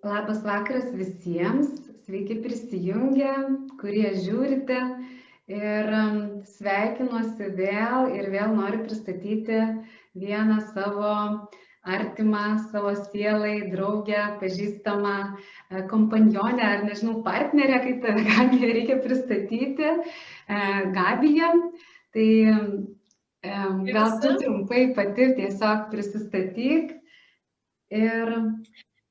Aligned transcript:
Labas 0.00 0.40
vakaras 0.40 0.86
visiems, 0.96 1.68
sveiki 2.06 2.38
prisijungę, 2.40 3.32
kurie 3.82 4.14
žiūrite. 4.16 4.78
Ir 5.50 5.88
um, 5.92 6.20
sveikinuosi 6.46 7.48
vėl 7.58 8.14
ir 8.16 8.30
vėl 8.32 8.54
noriu 8.54 8.84
pristatyti 8.86 9.58
vieną 10.16 10.56
savo 10.70 11.10
artimą, 11.84 12.44
savo 12.70 12.94
sielai, 13.10 13.66
draugę, 13.72 14.22
pažįstamą 14.40 15.14
e, 15.20 15.82
kompanionę 15.90 16.64
ar 16.68 16.84
nežinau, 16.86 17.18
partnerę, 17.26 17.82
kaip 17.84 18.00
tave 18.06 18.24
Gabija 18.30 18.72
reikia 18.78 18.98
pristatyti. 19.04 19.90
E, 19.90 20.64
Gabija, 20.96 21.52
tai 22.16 22.28
gal 23.90 24.16
tu 24.22 24.36
trumpai 24.40 24.90
pati 24.96 25.32
tiesiog 25.36 25.88
prisistatyk 25.92 26.94
ir 27.90 28.36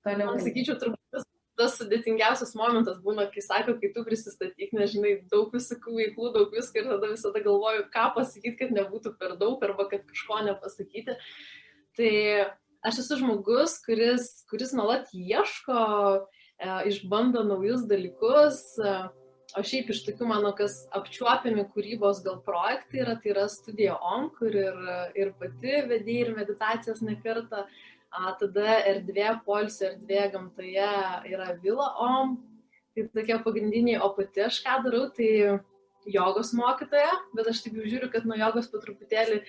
Toliau. 0.05 0.37
Sakyčiau, 0.39 0.77
turbūt 0.79 0.99
tas 1.59 1.75
sudėtingiausias 1.75 2.55
momentas 2.57 3.01
būna, 3.03 3.27
kai 3.33 3.43
sako, 3.43 3.75
kai 3.81 3.91
tu 3.95 4.05
prisistatyk, 4.07 4.71
nežinai, 4.75 5.17
daug 5.31 5.51
visokių 5.55 5.97
veiklų, 5.97 6.31
daug 6.37 6.55
visko 6.55 6.79
ir 6.79 6.89
tada 6.93 7.11
visada 7.11 7.43
galvoju, 7.43 7.85
ką 7.93 8.07
pasakyti, 8.15 8.55
kad 8.61 8.73
nebūtų 8.75 9.15
per 9.19 9.35
daug 9.41 9.63
arba 9.67 9.89
kad 9.91 10.05
kažko 10.07 10.39
nepasakyti. 10.47 11.17
Tai 11.99 12.11
aš 12.87 13.03
esu 13.03 13.19
žmogus, 13.19 13.79
kuris, 13.83 14.31
kuris 14.51 14.75
nuolat 14.77 15.11
ieško, 15.11 15.79
e, 16.59 16.75
išbando 16.93 17.43
naujus 17.47 17.83
dalykus. 17.91 18.61
E, 18.79 18.95
o 19.57 19.63
šiaip 19.65 19.89
iš 19.89 20.03
tokių 20.05 20.27
mano, 20.29 20.53
kas 20.55 20.83
apčiuopiami 20.95 21.65
kūrybos 21.73 22.21
gal 22.23 22.37
projektai 22.45 23.01
yra, 23.01 23.15
tai 23.19 23.33
yra 23.33 23.47
studija 23.49 23.95
OM, 23.97 24.29
kur 24.37 24.53
ir, 24.53 24.75
ir 25.17 25.31
pati 25.41 25.79
vedėjai 25.89 26.27
ir 26.27 26.35
meditacijas 26.37 27.01
nekartą. 27.01 27.65
Uh, 27.65 27.88
A, 28.09 28.33
tada 28.39 28.79
erdvė, 28.89 29.27
polsio 29.45 29.91
erdvė 29.91 30.29
gamtoje 30.33 30.91
yra 31.29 31.51
Vila 31.61 31.91
Om. 32.01 32.37
Tai 32.97 33.03
tokie 33.13 33.35
pagrindiniai, 33.45 33.99
o 34.01 34.09
pati 34.15 34.41
aš 34.47 34.63
ką 34.65 34.79
darau, 34.85 35.03
tai 35.13 35.59
jogos 36.09 36.53
mokytoja, 36.57 37.11
bet 37.37 37.51
aš 37.51 37.61
taip 37.65 37.75
jau 37.77 37.85
žiūriu, 37.85 38.09
kad 38.11 38.25
nuo 38.25 38.37
jogos 38.39 38.69
po 38.71 38.81
truputėlį 38.81 39.43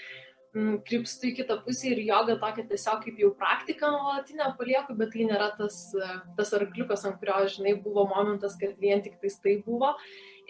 m, 0.57 0.75
krypstu 0.87 1.31
į 1.31 1.37
kitą 1.41 1.57
pusę 1.65 1.93
ir 1.93 2.03
joga 2.09 2.37
tokia 2.43 2.67
tiesiog 2.69 3.05
kaip 3.05 3.21
jau 3.23 3.31
praktika 3.39 3.91
nuolatinę 3.95 4.51
palieku, 4.59 4.97
bet 4.99 5.15
tai 5.15 5.29
nėra 5.31 5.51
tas, 5.59 5.79
tas 6.39 6.53
arkliukas, 6.59 7.07
ant 7.09 7.21
kurio, 7.23 7.39
žinai, 7.55 7.77
buvo 7.85 8.07
momentas, 8.11 8.59
kad 8.61 8.77
vien 8.83 9.03
tik 9.05 9.21
tais 9.23 9.39
tai 9.43 9.57
buvo. 9.67 9.95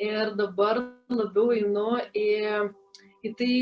Ir 0.00 0.32
dabar 0.38 0.80
labiau 1.12 1.52
einu 1.52 2.00
į, 2.16 2.28
į 3.26 3.34
tai 3.36 3.52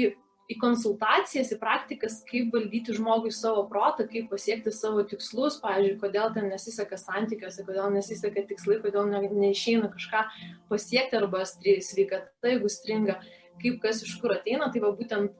į 0.48 0.56
konsultacijas, 0.62 1.50
į 1.52 1.58
praktikas, 1.60 2.22
kaip 2.28 2.54
valdyti 2.54 2.94
žmogui 2.96 3.32
savo 3.34 3.66
protą, 3.68 4.06
kaip 4.08 4.30
pasiekti 4.32 4.72
savo 4.72 5.04
tikslus, 5.08 5.58
pavyzdžiui, 5.64 5.98
kodėl 6.00 6.32
ten 6.36 6.48
nesiseka 6.52 6.96
santykiuose, 7.00 7.66
kodėl 7.68 7.92
nesiseka 7.92 8.46
tikslai, 8.48 8.78
kodėl 8.84 9.10
ne, 9.12 9.20
neišeina 9.28 9.90
kažką 9.92 10.24
pasiekti 10.72 11.20
arba 11.20 11.44
sveikata, 11.44 12.48
jeigu 12.48 12.72
stringa, 12.72 13.18
kaip 13.62 13.80
kas 13.82 14.02
iš 14.06 14.16
kur 14.22 14.34
ateina, 14.36 14.70
tai 14.72 14.82
va 14.84 14.94
būtent 14.96 15.36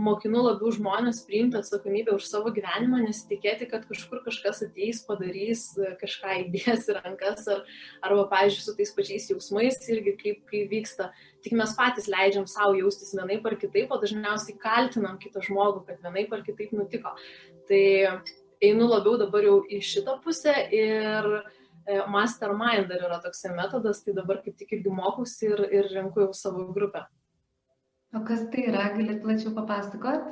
mokinu 0.00 0.42
labiau 0.42 0.72
žmonės 0.72 1.22
priimti 1.26 1.58
atsakomybę 1.58 2.14
už 2.16 2.24
savo 2.26 2.50
gyvenimą, 2.54 3.02
nesitikėti, 3.04 3.68
kad 3.70 3.84
kažkur 3.86 4.22
kažkas 4.24 4.62
ateis, 4.64 5.02
padarys, 5.06 5.76
kažką 6.00 6.38
įdės 6.46 6.88
į 6.88 6.96
rankas, 6.96 7.46
ar, 7.52 7.62
arba, 8.02 8.26
pavyzdžiui, 8.32 8.64
su 8.64 8.74
tais 8.78 8.92
pačiais 8.96 9.28
jausmais 9.30 9.78
irgi 9.92 10.16
kaip, 10.18 10.42
kaip 10.50 10.72
vyksta. 10.72 11.10
Tik 11.44 11.54
mes 11.58 11.74
patys 11.78 12.08
leidžiam 12.10 12.48
savo 12.50 12.74
jaustis 12.80 13.14
vienaip 13.14 13.46
ar 13.46 13.58
kitaip, 13.60 13.92
o 13.92 14.00
dažniausiai 14.02 14.58
kaltinam 14.58 15.18
kitą 15.22 15.44
žmogų, 15.44 15.84
kad 15.86 16.02
vienaip 16.02 16.32
ar 16.32 16.42
kitaip 16.46 16.72
nutiko. 16.74 17.14
Tai 17.68 17.84
einu 18.62 18.88
labiau 18.88 19.18
dabar 19.20 19.46
jau 19.46 19.60
į 19.68 19.82
šitą 19.84 20.18
pusę 20.24 20.54
ir 20.74 21.32
e, 21.38 22.02
mastermind 22.10 22.88
dar 22.90 23.08
yra 23.08 23.22
toks 23.22 23.44
metodas, 23.52 24.02
tai 24.02 24.14
dabar 24.16 24.42
kaip 24.42 24.56
tik 24.58 24.78
irgi 24.78 24.90
mokausi 24.90 25.50
ir, 25.52 25.66
ir 25.70 25.90
renku 25.92 26.24
jau 26.24 26.32
savo 26.34 26.70
grupę. 26.72 27.04
O 28.12 28.20
kas 28.28 28.44
tai 28.52 28.66
yra, 28.68 28.90
galit 28.92 29.22
plačiau 29.22 29.54
papasakot? 29.56 30.28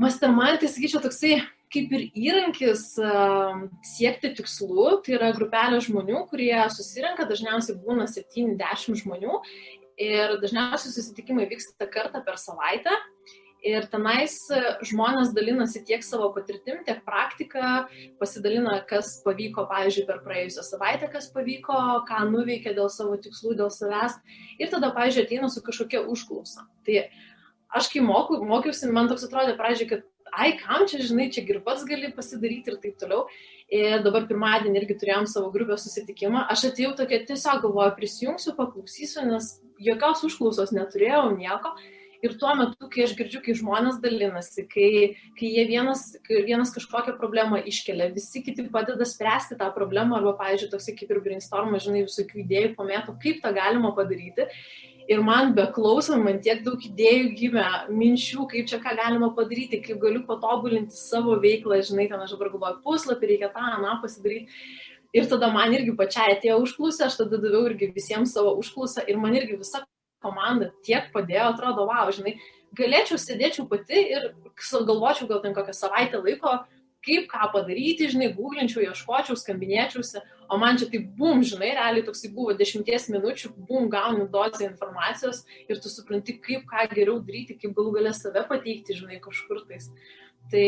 Mastermind, 0.00 0.62
tai 0.62 0.70
sakyčiau, 0.72 1.02
toksai 1.04 1.38
kaip 1.72 1.92
ir 1.92 2.04
įrankis 2.16 2.84
uh, 3.02 3.66
siekti 3.84 4.30
tikslų, 4.38 5.00
tai 5.04 5.16
yra 5.18 5.32
grupelė 5.36 5.80
žmonių, 5.84 6.22
kurie 6.30 6.54
susirenka, 6.72 7.26
dažniausiai 7.28 7.76
būna 7.82 8.06
70 8.08 9.02
žmonių. 9.02 9.40
Ir 10.00 10.36
dažniausiai 10.42 10.92
susitikimai 10.92 11.46
vyksta 11.48 11.88
kartą 11.88 12.20
per 12.24 12.36
savaitę 12.40 12.92
Ir 13.66 13.86
tenais 13.90 14.34
e, 14.54 14.60
žmonės 14.86 15.32
dalinasi 15.34 15.82
tiek 15.88 16.04
savo 16.06 16.28
patirtim, 16.36 16.84
tiek 16.86 17.00
praktika, 17.06 17.86
pasidalina, 18.20 18.76
kas 18.86 19.16
pavyko, 19.24 19.64
pavyzdžiui, 19.70 20.04
per 20.06 20.20
praėjusią 20.22 20.62
savaitę, 20.68 21.08
kas 21.10 21.26
pavyko, 21.34 21.78
ką 22.06 22.20
nuveikė 22.30 22.76
dėl 22.76 22.90
savo 22.92 23.16
tikslų, 23.18 23.56
dėl 23.58 23.72
savęs. 23.74 24.18
Ir 24.60 24.70
tada, 24.70 24.92
pavyzdžiui, 24.94 25.26
ateina 25.26 25.50
su 25.50 25.64
kažkokia 25.66 26.04
užklausa. 26.06 26.68
Tai 26.86 27.08
aš 27.74 27.90
kai 27.90 28.04
moku, 28.06 28.38
mokiausi, 28.46 28.92
man 28.94 29.10
toks 29.10 29.26
atrodė 29.26 29.56
pradžiai, 29.58 29.90
kad 29.96 30.06
ai, 30.36 30.52
kam 30.60 30.86
čia, 30.86 31.02
žinai, 31.02 31.28
čia 31.32 31.42
ir 31.48 31.60
pats 31.66 31.84
gali 31.88 32.12
pasidaryti 32.14 32.72
ir 32.72 32.78
taip 32.82 32.96
toliau. 33.00 33.26
Ir 33.72 33.98
dabar 34.04 34.28
pirmadienį 34.30 34.78
irgi 34.78 34.98
turėjom 35.00 35.26
savo 35.30 35.50
grupės 35.54 35.88
susitikimą. 35.88 36.44
Aš 36.52 36.68
atėjau 36.70 36.94
tokia 37.00 37.24
tiesiog 37.26 37.64
galvoju, 37.64 37.96
prisijungsiu, 37.98 38.54
paklausysiu, 38.58 39.26
nes 39.26 39.56
jokios 39.82 40.22
užklausos 40.28 40.74
neturėjau, 40.76 41.32
nieko. 41.34 41.74
Ir 42.24 42.34
tuo 42.40 42.54
metu, 42.56 42.88
kai 42.92 43.04
aš 43.04 43.12
girdžiu, 43.18 43.42
kai 43.44 43.54
žmonės 43.58 44.00
dalinasi, 44.00 44.64
kai, 44.70 44.88
kai 45.36 45.50
jie 45.52 45.66
vienas, 45.68 46.06
kai 46.24 46.42
vienas 46.46 46.72
kažkokią 46.74 47.16
problemą 47.20 47.60
iškelia, 47.68 48.08
visi 48.14 48.42
kiti 48.44 48.64
padeda 48.72 49.04
spręsti 49.08 49.58
tą 49.60 49.68
problemą, 49.74 50.20
arba, 50.20 50.32
pavyzdžiui, 50.40 50.70
toksai 50.72 50.96
kaip 50.96 51.12
ir 51.12 51.22
brainstormas, 51.24 51.84
žinai, 51.84 52.06
visokių 52.08 52.42
idėjų 52.44 52.74
pamėto, 52.78 53.16
kaip 53.22 53.42
tą 53.44 53.52
galima 53.56 53.92
padaryti. 53.96 54.48
Ir 55.06 55.20
man 55.22 55.52
beklausant, 55.54 56.24
man 56.26 56.40
tiek 56.42 56.64
daug 56.66 56.82
idėjų 56.82 57.28
gimė, 57.38 57.66
minčių, 57.94 58.48
kaip 58.50 58.66
čia 58.72 58.80
ką 58.82 58.96
galima 58.98 59.28
padaryti, 59.36 59.78
kaip 59.84 60.00
galiu 60.02 60.24
patobulinti 60.26 60.98
savo 60.98 61.36
veiklą, 61.42 61.78
žinai, 61.86 62.08
ten 62.10 62.24
aš 62.24 62.34
dabar 62.34 62.50
galvoju, 62.54 62.80
puslapį 62.82 63.30
reikia 63.30 63.52
tą, 63.54 63.68
na, 63.84 64.00
pasidaryti. 64.02 64.50
Ir 65.14 65.28
tada 65.30 65.52
man 65.54 65.72
irgi 65.76 65.94
pačiai 65.96 66.34
atėjo 66.34 66.58
užklausę, 66.64 67.06
aš 67.06 67.20
tada 67.20 67.38
daviau 67.38 67.68
irgi 67.70 67.92
visiems 67.94 68.34
savo 68.34 68.56
užklausą 68.58 69.06
ir 69.06 69.20
man 69.22 69.38
irgi 69.38 69.60
visa 69.60 69.84
komanda 70.26 70.72
tiek 70.86 71.12
padėjo, 71.14 71.52
atrodo, 71.54 71.86
wow, 71.88 72.10
žinai, 72.14 72.36
galėčiau 72.76 73.18
sėdėčiau 73.20 73.68
pati 73.70 74.02
ir 74.12 74.32
galvočiau 74.72 75.28
gal 75.30 75.44
ten 75.44 75.54
kokią 75.56 75.74
savaitę 75.76 76.20
laiko, 76.22 76.58
kaip 77.06 77.28
ką 77.30 77.50
padaryti, 77.52 78.08
žinai, 78.10 78.32
googlinčiau, 78.34 78.82
ieškočiau, 78.82 79.36
skambinėčiausi, 79.38 80.22
o 80.50 80.58
man 80.58 80.78
čia 80.80 80.88
tai 80.90 81.00
bum, 81.18 81.44
žinai, 81.46 81.70
realiai 81.78 82.04
toksai 82.06 82.32
buvo 82.34 82.56
dešimties 82.58 83.08
minučių, 83.14 83.52
bum, 83.68 83.86
gauni 83.92 84.26
dozę 84.32 84.66
informacijos 84.66 85.44
ir 85.70 85.78
tu 85.82 85.92
supranti, 85.92 86.36
kaip 86.42 86.66
ką 86.70 86.88
geriau 86.90 87.20
daryti, 87.22 87.58
kaip 87.60 87.76
galų 87.78 87.94
galę 88.00 88.14
save 88.16 88.42
pateikti, 88.50 88.98
žinai, 88.98 89.20
kažkur 89.22 89.62
tais. 89.68 89.86
Tai, 90.50 90.66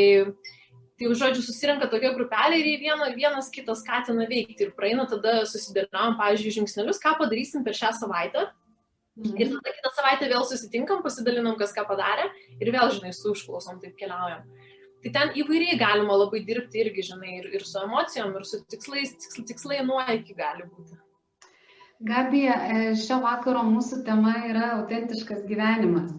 tai 0.99 1.11
žodžiu, 1.19 1.43
susirenka 1.47 1.91
tokia 1.91 2.15
grupelė 2.15 2.63
ir 2.63 2.71
viena, 2.85 3.11
vienas 3.19 3.51
kitas 3.55 3.83
skatina 3.83 4.27
veikti. 4.31 4.69
Ir 4.69 4.73
praeina 4.79 5.09
tada 5.11 5.41
susidėliojam, 5.47 6.19
pavyzdžiui, 6.23 6.57
žingsnelius, 6.61 7.03
ką 7.03 7.17
padarysim 7.19 7.67
per 7.67 7.79
šią 7.79 7.95
savaitę 7.99 8.49
Mhm. 9.19 9.35
Ir 9.43 9.51
tada 9.51 9.75
kitą 9.75 9.91
savaitę 9.97 10.29
vėl 10.31 10.45
susitinkam, 10.47 11.03
pasidalinam, 11.03 11.57
kas 11.59 11.73
ką 11.75 11.83
padarė 11.89 12.29
ir 12.63 12.71
vėl, 12.71 12.93
žinai, 12.95 13.11
su 13.17 13.33
užklausom 13.35 13.81
taip 13.83 13.97
keliaujam. 13.99 14.45
Tai 15.03 15.11
ten 15.15 15.35
įvairiai 15.43 15.79
galima 15.79 16.15
labai 16.19 16.45
dirbti 16.47 16.83
irgi, 16.85 17.05
žinai, 17.11 17.35
ir, 17.41 17.51
ir 17.59 17.67
su 17.67 17.83
emocijom, 17.83 18.33
ir 18.39 18.47
su 18.47 18.63
tikslais, 18.71 19.15
tiksl, 19.19 19.45
tikslai 19.51 19.83
nuo 19.87 20.01
iki 20.15 20.35
gali 20.39 20.67
būti. 20.71 20.99
Gabija, 22.09 22.55
e, 22.71 22.95
šio 22.99 23.19
vakaro 23.25 23.65
mūsų 23.67 24.05
tema 24.07 24.37
yra 24.47 24.73
autentiškas 24.77 25.43
gyvenimas. 25.51 26.15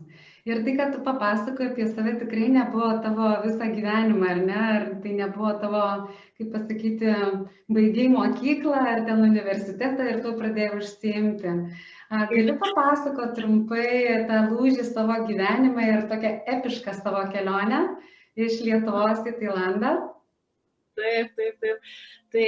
Ir 0.47 0.63
tai, 0.65 0.73
kad 0.75 0.93
tu 0.95 1.01
papasakoji 1.05 1.69
apie 1.71 1.85
save, 1.87 2.15
tikrai 2.19 2.47
nebuvo 2.51 2.89
tavo 3.03 3.29
visą 3.43 3.67
gyvenimą, 3.75 4.31
ar 4.33 4.39
ne? 4.43 4.59
Ar 4.75 4.85
tai 5.03 5.13
nebuvo 5.19 5.51
tavo, 5.61 5.83
kaip 6.39 6.51
pasakyti, 6.55 7.13
baigiai 7.75 8.07
mokyklą, 8.15 8.83
ar 8.93 9.03
ten 9.07 9.23
universitetą 9.27 10.07
ir 10.09 10.21
tu 10.23 10.33
pradėjai 10.39 10.79
užsiimti. 10.79 11.55
Gali 12.09 12.53
papasakoti 12.57 13.35
trumpai 13.37 13.89
tą 14.29 14.37
lūžį 14.49 14.85
savo 14.87 15.17
gyvenimą 15.27 15.83
ir 15.85 16.07
tokią 16.09 16.31
epišką 16.55 16.95
savo 16.97 17.21
kelionę 17.33 17.83
iš 18.33 18.63
Lietuvos 18.65 19.21
į 19.29 19.35
Tailandą? 19.37 19.91
Taip, 20.97 21.35
taip, 21.37 21.59
taip. 21.61 21.91
Tai 22.33 22.47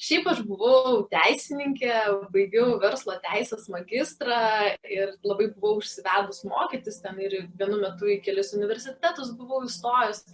šiaip 0.00 0.28
aš 0.32 0.40
buvau 0.48 1.02
teisininkė, 1.12 1.92
baigiau 2.32 2.78
verslo 2.80 3.18
teisės 3.24 3.68
magistrą 3.72 4.38
ir 4.88 5.12
labai 5.26 5.50
buvau 5.52 5.80
užsivedus 5.82 6.42
mokytis 6.48 7.02
ten 7.04 7.20
ir 7.20 7.42
vienu 7.60 7.82
metu 7.82 8.08
į 8.08 8.20
kelius 8.24 8.54
universitetus 8.56 9.34
buvau 9.36 9.66
įstojus. 9.68 10.24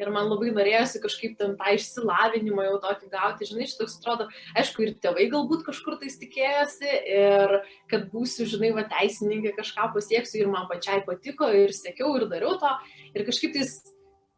Ir 0.00 0.08
man 0.08 0.30
labai 0.30 0.48
norėjosi 0.56 1.02
kažkaip 1.02 1.34
ten 1.36 1.58
tą 1.60 1.74
išsilavinimą 1.76 2.64
jau 2.64 2.78
tokį 2.86 3.10
gauti, 3.12 3.48
žinai, 3.50 3.66
šitoks 3.68 3.98
atrodo, 3.98 4.30
aišku, 4.56 4.86
ir 4.86 4.94
tėvai 5.04 5.26
galbūt 5.34 5.66
kažkur 5.66 5.98
tais 6.00 6.16
tikėjosi 6.22 6.94
ir 7.18 7.56
kad 7.92 8.08
būsiu, 8.08 8.48
žinai, 8.48 8.72
va 8.78 8.86
teisininkė 8.88 9.52
kažką 9.58 9.90
pasieksiu 9.92 10.40
ir 10.40 10.52
man 10.54 10.64
pačiai 10.72 11.02
patiko 11.04 11.52
ir 11.52 11.76
sėkiau 11.76 12.14
ir 12.16 12.30
dariau 12.32 12.56
to. 12.62 12.72
Ir 13.12 13.28
kažkaip 13.28 13.52
tais 13.58 13.76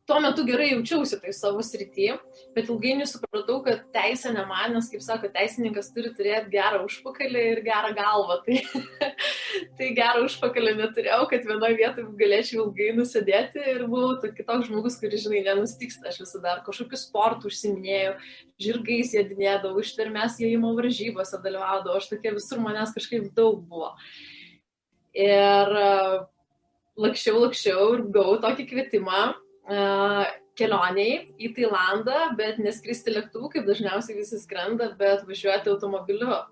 tuo 0.07 0.19
metu 0.21 0.43
gerai 0.47 0.73
jaučiausi 0.73 1.19
tai 1.23 1.33
savo 1.35 1.63
srityje, 1.63 2.17
bet 2.57 2.71
ilgainiui 2.71 3.07
supratau, 3.07 3.61
kad 3.63 3.85
teisė 3.95 4.33
ne 4.35 4.43
man, 4.49 4.75
nes, 4.75 4.89
kaip 4.91 5.03
sako, 5.05 5.31
teisininkas 5.35 5.93
turi 5.95 6.11
turėti 6.17 6.51
gerą 6.53 6.81
užpakalį 6.89 7.45
ir 7.53 7.61
gerą 7.67 7.93
galvą. 7.97 8.41
Tai, 8.47 9.11
tai 9.79 9.91
gerą 9.95 10.25
užpakalį 10.27 10.73
neturėjau, 10.79 11.27
kad 11.31 11.45
vienoje 11.47 11.77
vietoje 11.77 12.07
galėčiau 12.19 12.63
ilgai 12.63 12.89
nusidėti 12.97 13.61
ir 13.75 13.85
buvau 13.91 14.17
kitoks 14.23 14.71
žmogus, 14.71 14.97
kuris, 15.01 15.27
žinai, 15.27 15.43
nenustiksta. 15.47 16.09
Aš 16.09 16.23
visada 16.25 16.57
kažkokiu 16.67 16.99
sportu 16.99 17.51
užsiminėjau, 17.51 18.15
žirgais 18.65 19.13
jėdinėdavau, 19.15 19.85
ištvermės 19.85 20.41
jėjimo 20.41 20.73
varžybose 20.79 21.41
dalyvaudavau, 21.45 22.01
aš 22.01 22.09
tokia 22.15 22.35
visur 22.35 22.63
manęs 22.65 22.95
kažkaip 22.97 23.29
daug 23.37 23.61
buvo. 23.69 23.93
Ir 25.13 25.77
lakščiau, 26.97 27.45
lakščiau 27.45 27.89
ir 27.99 28.07
gavau 28.17 28.41
tokį 28.43 28.69
kvietimą 28.73 29.23
kelioniai 30.59 31.17
į 31.41 31.53
Tailandą, 31.57 32.33
bet 32.39 32.61
neskristi 32.63 33.15
lėktuvu, 33.15 33.53
kaip 33.53 33.69
dažniausiai 33.69 34.19
visi 34.19 34.41
skrenda, 34.43 34.93
bet 34.99 35.27
važiuoti 35.29 35.73
automobiliu. 35.73 36.43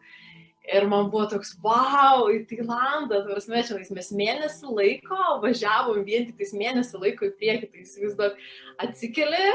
Ir 0.71 0.85
man 0.87 1.09
buvo 1.11 1.25
toks, 1.33 1.55
wow, 1.65 2.29
į 2.31 2.45
Tailandą, 2.51 3.23
tai 3.25 3.35
prasme, 3.35 3.63
čia 3.67 3.79
mes 3.97 4.11
mėnesį 4.15 4.71
laiko 4.77 5.19
važiavom 5.43 6.05
vien 6.07 6.29
tik 6.29 6.39
tais 6.39 6.53
mėnesį 6.55 7.01
laiko 7.01 7.27
į 7.27 7.35
priekį, 7.41 7.71
tai 7.73 7.85
įsivaizduok, 7.87 8.37
atsikeli, 8.85 9.47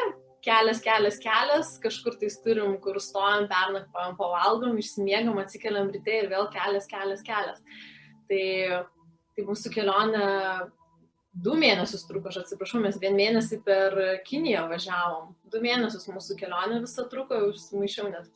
kelias, 0.46 0.82
kelias, 0.84 1.20
kelias, 1.22 1.76
kažkur 1.82 2.18
tais 2.20 2.36
turim, 2.44 2.76
kur 2.82 2.98
stojam, 3.02 3.48
pernakvojam, 3.52 4.18
pavalgom, 4.20 4.76
išsimiegam, 4.82 5.38
atsikeliam 5.42 5.94
ryte 5.94 6.20
ir 6.24 6.30
vėl 6.34 6.50
kelias, 6.54 6.90
kelias, 6.90 7.24
kelias. 7.26 7.62
Tai, 8.30 8.44
tai 9.38 9.46
mūsų 9.46 9.72
kelionė 9.78 10.26
du 11.36 11.58
mėnesius 11.60 12.06
truko, 12.08 12.32
aš 12.32 12.44
atsiprašau, 12.44 12.80
mes 12.84 12.98
vien 13.02 13.16
mėnesį 13.18 13.60
per 13.66 13.98
Kiniją 14.28 14.66
važiavom. 14.72 15.36
Du 15.52 15.62
mėnesius 15.64 16.08
mūsų 16.12 16.40
kelionė 16.40 16.82
visą 16.86 17.08
truko, 17.12 17.42
užsimaišiau 17.52 18.10
net. 18.14 18.32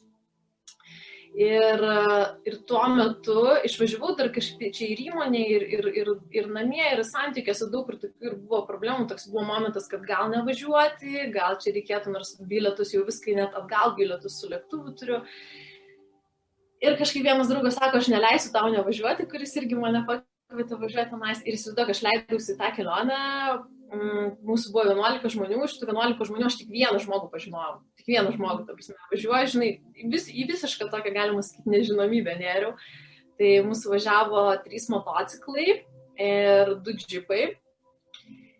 Ir, 1.40 1.84
ir 2.50 2.56
tuo 2.68 2.82
metu 2.90 3.44
išvažiavau 3.68 4.16
dar 4.18 4.32
kažkaip 4.34 4.74
čia 4.74 4.88
ir 4.90 5.04
įmonė, 5.12 5.44
ir, 5.56 5.66
ir, 5.78 5.88
ir, 6.02 6.10
ir 6.34 6.48
namie, 6.50 6.82
ir 6.82 7.04
santykiuose 7.06 7.68
daug 7.70 7.86
kur 7.86 8.00
tokių 8.02 8.32
ir 8.32 8.36
buvo 8.42 8.64
problemų. 8.68 9.06
Toks 9.12 9.30
buvo 9.30 9.46
momentas, 9.48 9.86
kad 9.92 10.04
gal 10.10 10.34
nevažiuoti, 10.34 11.30
gal 11.36 11.60
čia 11.62 11.76
reikėtų, 11.76 12.16
nors 12.16 12.34
bilietus 12.50 12.96
jau 12.96 13.06
viskai 13.08 13.38
net 13.38 13.54
atgal 13.56 13.94
bilietus 14.00 14.40
su 14.42 14.50
lėktuvu 14.50 14.96
turiu. 15.00 15.22
Ir 16.82 16.98
kažkaip 16.98 17.28
vienas 17.28 17.52
draugas 17.52 17.78
sako, 17.78 18.02
aš 18.02 18.10
neleisiu 18.10 18.52
tau 18.56 18.66
nevažiuoti, 18.74 19.30
kuris 19.30 19.54
irgi 19.60 19.78
mane 19.78 20.02
pakvietė 20.10 20.29
pakvietė 20.50 20.80
važiuoti 20.82 21.12
tenais 21.14 21.44
ir 21.46 21.56
įsivaizduoju, 21.56 21.94
aš 21.94 22.02
leidausi 22.06 22.56
tą 22.58 22.70
kelionę, 22.74 23.20
mm, 23.94 24.32
mūsų 24.50 24.74
buvo 24.74 24.86
11 24.90 25.30
žmonių, 25.36 25.62
iš 25.66 25.76
tų 25.78 25.90
11 25.92 26.26
žmonių 26.30 26.48
aš 26.48 26.58
tik 26.62 26.72
vieną 26.74 27.02
žmogų 27.04 27.30
pažinojau, 27.34 27.76
tik 28.00 28.10
vieną 28.10 28.34
žmogų, 28.34 28.66
ta 28.66 28.74
prasme, 28.74 28.98
važiuoju, 29.14 29.52
žinai, 29.54 29.70
vis, 30.10 30.26
į 30.30 30.48
visišką 30.50 30.90
tokią, 30.90 31.14
galima 31.14 31.46
sakyti, 31.46 31.70
nežinomybę 31.70 32.36
neriau. 32.42 32.74
Tai 33.40 33.52
mūsų 33.70 33.94
važiavo 33.94 34.46
trys 34.66 34.90
motociklai 34.92 35.84
ir 36.20 36.74
du 36.84 36.96
džipai. 36.98 37.54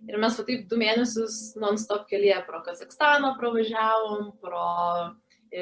Ir 0.10 0.18
mes 0.22 0.38
va 0.40 0.46
taip 0.48 0.70
du 0.70 0.78
mėnesius 0.80 1.58
non-stop 1.60 2.06
kelyje 2.08 2.38
pro 2.48 2.62
Kazakstaną 2.64 3.34
pravažiavom, 3.42 4.30
pro 4.40 4.70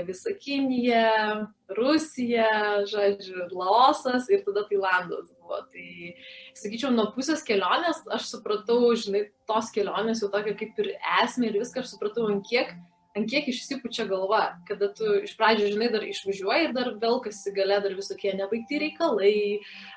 visą 0.08 0.34
Kiniją, 0.40 1.48
Rusiją, 1.78 2.84
žodžiu, 2.90 3.48
Laosas 3.52 4.30
ir 4.30 4.44
tada 4.46 4.66
Tailandas 4.68 5.32
buvo. 5.32 5.62
Tai, 5.72 6.14
sakyčiau, 6.58 6.92
nuo 6.96 7.10
pusės 7.16 7.44
kelionės 7.48 8.04
aš 8.12 8.30
supratau, 8.34 8.92
žinai, 9.00 9.28
tos 9.50 9.72
kelionės 9.76 10.24
jau 10.24 10.32
tokia 10.34 10.56
kaip 10.60 10.78
ir 10.84 10.94
esmė 11.24 11.52
ir 11.52 11.60
viską 11.62 11.84
aš 11.84 11.96
supratau, 11.96 12.28
ant 12.32 12.46
kiek, 12.48 12.74
ant 13.18 13.30
kiek 13.32 13.48
išsipučia 13.50 14.08
galva, 14.10 14.58
kada 14.68 14.92
tu 14.94 15.20
iš 15.24 15.36
pradžio, 15.40 15.72
žinai, 15.74 15.92
dar 15.94 16.06
išvažiuoji 16.06 16.70
ir 16.70 16.74
dar 16.76 16.94
vėl 17.02 17.22
kas 17.24 17.42
įgalė, 17.50 17.82
dar 17.86 17.98
visokie 17.98 18.34
nebaigti 18.38 18.82
reikalai, 18.84 19.36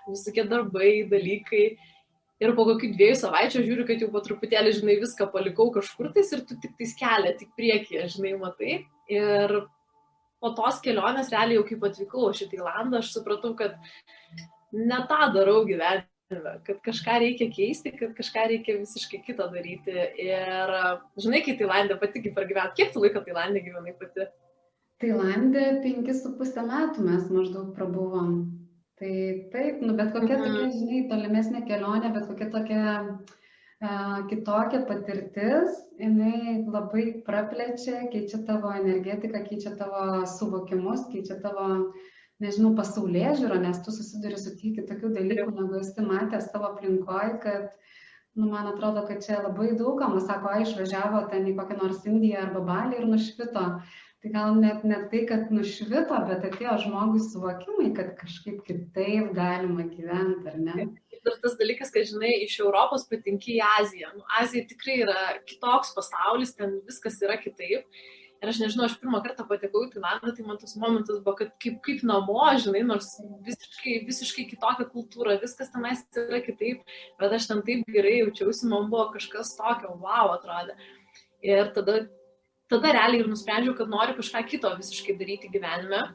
visokie 0.09 0.47
darbai, 0.49 0.93
dalykai. 1.11 1.65
Ir 2.41 2.55
po 2.57 2.65
kokių 2.65 2.95
dviejų 2.95 3.17
savaičių 3.21 3.67
žiūriu, 3.67 3.85
kad 3.85 4.01
jau 4.01 4.07
po 4.15 4.23
truputėlį, 4.25 4.71
žinai, 4.79 4.95
viską 5.03 5.27
palikau 5.35 5.67
kažkur 5.75 6.09
tais 6.15 6.31
ir 6.33 6.47
tu 6.49 6.57
tik 6.63 6.73
tais 6.79 6.95
kelią, 6.97 7.35
tik 7.37 7.51
priekyje, 7.59 8.07
žinai, 8.15 8.33
matai. 8.41 8.79
Ir 9.13 9.53
po 10.41 10.53
tos 10.57 10.81
kelionės, 10.85 11.33
realiai 11.33 11.59
jau 11.59 11.67
kaip 11.69 11.85
atvykau 11.91 12.31
aš 12.31 12.45
į 12.47 12.51
Tailandą, 12.55 13.01
aš 13.01 13.13
supratau, 13.17 13.53
kad 13.59 13.77
ne 14.73 15.01
tą 15.11 15.31
darau 15.35 15.63
gyvenime, 15.69 16.55
kad 16.67 16.79
kažką 16.87 17.19
reikia 17.25 17.51
keisti, 17.53 17.93
kad 17.99 18.15
kažką 18.19 18.47
reikia 18.53 18.79
visiškai 18.81 19.23
kito 19.27 19.49
daryti. 19.53 19.97
Ir 20.25 20.75
žinai, 21.21 21.43
kai 21.47 21.57
Tailandė 21.61 21.99
pati 22.01 22.23
kaip 22.25 22.39
pragyventi, 22.39 22.79
kiek 22.81 22.95
tu 22.95 23.03
laiko 23.05 23.25
Tailandė 23.27 23.65
gyvenai 23.67 23.97
pati? 24.01 24.31
Tailandė 25.01 25.67
penkis 25.85 26.25
su 26.25 26.35
pusę 26.37 26.65
metų 26.67 27.05
mes 27.07 27.29
maždaug 27.33 27.71
prabuvom. 27.77 28.33
Tai 29.01 29.13
taip, 29.53 29.81
nu, 29.81 29.95
bet 29.97 30.11
kokia 30.13 30.37
mhm. 30.37 30.43
tokia, 30.45 30.65
žinai, 30.77 31.05
tolimesnė 31.09 31.63
kelionė, 31.69 32.11
bet 32.13 32.27
kokia 32.29 32.51
tokia 32.53 32.83
kitokia 33.81 34.85
patirtis, 34.85 35.77
jinai 35.97 36.67
labai 36.69 37.23
praplečia, 37.25 38.09
keičia 38.13 38.45
tavo 38.45 38.69
energetiką, 38.77 39.41
keičia 39.49 39.73
tavo 39.77 40.27
suvokimus, 40.27 41.07
keičia 41.09 41.41
tavo 41.41 41.95
nežinau, 42.41 42.75
pasaulyje 42.77 43.39
žiūro, 43.41 43.57
nes 43.61 43.81
tu 43.85 43.93
susiduri 43.93 44.37
su 44.41 44.53
tiek 44.57 44.77
kitokių 44.81 45.15
dalykų, 45.17 45.49
negu 45.57 45.81
esi 45.81 46.05
matęs 46.05 46.51
savo 46.53 46.75
aplinkoje, 46.75 47.39
kad, 47.41 47.73
nu, 48.37 48.51
man 48.53 48.69
atrodo, 48.69 49.07
kad 49.09 49.25
čia 49.25 49.41
labai 49.41 49.73
daugam, 49.81 50.19
sako, 50.21 50.53
išvažiavo 50.61 51.25
ten 51.33 51.49
į 51.49 51.57
kokią 51.57 51.81
nors 51.81 52.05
Indiją 52.05 52.45
arba 52.45 52.65
Balį 52.69 53.01
ir 53.01 53.09
nušvito. 53.09 53.65
Tai 54.21 54.31
gal 54.35 54.57
net 54.61 54.83
ne 54.85 54.99
tai, 55.09 55.23
kad 55.29 55.49
nušvito, 55.49 56.17
bet 56.29 56.43
atėjo 56.45 56.75
žmogui 56.83 57.23
suvokimai, 57.25 57.87
kad 57.97 58.11
kažkaip 58.19 58.59
kitaip 58.67 59.31
galima 59.37 59.87
gyventi, 59.89 60.45
ar 60.51 60.59
ne? 60.61 60.89
Ir 61.17 61.39
tas 61.41 61.57
dalykas, 61.57 61.89
kad, 61.95 62.05
žinai, 62.11 62.35
iš 62.45 62.59
Europos 62.61 63.07
patinki 63.09 63.55
į 63.57 63.63
Aziją. 63.79 64.13
Nu, 64.19 64.27
Azija 64.43 64.69
tikrai 64.69 64.99
yra 65.07 65.23
kitoks 65.49 65.95
pasaulis, 65.97 66.53
ten 66.59 66.83
viskas 66.89 67.17
yra 67.25 67.39
kitaip. 67.41 67.89
Ir 68.41 68.53
aš 68.53 68.61
nežinau, 68.61 68.87
aš 68.89 68.99
pirmą 69.01 69.23
kartą 69.25 69.45
patekau 69.49 69.87
į 69.87 69.91
Tailandą, 69.95 70.37
tai 70.37 70.45
man 70.45 70.61
tas 70.61 70.77
momentas 70.81 71.25
buvo, 71.25 71.39
kad 71.41 71.57
kaip, 71.61 71.81
kaip 71.85 72.05
namo, 72.09 72.45
žinai, 72.61 72.85
nors 72.93 73.11
visiškai, 73.49 73.99
visiškai 74.09 74.47
kitokia 74.53 74.89
kultūra, 74.93 75.41
viskas 75.41 75.73
tenais 75.73 76.05
yra 76.17 76.45
kitaip, 76.45 76.85
bet 77.21 77.37
aš 77.37 77.51
ten 77.51 77.61
taip 77.65 77.89
gerai 77.89 78.19
jaučiausi, 78.23 78.69
man 78.69 78.89
buvo 78.93 79.11
kažkas 79.17 79.57
tokio, 79.57 79.97
wow, 80.05 80.37
atrodė. 80.39 80.77
Ir 81.45 81.69
tada, 81.77 82.03
tada 82.71 82.95
realiai 82.97 83.25
ir 83.25 83.31
nusprendžiau, 83.31 83.77
kad 83.79 83.91
noriu 83.91 84.17
kažką 84.19 84.43
kito 84.49 84.71
visiškai 84.79 85.19
daryti 85.19 85.51
gyvenime. 85.53 86.07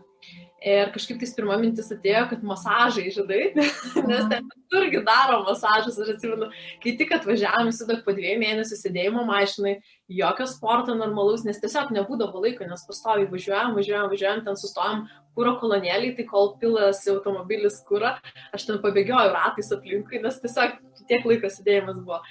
Ir 0.65 0.89
kažkaip 0.89 1.19
tais 1.21 1.33
pirma 1.35 1.59
mintis 1.61 1.91
atėjo, 1.93 2.23
kad 2.31 2.45
masažai, 2.47 3.11
žinai, 3.13 3.51
nes 4.09 4.23
ten 4.31 4.47
irgi 4.79 5.01
daro 5.05 5.43
masažus. 5.45 5.99
Aš 6.01 6.15
atsimenu, 6.15 6.47
kai 6.81 6.95
tik 6.97 7.11
atvažiavom, 7.19 7.69
įsivaizduok, 7.69 8.01
po 8.07 8.15
dviejų 8.17 8.39
mėnesių 8.41 8.79
sėdėjimo 8.79 9.27
mašinai, 9.27 9.75
jokio 10.21 10.47
sporto 10.49 10.95
normalaus, 10.97 11.45
nes 11.45 11.61
tiesiog 11.61 11.93
nebūdavo 11.93 12.41
laiko, 12.47 12.65
nes 12.65 12.87
pastoviai 12.87 13.29
važiuojam, 13.29 13.75
važiuojam, 13.77 14.09
važiuojam, 14.15 14.41
ten 14.47 14.57
sustojam 14.57 15.05
kūro 15.35 15.57
kolonėlį, 15.59 16.15
tai 16.17 16.25
kol 16.31 16.53
pilas 16.61 17.03
automobilis 17.11 17.81
kūro, 17.85 18.15
aš 18.55 18.65
ten 18.65 18.81
pabėgioju 18.81 19.35
ratais 19.35 19.69
aplinkui, 19.75 20.23
nes 20.23 20.39
tiesiog 20.41 20.79
tiek 21.09 21.27
laiko 21.27 21.51
sėdėjimas 21.51 21.99
buvo. 22.01 22.23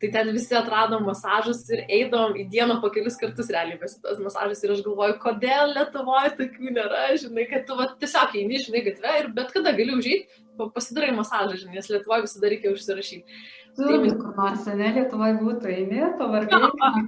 Tai 0.00 0.08
ten 0.08 0.30
visi 0.32 0.54
atradom 0.56 1.02
masažus 1.04 1.58
ir 1.68 1.82
eidom 1.84 2.32
į 2.40 2.46
dieną 2.48 2.78
po 2.80 2.88
kelis 2.92 3.18
kartus 3.20 3.50
realiai 3.52 3.76
besitas 3.82 4.16
masažas 4.24 4.62
ir 4.64 4.72
aš 4.72 4.80
galvoju, 4.86 5.18
kodėl 5.20 5.74
Lietuvoje 5.74 6.30
tokių 6.38 6.72
nėra, 6.78 7.02
žinai, 7.20 7.44
kad 7.50 7.66
tu 7.68 7.76
va, 7.76 7.90
tiesiog 8.00 8.32
eini, 8.40 8.62
žinai, 8.64 8.80
gatve 8.86 9.12
ir 9.18 9.28
bet 9.36 9.52
kada 9.52 9.74
gali 9.76 9.92
užėjti, 9.98 10.40
pasidarai 10.72 11.12
masažą, 11.18 11.58
žinai, 11.60 11.76
nes 11.76 11.92
Lietuvoje 11.92 12.24
visada 12.24 12.52
reikia 12.54 12.72
užsirašyti. 12.72 13.38
Tu, 13.76 13.84
tai, 13.84 14.14
kur 14.22 14.32
nors, 14.40 14.64
ne, 14.80 14.88
Lietuvoje 14.96 15.36
būtų, 15.42 15.74
eini, 15.76 16.00
pavargai, 16.16 16.62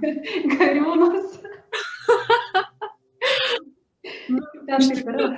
kariūnas. 0.53 1.27
nu, 4.37 4.41
ten 4.69 4.89
taip 4.93 5.13
yra. 5.15 5.33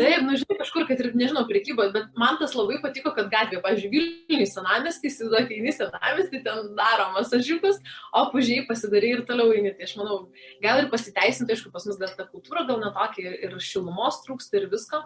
Taip, 0.00 0.22
nu 0.24 0.36
žinai, 0.40 0.56
kažkur, 0.56 0.86
kad 0.88 1.00
ir, 1.02 1.10
nežinau, 1.18 1.42
prekyboje, 1.48 1.92
bet 1.92 2.20
man 2.20 2.38
tas 2.40 2.54
labai 2.56 2.78
patiko, 2.82 3.12
kad 3.16 3.28
gatvė, 3.32 3.60
pavyzdžiui, 3.64 3.90
Vilniui 4.30 4.48
senamestį, 4.48 5.10
įsivaizduok, 5.10 5.52
eini 5.56 5.74
senamestį, 5.76 6.42
ten 6.46 6.70
daro 6.78 7.10
masažiukus, 7.16 7.80
o 8.16 8.24
pužiai 8.32 8.64
pasidarai 8.68 9.14
ir 9.18 9.24
toliau 9.28 9.52
eini. 9.56 9.74
Tai 9.76 9.88
aš 9.88 9.96
manau, 10.00 10.20
gal 10.64 10.80
ir 10.82 10.88
pasiteisinti, 10.92 11.52
aišku, 11.56 11.72
pas 11.74 11.84
mus 11.88 12.00
gal 12.00 12.14
ta 12.16 12.28
kultūra 12.30 12.64
gal 12.68 12.80
netokia 12.80 13.34
ir 13.36 13.58
šilumos 13.60 14.22
trūksta 14.24 14.62
ir 14.62 14.70
visko. 14.72 15.04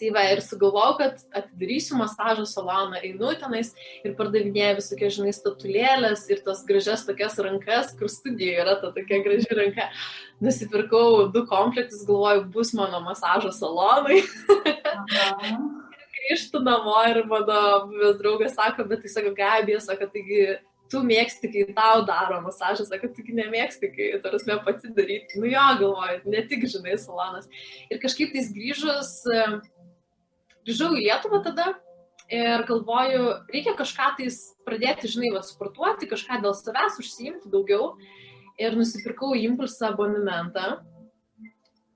Tai 0.00 0.10
va, 0.16 0.22
ir 0.32 0.40
sugalvojau, 0.44 0.94
kad 1.00 1.18
atidarysiu 1.36 1.98
masažo 2.00 2.46
saloną, 2.48 3.00
einu 3.04 3.34
tenais 3.40 3.74
ir 4.04 4.14
pardavinėju 4.18 4.78
visokie, 4.78 5.10
žinai, 5.16 5.34
statulėlės 5.36 6.24
ir 6.32 6.40
tas 6.46 6.62
gražias 6.68 7.04
tokias 7.08 7.36
rankas, 7.44 7.92
kur 7.98 8.08
studijoje 8.12 8.62
yra 8.64 8.78
ta 8.80 8.92
tokia 8.96 9.20
graži 9.26 9.58
ranka. 9.58 9.90
Nusipirkau 10.40 11.28
du 11.34 11.44
komplektus, 11.50 12.06
galvoju, 12.08 12.48
bus 12.54 12.72
mano 12.76 13.02
masažo 13.04 13.52
salonai. 13.52 14.22
grįžtu 16.20 16.60
namo 16.62 16.96
ir 17.10 17.24
mano 17.28 17.60
buvęs 17.90 18.18
draugas 18.20 18.54
sako, 18.54 18.84
bet 18.90 19.02
tai 19.04 19.12
sako, 19.12 19.32
Gabija, 19.36 19.80
sako, 19.82 20.08
taigi 20.12 20.58
tu 20.90 21.02
mėgsti, 21.06 21.50
kai 21.52 21.64
tau 21.76 22.04
daro 22.08 22.40
masažą, 22.44 22.86
sako, 22.88 23.10
tu 23.14 23.24
nemėgsti, 23.36 23.90
kai, 23.94 24.08
tarsi, 24.24 24.56
pati 24.66 24.92
daryti. 24.96 25.40
Nu 25.40 25.50
jo, 25.50 25.66
galvoju, 25.82 26.22
ne 26.32 26.42
tik, 26.50 26.66
žinai, 26.70 26.96
salonas. 27.00 27.48
Ir 27.90 28.02
kažkaip 28.02 28.34
tais 28.34 28.50
grįžus, 28.54 29.14
grįžau 30.66 30.92
į 30.96 31.06
Lietuvą 31.06 31.42
tada 31.46 31.72
ir 32.30 32.66
galvoju, 32.68 33.24
reikia 33.50 33.74
kažką 33.78 34.14
tais 34.20 34.40
pradėti, 34.66 35.10
žinai, 35.10 35.32
va, 35.34 35.42
sportuoti, 35.46 36.10
kažką 36.10 36.42
dėl 36.44 36.54
savęs 36.58 37.00
užsiimti 37.02 37.50
daugiau. 37.52 37.94
Ir 38.60 38.74
nusipirkau 38.76 39.32
impulsą 39.38 39.94
abonementą 39.94 40.80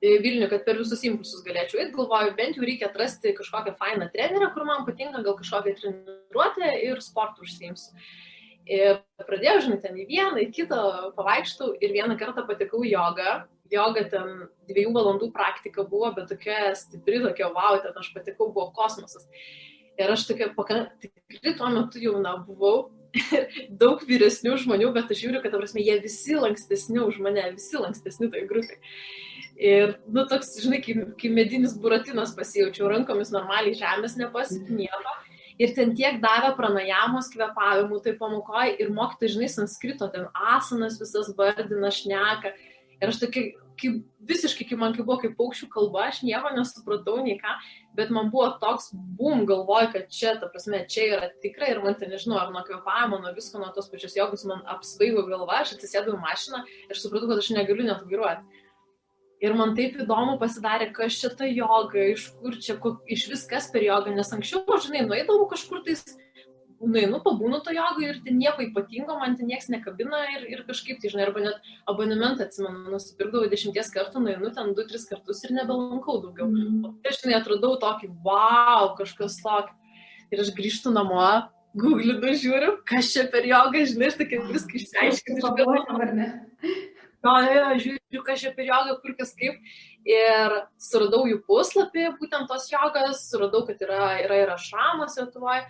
Vilnių, 0.04 0.50
kad 0.50 0.66
per 0.66 0.76
visus 0.76 1.00
impulsus 1.06 1.40
galėčiau 1.46 1.80
eiti, 1.80 1.94
galvoju, 1.96 2.34
bent 2.36 2.58
jau 2.58 2.66
reikia 2.66 2.90
atrasti 2.90 3.32
kažkokią 3.36 3.72
fainą 3.78 4.10
trenerę, 4.12 4.50
kur 4.52 4.66
man 4.68 4.84
patinka, 4.84 5.22
gal 5.24 5.36
kažkokią 5.38 5.72
treniruotę 5.78 6.72
ir 6.84 7.00
sportų 7.00 7.46
užsiimsiu. 7.46 8.02
Ir 8.64 9.02
pradėjau, 9.20 9.58
žinai, 9.66 9.80
ten 9.82 9.98
į 10.00 10.06
vieną, 10.08 10.38
į 10.40 10.48
kitą 10.56 10.78
pavaikštų 11.18 11.74
ir 11.84 11.92
vieną 11.92 12.16
kartą 12.20 12.46
patekau 12.48 12.84
jogą. 12.88 13.44
Joga 13.72 14.04
ten 14.12 14.44
dviejų 14.68 14.92
valandų 14.94 15.30
praktika 15.34 15.86
buvo, 15.88 16.10
bet 16.16 16.28
tokia 16.30 16.74
stipri, 16.76 17.18
tokia 17.24 17.48
wow, 17.52 17.78
ten 17.82 17.96
aš 17.96 18.10
patekau, 18.14 18.50
buvo 18.52 18.70
kosmosas. 18.76 19.24
Ir 20.00 20.12
aš 20.12 20.26
tokia, 20.28 20.50
tikrai 21.00 21.54
tuo 21.58 21.70
metu 21.72 22.00
jauna 22.02 22.36
buvau, 22.44 22.90
daug 23.82 24.02
vyresnių 24.08 24.56
žmonių, 24.64 24.90
bet 24.94 25.12
aš 25.12 25.22
žiūriu, 25.22 25.42
kad, 25.42 25.54
prasme, 25.56 25.82
jie 25.84 25.98
visi 26.02 26.36
lankstesni 26.38 27.00
už 27.04 27.20
mane, 27.24 27.44
visi 27.56 27.80
lankstesni 27.80 28.30
toj 28.32 28.46
grupiai. 28.50 28.80
Ir, 29.54 29.98
nu, 30.10 30.24
toks, 30.30 30.56
žinai, 30.64 30.80
kaip, 30.82 31.04
kaip 31.20 31.34
medinis 31.34 31.76
buratinas 31.78 32.34
pasijaučiau, 32.36 32.88
rankomis 32.90 33.30
normaliai 33.34 33.76
žemės 33.78 34.16
nepasiekti 34.18 34.80
nieko. 34.80 35.14
Ir 35.62 35.74
ten 35.76 35.92
tiek 35.94 36.16
davė 36.22 36.50
pranajamos 36.58 37.28
kvepavimų, 37.30 38.00
tai 38.02 38.16
pamokoja 38.18 38.72
ir 38.82 38.90
mokytai, 38.94 39.30
žinai, 39.36 39.50
sanskrito, 39.52 40.08
ten 40.10 40.26
asanas 40.34 40.98
visas 40.98 41.30
vardina, 41.38 41.92
šneka. 41.94 42.50
Ir 42.98 43.12
aš 43.12 43.20
tokia, 43.22 43.52
kaip, 43.78 44.00
visiškai, 44.28 44.66
kaip 44.70 44.80
man 44.80 44.94
kaip 44.96 45.06
buvo 45.06 45.20
kaip 45.22 45.36
paukščių 45.38 45.68
kalba, 45.72 46.08
aš 46.08 46.22
nieko 46.26 46.50
nesupratau, 46.54 47.16
nei 47.24 47.36
ką, 47.38 47.54
bet 47.98 48.10
man 48.14 48.30
buvo 48.32 48.48
toks 48.62 48.90
bum, 48.94 49.44
galvoju, 49.48 49.92
kad 49.94 50.10
čia, 50.14 50.34
ta 50.40 50.50
prasme, 50.50 50.84
čia 50.90 51.06
yra 51.16 51.30
tikrai 51.44 51.72
ir 51.74 51.82
man 51.84 51.98
ten 52.00 52.12
nežinau, 52.14 52.38
ar 52.40 52.52
nuo 52.54 52.64
kvepavimo, 52.66 53.20
nuo 53.22 53.34
visko, 53.36 53.62
nuo 53.62 53.70
tos 53.76 53.90
pačios 53.92 54.16
jogos, 54.18 54.46
man 54.50 54.62
apsvaigo 54.74 55.26
galva, 55.30 55.62
aš 55.62 55.76
atsisėdau 55.76 56.16
į 56.16 56.22
mašiną 56.22 56.64
ir 56.88 57.00
supratau, 57.00 57.30
kad 57.30 57.42
aš 57.42 57.52
negaliu 57.54 57.86
net 57.86 58.02
vairuoti. 58.06 58.62
Ir 59.44 59.54
man 59.58 59.74
taip 59.76 59.98
įdomu 60.00 60.38
pasidarė, 60.40 60.88
kas 60.96 61.18
čia 61.20 61.28
ta 61.36 61.44
joga, 61.44 62.00
iš 62.14 62.30
kur 62.40 62.54
čia, 62.56 62.78
kok, 62.80 63.02
iš 63.12 63.26
viskas 63.28 63.68
per 63.72 63.84
jogą, 63.84 64.14
nes 64.16 64.30
anksčiau, 64.32 64.64
žinai, 64.80 65.02
nueidavau 65.04 65.44
kažkur 65.50 65.82
tais, 65.84 66.00
nueinu, 66.80 67.20
pabūnu 67.24 67.60
to 67.64 67.74
jogą 67.74 68.06
ir 68.06 68.20
ten 68.24 68.38
nieko 68.40 68.64
ypatingo, 68.64 69.16
man 69.20 69.36
ten 69.38 69.48
niekas 69.50 69.68
nekabina 69.72 70.22
ir, 70.34 70.46
ir 70.52 70.64
kažkaip, 70.68 71.00
tai 71.02 71.12
žinai, 71.12 71.26
arba 71.28 71.44
net 71.44 71.70
abonementą 71.90 72.46
atsimenu, 72.46 72.92
nusipirkdavau 72.94 73.50
dešimties 73.52 73.92
kartų, 73.94 74.24
nueinu 74.24 74.52
ten 74.54 74.72
du, 74.76 74.86
tris 74.88 75.06
kartus 75.10 75.44
ir 75.44 75.54
nebelankau 75.56 76.20
daugiau. 76.24 76.48
Mm. 76.48 76.80
O 76.88 76.94
tai, 77.04 77.14
žinai, 77.18 77.38
atradau 77.40 77.76
tokį, 77.82 78.12
wow, 78.24 78.94
kažkas 79.00 79.40
tokio. 79.44 79.76
Ir 80.32 80.40
aš 80.40 80.54
grįžtu 80.56 80.90
namo, 80.94 81.20
googlinu, 81.78 82.32
žiūriu, 82.40 82.78
kas 82.88 83.12
čia 83.12 83.28
per 83.32 83.46
jogą, 83.48 83.84
žinai, 83.92 84.10
aš 84.10 84.20
tokia 84.22 84.42
viską 84.48 84.80
išsiaiškinu. 84.80 85.42
Jo, 87.24 87.34
jo, 87.48 87.68
žiūriu, 87.80 88.20
kas 88.24 88.42
čia 88.42 88.50
per 88.52 88.66
jogą, 88.68 88.98
kur 89.00 89.14
kas 89.16 89.32
kaip. 89.38 89.56
Ir 90.04 90.58
suradau 90.76 91.22
jų 91.24 91.38
puslapį, 91.46 92.10
būtent 92.18 92.50
tos 92.50 92.68
jogas, 92.68 93.22
suradau, 93.30 93.62
kad 93.64 93.80
yra, 93.86 94.18
yra 94.20 94.42
ir 94.42 94.52
ašramas 94.52 95.16
Lietuvoje. 95.16 95.64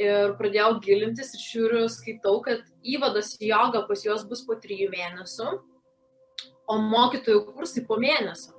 Ir 0.00 0.32
pradėjau 0.40 0.80
gilintis 0.82 1.36
ir 1.36 1.42
žiūriu, 1.44 1.84
skaitau, 1.92 2.40
kad 2.42 2.64
įvadas 2.82 3.36
į 3.36 3.52
jogą 3.52 3.84
pas 3.86 4.00
juos 4.02 4.24
bus 4.26 4.42
po 4.48 4.56
trijų 4.58 4.88
mėnesių, 4.90 5.52
o 6.66 6.78
mokytojų 6.88 7.44
kursai 7.52 7.84
po 7.86 8.00
mėnesio. 8.00 8.56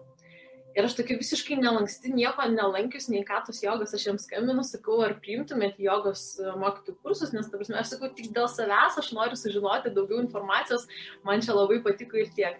Ir 0.76 0.84
aš 0.84 0.98
tokia 0.98 1.16
visiškai 1.16 1.56
nelanksti, 1.62 2.12
nieko 2.12 2.46
nelankius, 2.52 3.08
nei 3.12 3.22
ką 3.28 3.38
tos 3.48 3.62
jogos, 3.64 3.94
aš 3.96 4.10
jiems 4.10 4.26
skambinu, 4.28 4.64
sakau, 4.68 4.98
ar 5.06 5.14
priimtumėt 5.24 5.78
jogos 5.80 6.26
e, 6.36 6.50
mokytojų 6.60 6.98
kursus, 7.00 7.32
nes, 7.36 7.48
ta 7.48 7.56
prasme, 7.62 7.78
aš 7.80 7.94
sakau, 7.94 8.10
tik 8.18 8.34
dėl 8.36 8.50
savęs 8.52 9.00
aš 9.00 9.14
noriu 9.16 9.40
sužinoti 9.40 9.94
daugiau 9.96 10.20
informacijos, 10.20 10.84
man 11.24 11.44
čia 11.46 11.56
labai 11.56 11.80
patiko 11.86 12.20
ir 12.20 12.28
tiek. 12.36 12.60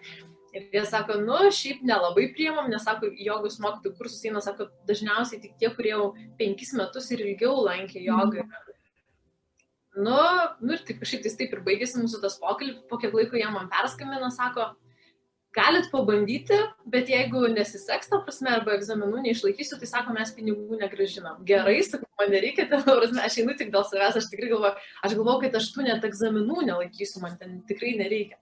Ir 0.56 0.64
jie 0.72 0.86
sako, 0.88 1.18
nu, 1.20 1.36
šiaip 1.52 1.82
nelabai 1.84 2.30
priimam, 2.32 2.70
nes, 2.72 2.86
sako, 2.88 3.10
jogos 3.20 3.60
mokytojų 3.60 3.98
kursus 3.98 4.24
eina, 4.24 4.40
sako, 4.40 4.70
dažniausiai 4.88 5.42
tik 5.42 5.58
tie, 5.60 5.68
kurie 5.76 5.92
jau 5.92 6.14
penkis 6.40 6.72
metus 6.78 7.10
ir 7.12 7.20
ilgiau 7.20 7.58
lankė 7.68 8.00
jogą. 8.06 8.46
Mm. 8.46 8.66
Nu, 9.96 10.16
nu 10.60 10.72
ir 10.76 10.82
taip 10.88 11.04
kažkaip 11.04 11.24
taip 11.24 11.52
ir 11.52 11.62
baigėsi 11.64 12.00
mūsų 12.00 12.24
tas 12.24 12.40
pokalbis, 12.40 12.80
po 12.88 12.96
kiek 13.00 13.12
laiko 13.16 13.36
jie 13.36 13.48
man 13.52 13.68
perskambino, 13.72 14.28
sako, 14.32 14.70
galit 15.56 15.88
pabandyti, 15.92 16.58
bet 16.92 17.08
jeigu 17.10 17.46
nesiseks, 17.52 18.10
ta 18.10 18.20
prasme, 18.24 18.50
arba 18.52 18.74
egzaminų 18.76 19.22
neišlaikysiu, 19.24 19.78
tai 19.80 19.88
sako, 19.90 20.14
mes 20.16 20.32
pinigų 20.36 20.80
negražinam. 20.82 21.40
Gerai, 21.48 21.78
sakau, 21.86 22.08
man 22.20 22.32
nereikia, 22.34 22.68
ta 22.70 22.82
prasme, 22.84 23.22
aš 23.24 23.40
einu 23.42 23.56
tik 23.58 23.72
dėl 23.74 23.86
savęs, 23.88 24.20
aš 24.20 24.28
tikrai 24.32 24.52
galvoju, 24.52 24.86
aš 25.08 25.16
galvoju, 25.18 25.42
kad 25.46 25.58
aš 25.60 25.70
tų 25.74 25.88
net 25.88 26.04
egzaminų 26.08 26.68
nelaikysiu, 26.70 27.24
man 27.24 27.38
ten 27.40 27.60
tikrai 27.70 27.96
nereikia. 28.00 28.38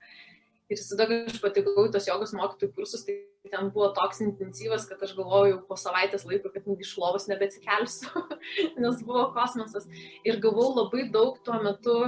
Ir 0.72 0.80
tada, 0.80 1.06
kai 1.10 1.20
aš 1.28 1.38
patikau 1.42 1.86
tos 1.92 2.06
jogos 2.08 2.32
mokytojų 2.34 2.72
kursus, 2.74 3.04
tai 3.04 3.18
ten 3.52 3.68
buvo 3.70 3.90
toks 3.94 4.22
intensyvas, 4.24 4.86
kad 4.88 5.02
aš 5.04 5.12
galvojau 5.14 5.58
po 5.68 5.76
savaitės 5.76 6.24
laiko, 6.24 6.50
kad 6.54 6.64
iš 6.72 6.94
lovos 6.98 7.28
nebeatsikelsiu, 7.28 8.24
nes 8.82 9.02
buvo 9.04 9.28
kosmosas. 9.36 9.84
Ir 10.24 10.40
gavau 10.42 10.70
labai 10.72 11.04
daug 11.12 11.36
tuo 11.44 11.60
metu 11.62 11.98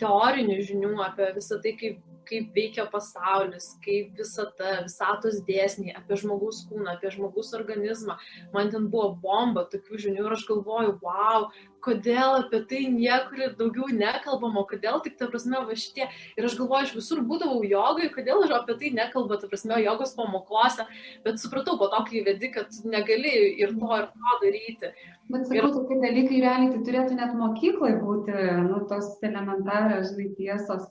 teorinių 0.00 0.58
žinių 0.64 0.94
apie 1.02 1.28
visą 1.36 1.58
tai, 1.62 1.74
kaip 1.76 2.00
kaip 2.28 2.52
veikia 2.56 2.86
pasaulis, 2.92 3.70
kaip 3.84 4.12
visata, 4.18 4.82
visatos 4.86 5.40
dėsniai, 5.48 5.96
apie 5.98 6.18
žmogaus 6.20 6.64
kūną, 6.68 6.94
apie 6.96 7.12
žmogaus 7.14 7.54
organizmą. 7.58 8.18
Man 8.54 8.72
ten 8.74 8.88
buvo 8.92 9.14
bomba 9.22 9.66
tokių 9.72 10.02
žinių 10.04 10.26
ir 10.26 10.36
aš 10.36 10.46
galvoju, 10.50 10.98
wow, 11.02 11.48
kodėl 11.84 12.38
apie 12.42 12.60
tai 12.70 12.80
niekur 12.92 13.54
daugiau 13.58 13.88
nekalbama, 13.94 14.64
kodėl 14.68 15.00
tik, 15.04 15.16
ta 15.20 15.28
prasme, 15.30 15.60
va 15.68 15.76
šitie. 15.78 16.08
Ir 16.38 16.48
aš 16.48 16.56
galvoju, 16.58 16.88
aš 16.88 16.94
visur 16.98 17.22
būdavau 17.28 17.62
jogai, 17.66 18.10
kodėl 18.14 18.44
aš 18.46 18.56
apie 18.58 18.78
tai 18.82 18.92
nekalbu, 18.98 19.38
ta 19.40 19.50
prasme, 19.50 19.78
jogos 19.84 20.14
pamokose, 20.18 20.86
bet 21.24 21.40
supratau 21.42 21.78
po 21.80 21.90
to, 21.92 22.02
kai 22.10 22.24
vedi, 22.26 22.52
kad 22.54 22.74
negali 22.84 23.34
ir 23.62 23.74
to, 23.78 23.92
ir 24.00 24.10
to 24.12 24.36
daryti. 24.44 24.92
Bet 25.28 25.48
sakau, 25.48 25.70
ir... 25.70 25.74
tokie 25.76 25.98
dalykai 26.04 26.44
realiai 26.44 26.70
tai 26.74 26.84
turėtų 26.86 27.18
net 27.18 27.34
mokykloje 27.38 27.98
būti, 28.02 28.36
nu, 28.68 28.84
tos 28.90 29.16
elementarios, 29.28 30.14
žinai, 30.14 30.30
tiesos. 30.38 30.88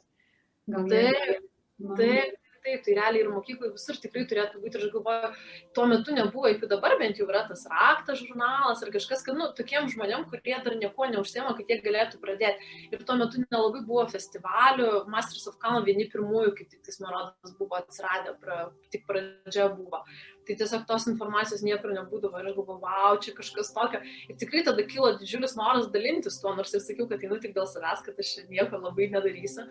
Gal 0.68 0.90
taip, 0.92 1.48
taip, 1.96 2.34
taip, 2.68 2.84
tai 2.84 2.96
realiai 2.98 3.24
ir 3.24 3.30
mokykloje 3.32 3.72
visur 3.76 3.98
tikrai 4.02 4.26
turėtų 4.28 4.62
būti. 4.62 4.78
Ir 4.80 4.86
aš 4.88 4.94
galvoju, 4.94 5.30
tuo 5.76 5.86
metu 5.90 6.16
nebuvo, 6.16 6.50
iki 6.52 6.70
dabar 6.70 6.98
bent 7.00 7.20
jau 7.20 7.28
yra 7.30 7.46
tas 7.48 7.64
raktas 7.72 8.20
žurnalas 8.20 8.84
ar 8.84 8.92
kažkas, 8.94 9.24
kad, 9.26 9.38
nu, 9.40 9.50
tokiem 9.58 9.88
žmonėm, 9.94 10.26
kurie 10.32 10.58
dar 10.66 10.76
nieko 10.80 11.08
neužsiema, 11.14 11.54
kad 11.58 11.72
jie 11.72 11.80
galėtų 11.86 12.20
pradėti. 12.24 12.72
Ir 12.92 13.06
tuo 13.08 13.18
metu 13.20 13.44
nelabai 13.46 13.84
buvo 13.88 14.08
festivalių, 14.12 14.90
Masters 15.12 15.48
of 15.52 15.60
Calm 15.64 15.86
vieni 15.88 16.10
pirmųjų, 16.12 16.56
kaip 16.58 16.74
tik 16.74 16.84
tais, 16.84 17.00
man 17.04 17.16
rodos, 17.16 17.56
buvo 17.60 17.80
atsiradę, 17.80 18.36
pra, 18.42 18.66
tik 18.92 19.08
pradžia 19.08 19.70
buvo. 19.72 20.04
Tai 20.48 20.56
tiesiog 20.56 20.86
tos 20.88 21.08
informacijos 21.12 21.64
niekur 21.64 21.92
nebūdavo 21.92 22.40
ir 22.40 22.52
aš 22.52 22.60
galvoju, 22.60 22.80
wow, 22.84 23.18
čia 23.24 23.34
kažkas 23.36 23.74
tokio. 23.76 24.00
Ir 24.32 24.38
tikrai 24.40 24.64
tada 24.68 24.86
kilo 24.88 25.12
didžiulis 25.20 25.58
noras 25.60 25.90
dalintis 25.92 26.40
tuo, 26.40 26.54
nors 26.56 26.72
ir 26.72 26.84
sakiau, 26.84 27.08
kad 27.10 27.24
einu 27.24 27.40
tik 27.44 27.56
dėl 27.56 27.68
savęs, 27.68 28.06
kad 28.06 28.24
aš 28.24 28.38
nieko 28.48 28.80
labai 28.80 29.10
nedarysiu. 29.12 29.68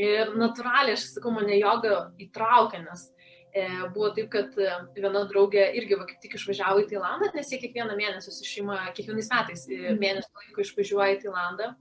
Ir 0.00 0.34
natūraliai, 0.38 0.96
aš 0.96 1.10
sakau, 1.16 1.32
mane 1.34 1.58
joga 1.58 2.06
įtraukia, 2.22 2.80
nes 2.86 3.02
e, 3.52 3.66
buvo 3.92 4.08
taip, 4.16 4.30
kad 4.32 4.56
e, 4.56 4.70
viena 4.96 5.26
draugė 5.28 5.66
irgi 5.76 5.98
va, 6.00 6.06
kaip 6.08 6.22
tik 6.22 6.38
išvažiavo 6.38 6.84
į 6.84 6.88
Tailandą, 6.92 7.28
nes 7.36 7.52
jie 7.52 7.60
kiekvieną 7.60 7.98
mėnesį 7.98 8.32
su 8.32 8.48
šeima, 8.48 8.78
kiekvienais 8.96 9.30
metais 9.34 9.66
e, 9.68 9.76
mhm. 9.76 10.00
mėnesį 10.00 10.42
laiko 10.42 10.64
išvažiuoja 10.64 11.16
į 11.16 11.22
Tailandą. 11.26 11.72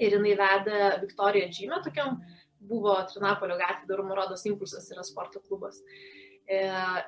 Ir 0.00 0.16
jinai 0.16 0.32
vedė 0.38 0.78
Viktoriją 1.02 1.50
Džymę, 1.52 1.82
tokiam 1.84 2.16
buvo 2.64 2.94
Trinapolio 3.10 3.58
gatvė, 3.60 3.88
dar 3.90 4.02
Morodos 4.06 4.46
impulsas 4.48 4.88
yra 4.94 5.04
sporto 5.04 5.42
klubas. 5.44 5.82
E, 6.48 6.62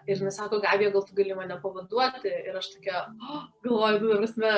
ir 0.08 0.20
jis 0.20 0.36
sako, 0.36 0.60
Gabija, 0.64 0.92
gal 0.92 1.04
tu 1.06 1.16
gali 1.16 1.36
mane 1.36 1.56
pavaduoti. 1.62 2.32
Ir 2.50 2.60
aš 2.60 2.74
tokia, 2.74 3.06
oh, 3.30 3.48
galvoju, 3.64 4.02
nu, 4.04 4.20
prasme, 4.20 4.52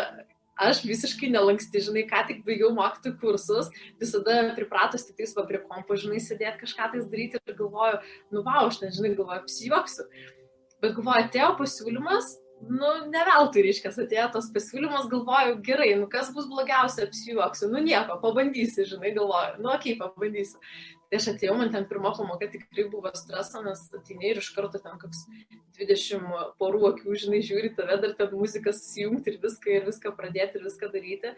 aš 0.58 0.82
visiškai 0.86 1.30
nelanksti, 1.32 1.82
žinai, 1.88 2.04
ką 2.10 2.24
tik 2.28 2.42
baigiau 2.46 2.72
mokyti 2.76 3.14
kursus, 3.20 3.70
visada 4.00 4.40
pripratus 4.58 5.06
tik 5.06 5.20
tais 5.20 5.36
va 5.36 5.46
prie 5.48 5.62
kompo, 5.64 5.96
žinai, 6.00 6.20
sėdėti 6.22 6.64
kažką 6.64 6.90
tais 6.94 7.06
daryti 7.12 7.38
ir 7.38 7.56
galvoju, 7.60 8.02
nu, 8.34 8.42
va, 8.46 8.64
aš 8.66 8.82
nežinai, 8.82 9.14
galvoju, 9.18 9.44
apsijuoksiu. 9.44 10.08
Bet 10.82 10.94
galvoju, 10.98 11.24
atėjo 11.24 11.54
pasiūlymas, 11.58 12.34
nu, 12.68 12.92
ne 13.12 13.24
veltui, 13.28 13.64
reiškia, 13.66 13.94
atėjo 14.04 14.28
tas 14.34 14.50
pasiūlymas, 14.54 15.08
galvoju, 15.10 15.58
gerai, 15.66 15.92
nu 16.00 16.10
kas 16.10 16.30
bus 16.34 16.50
blogiausia, 16.50 17.06
apsijuoksiu, 17.06 17.70
nu 17.72 17.82
nieko, 17.86 18.18
pabandysiu, 18.22 18.86
žinai, 18.92 19.14
galvoju, 19.16 19.58
nu, 19.62 19.72
okei, 19.74 19.94
okay, 19.94 20.00
pabandysiu. 20.02 20.62
Tai 21.08 21.16
aš 21.16 21.26
atėjau, 21.30 21.54
man 21.56 21.70
ten 21.72 21.86
pirmo 21.88 22.10
pamoka 22.12 22.50
tikrai 22.52 22.84
buvo 22.92 23.08
streso, 23.16 23.62
nes 23.64 23.80
ateini 23.96 24.28
ir 24.28 24.40
iš 24.42 24.50
karto 24.52 24.76
ten 24.82 24.98
koks 25.00 25.22
20 25.78 26.34
porų 26.60 26.82
akių, 26.90 27.14
žinai, 27.22 27.38
žiūri 27.48 27.70
tave, 27.78 27.96
dar 28.02 28.12
ten 28.18 28.34
muziką 28.36 28.74
susijungti 28.76 29.32
ir 29.32 29.38
viską, 29.40 29.72
ir 29.72 29.86
viską 29.86 30.12
pradėti, 30.18 30.58
ir 30.58 30.66
viską 30.66 30.90
daryti. 30.92 31.30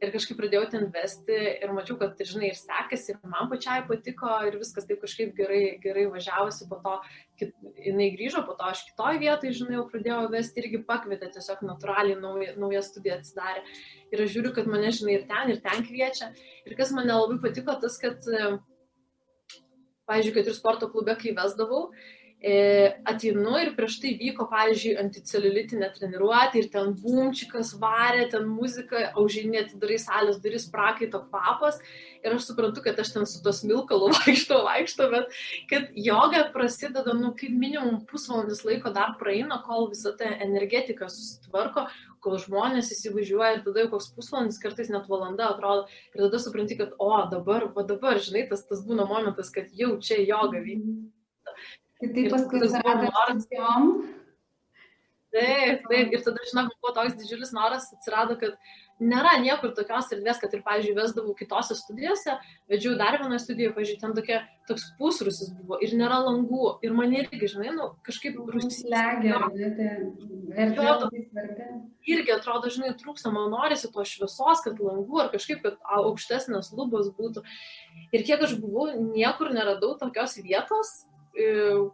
Ir 0.00 0.14
kažkaip 0.14 0.38
pradėjau 0.40 0.62
ten 0.72 0.86
vesti 0.94 1.36
ir 1.50 1.74
mačiau, 1.76 1.98
kad, 2.00 2.16
žinai, 2.30 2.54
ir 2.54 2.56
sekasi, 2.56 3.12
ir 3.12 3.34
man 3.34 3.50
pačiai 3.52 3.82
patiko, 3.90 4.30
ir 4.48 4.56
viskas 4.62 4.88
taip 4.88 5.02
kažkaip 5.04 5.36
gerai, 5.36 5.60
gerai 5.82 6.06
važiavosi, 6.14 6.70
po 6.70 6.80
to 6.86 6.96
kit, 7.42 7.52
jinai 7.84 8.08
grįžo, 8.14 8.46
po 8.48 8.56
to 8.56 8.70
aš 8.70 8.86
kitoj 8.88 9.20
vietoj, 9.20 9.52
žinai, 9.60 9.76
jau 9.76 9.84
pradėjau 9.92 10.22
vesti 10.32 10.64
irgi 10.64 10.80
pakvietė, 10.88 11.28
tiesiog 11.36 11.66
natūraliai 11.68 12.16
nauja, 12.22 12.56
nauja 12.56 12.80
studija 12.86 13.20
atsidarė. 13.20 13.66
Ir 14.08 14.24
aš 14.24 14.32
žiūriu, 14.38 14.56
kad 14.56 14.72
mane, 14.72 14.88
žinai, 14.94 15.18
ir 15.18 15.28
ten, 15.28 15.52
ir 15.52 15.60
ten 15.60 15.84
kviečia. 15.84 16.32
Ir 16.64 16.80
kas 16.80 16.96
man 16.96 17.10
labai 17.12 17.36
patiko, 17.44 17.76
tas, 17.82 18.00
kad 18.00 18.24
pavyzdžiui, 20.08 20.34
kad 20.38 20.48
ir 20.48 20.56
sporto 20.56 20.88
klube, 20.92 21.14
kai 21.20 21.34
vesdavau, 21.36 21.88
ateinu 22.38 23.56
ir 23.58 23.72
prieš 23.74 23.96
tai 23.98 24.12
vyko, 24.14 24.44
pavyzdžiui, 24.46 24.92
anticeliulitinė 25.02 25.88
treniruotė 25.96 26.60
ir 26.60 26.68
ten 26.70 26.92
bumčikas 26.94 27.72
varė, 27.82 28.28
ten 28.30 28.46
muzika, 28.46 29.08
aužinė 29.18 29.64
atidarai 29.64 29.98
salės 29.98 30.38
duris, 30.38 30.68
prakaito 30.70 31.24
kvapas 31.24 31.80
ir 32.22 32.36
aš 32.36 32.46
suprantu, 32.46 32.84
kad 32.84 33.00
aš 33.02 33.10
ten 33.16 33.26
su 33.26 33.42
tos 33.42 33.64
milkalu 33.66 34.12
vaikšto, 34.14 34.60
vaikšto, 34.68 35.08
bet 35.10 35.34
kad 35.70 35.90
joga 35.98 36.44
prasideda, 36.54 37.16
nu, 37.18 37.32
kaip 37.34 37.58
minimum 37.58 38.04
pusvalandis 38.06 38.62
laiko 38.62 38.94
dar 38.94 39.16
praeina, 39.18 39.58
kol 39.66 39.90
visa 39.90 40.14
ta 40.14 40.30
energetika 40.38 41.10
susitvarko, 41.10 41.88
kol 42.22 42.38
žmonės 42.38 42.94
įsivažiuoja 42.94 43.58
ir 43.58 43.66
tada 43.66 43.82
jau 43.82 43.92
koks 43.96 44.12
pusvalandis, 44.14 44.62
kartais 44.62 44.94
net 44.94 45.10
valanda 45.10 45.50
atrodo, 45.50 45.90
ir 46.14 46.22
tada 46.22 46.38
supranti, 46.42 46.78
kad, 46.78 46.94
o 47.02 47.12
dabar, 47.34 47.66
o 47.74 47.86
dabar, 47.86 48.22
žinai, 48.22 48.46
tas, 48.46 48.62
tas 48.70 48.86
būna 48.86 49.10
momentas, 49.10 49.50
kad 49.50 49.74
jau 49.74 49.96
čia 49.98 50.22
joga 50.22 50.62
vyksta. 50.62 51.17
Tai 51.98 52.08
taip 52.14 52.30
paskui 52.30 52.62
atsirado 52.62 53.10
noras. 53.10 53.48
Taip, 55.28 55.82
taip, 55.90 56.12
ir 56.14 56.22
tada, 56.24 56.40
žinok, 56.48 56.70
buvo 56.80 56.94
toks 56.96 57.16
didžiulis 57.20 57.50
noras 57.52 57.90
atsirado, 57.92 58.38
kad 58.40 58.54
nėra 58.96 59.34
niekur 59.42 59.74
tokios 59.76 60.08
erdvės, 60.14 60.38
kad 60.40 60.54
ir, 60.56 60.62
pavyzdžiui, 60.64 60.94
vesdavau 60.96 61.34
kitose 61.36 61.76
studijose, 61.76 62.38
vedžiau 62.72 62.94
dar 62.96 63.18
vieną 63.20 63.36
studiją, 63.42 63.74
pavyzdžiui, 63.76 63.98
ten 64.00 64.14
tokia, 64.16 64.38
toks 64.70 64.86
pusrusis 64.96 65.50
buvo 65.58 65.76
ir 65.84 65.92
nėra 66.00 66.22
langų. 66.24 66.70
Ir 66.86 66.96
man 66.96 67.12
irgi, 67.12 67.42
žinai, 67.52 67.74
nu, 67.76 67.90
kažkaip 68.08 68.38
ruslegia. 68.54 69.42
Irgi 72.08 72.34
atrodo, 72.34 72.72
žinai, 72.72 72.94
trūksta, 72.96 73.28
man 73.34 73.52
norisi 73.52 73.92
to 73.92 74.06
šviesos, 74.08 74.64
kad 74.64 74.80
langų 74.80 75.26
ar 75.26 75.28
kažkaip, 75.34 75.60
kad 75.66 75.76
aukštesnės 75.98 76.72
lubos 76.72 77.12
būtų. 77.20 77.44
Ir 78.16 78.24
kiek 78.24 78.48
aš 78.48 78.56
buvau, 78.64 78.94
niekur 79.12 79.52
neradau 79.52 79.92
tokios 80.00 80.40
vietos, 80.40 81.02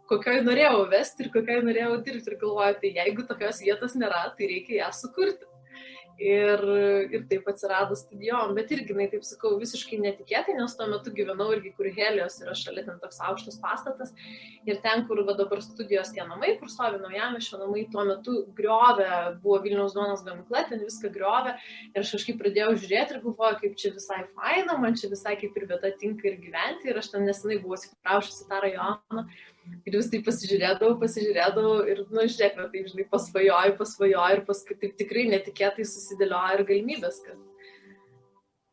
kokioj 0.09 0.39
norėjau 0.45 0.85
vesti 0.91 1.25
ir 1.25 1.31
kokioj 1.33 1.59
norėjau 1.67 1.97
dirbti. 2.05 2.31
Ir 2.31 2.39
galvoju, 2.41 2.77
tai 2.81 2.93
jeigu 2.99 3.25
tokios 3.29 3.61
vietos 3.65 3.97
nėra, 3.99 4.23
tai 4.37 4.49
reikia 4.51 4.79
ją 4.83 4.89
sukurti. 4.95 5.47
Ir, 6.15 6.61
ir 7.11 7.23
taip 7.27 7.49
atsirado 7.51 7.95
studijom, 7.99 8.53
bet 8.55 8.69
irgi, 8.71 8.93
na, 8.95 9.03
taip 9.11 9.25
sakau, 9.27 9.57
visiškai 9.59 9.97
netikėtai, 9.99 10.53
nes 10.55 10.75
tuo 10.79 10.87
metu 10.87 11.11
gyvenau 11.11 11.49
irgi, 11.51 11.73
kur 11.75 11.89
Helijos 11.91 12.37
yra 12.39 12.53
šalia 12.55 12.85
ten 12.85 13.01
toks 13.01 13.19
aukštas 13.19 13.57
pastatas. 13.59 14.13
Ir 14.63 14.79
ten, 14.85 15.03
kur 15.09 15.19
va, 15.27 15.35
dabar 15.35 15.59
studijos 15.63 16.13
tie 16.15 16.23
namai, 16.23 16.53
kur 16.61 16.71
stovi 16.71 17.01
naujamišio 17.01 17.59
namai, 17.59 17.83
tuo 17.91 18.05
metu 18.07 18.37
griovė, 18.55 19.09
buvo 19.43 19.59
Vilniaus 19.65 19.97
duonos 19.97 20.23
gamykla, 20.23 20.63
ten 20.69 20.85
viską 20.85 21.11
griovė. 21.17 21.57
Ir 21.91 22.05
aš 22.05 22.13
kažkaip 22.15 22.39
pradėjau 22.39 22.71
žiūrėti 22.85 23.17
ir 23.17 23.21
galvoju, 23.25 23.59
kaip 23.65 23.75
čia 23.81 23.91
visai 23.97 24.21
faina, 24.37 24.77
man 24.79 24.95
čia 24.95 25.11
visai 25.11 25.35
kaip 25.41 25.59
ir 25.59 25.67
vieta 25.73 25.91
tinka 25.99 26.31
ir 26.31 26.39
gyventi. 26.39 26.93
Ir 26.93 27.01
aš 27.03 27.11
ten 27.11 27.27
nesenai 27.27 27.59
buvau 27.59 27.75
atsikraušusi 27.75 28.47
tą 28.47 28.63
rajoną. 28.63 29.27
Ir 29.85 29.95
vis 29.97 30.07
tai 30.09 30.19
pasižiūrėdavau, 30.25 30.95
pasižiūrėdavau 31.01 31.73
ir, 31.89 32.01
na, 32.09 32.23
nu, 32.23 32.29
žiūrėk, 32.29 32.57
tai, 32.73 32.83
žinai, 32.89 33.05
pasvajoju, 33.11 33.75
pasvajoju 33.79 34.37
ir 34.37 34.41
paskui 34.47 34.77
taip 34.81 34.95
tikrai 34.99 35.25
netikėtai 35.29 35.85
susidėlioja 35.89 36.59
ir 36.59 36.63
galimybės, 36.69 37.19
kad 37.25 37.37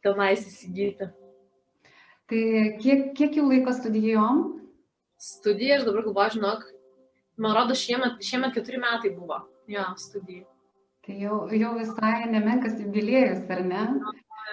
tenais 0.05 0.45
įsigyti. 0.49 1.11
Tai 2.33 2.43
kiek, 2.81 3.11
kiek 3.19 3.37
jau 3.37 3.45
laiko 3.49 3.75
studijom? 3.77 4.41
Studija, 5.23 5.79
aš 5.79 5.85
dabar 5.89 6.07
galvoju, 6.09 6.37
žinok, 6.38 6.64
man 7.45 7.57
rodo, 7.57 7.77
šiemet, 7.79 8.23
šiemet 8.25 8.57
keturi 8.57 8.81
metai 8.83 9.12
buvo, 9.14 9.43
jo, 9.71 9.85
studija. 10.01 10.49
Tai 11.07 11.19
jau, 11.19 11.43
jau 11.59 11.75
visai 11.77 12.14
nemenkas 12.31 12.81
jubiliejus, 12.81 13.45
ar 13.51 13.62
ne? 13.66 13.85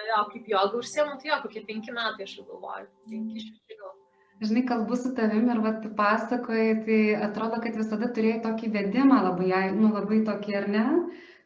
Jo, 0.09 0.23
kaip 0.33 0.47
joga 0.49 0.79
užsiemu, 0.81 1.17
tai 1.21 1.31
jo, 1.31 1.39
kokie 1.45 1.63
penki 1.65 1.95
metai, 1.95 2.27
aš 2.27 2.39
galvoju, 2.41 2.87
penki, 3.07 3.47
šeši 3.47 3.79
gal 3.79 3.95
žinai, 4.41 4.65
kalbu 4.67 4.95
su 4.95 5.11
tavim 5.15 5.49
ir 5.51 5.59
vat 5.63 5.87
pasakoji, 5.97 6.75
tai 6.85 6.99
atrodo, 7.27 7.59
kad 7.63 7.75
visada 7.75 8.07
turėjai 8.15 8.43
tokį 8.45 8.71
vedimą 8.75 9.23
labai, 9.25 9.49
nu, 9.75 9.91
labai 9.95 10.23
tokį, 10.27 10.55
ar 10.61 10.69
ne? 10.75 10.85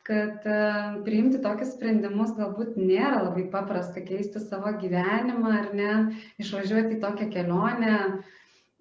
kad 0.03 0.43
uh, 0.51 0.97
priimti 1.05 1.39
tokius 1.39 1.77
sprendimus 1.77 2.33
galbūt 2.35 2.75
nėra 2.75 3.21
labai 3.23 3.45
paprasta 3.53 4.01
keisti 4.03 4.41
savo 4.43 4.73
gyvenimą 4.81 5.53
ar 5.61 5.69
ne, 5.77 5.93
išvažiuoti 6.43 6.97
į 6.97 6.99
tokią 6.99 7.29
kelionę, 7.31 7.93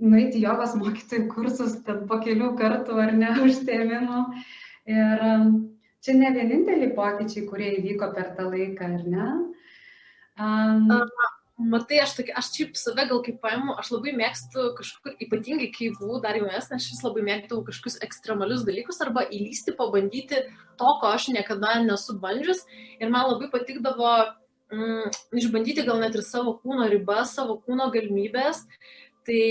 nueiti 0.03 0.43
jogos 0.43 0.75
mokytojų 0.81 1.29
kursus 1.31 1.77
ten 1.87 2.03
po 2.11 2.19
kelių 2.25 2.51
kartų 2.59 2.99
ar 3.05 3.15
ne 3.15 3.31
užsiemimų. 3.47 4.25
Ir 4.91 5.23
um, 5.29 5.53
čia 6.03 6.17
ne 6.19 6.33
vieninteliai 6.35 6.91
pokyčiai, 6.97 7.47
kurie 7.47 7.71
įvyko 7.77 8.11
per 8.17 8.33
tą 8.35 8.49
laiką, 8.51 8.91
ar 8.99 9.07
ne? 9.15 9.29
Um, 10.43 10.91
matai, 11.71 12.01
aš, 12.03 12.17
tokia, 12.19 12.35
aš 12.39 12.51
šiaip 12.57 12.77
save 12.79 13.07
gal 13.11 13.23
kaip 13.25 13.39
paimu, 13.43 13.75
aš 13.81 13.93
labai 13.95 14.15
mėgstu 14.19 14.69
kažkur, 14.79 15.15
ypatingai 15.23 15.69
kai 15.75 15.91
buvau 15.97 16.21
dar 16.25 16.39
jaunesnė, 16.39 16.79
aš 16.79 16.89
vis 16.93 17.03
labai 17.05 17.25
mėgdavau 17.27 17.65
kažkokius 17.67 18.01
ekstremalius 18.07 18.65
dalykus 18.69 19.01
arba 19.05 19.25
įlysti, 19.29 19.75
pabandyti 19.79 20.43
to, 20.81 20.95
ko 21.01 21.11
aš 21.11 21.31
niekada 21.35 21.79
nesu 21.85 22.19
bandžius. 22.23 22.65
Ir 23.01 23.13
man 23.15 23.31
labai 23.31 23.51
patikdavo 23.53 24.11
mm, 24.73 25.13
išbandyti 25.43 25.87
gal 25.87 26.03
net 26.03 26.19
ir 26.19 26.27
savo 26.27 26.57
kūno 26.63 26.89
ribas, 26.93 27.37
savo 27.39 27.61
kūno 27.63 27.91
galimybės. 27.95 28.65
Tai 29.23 29.43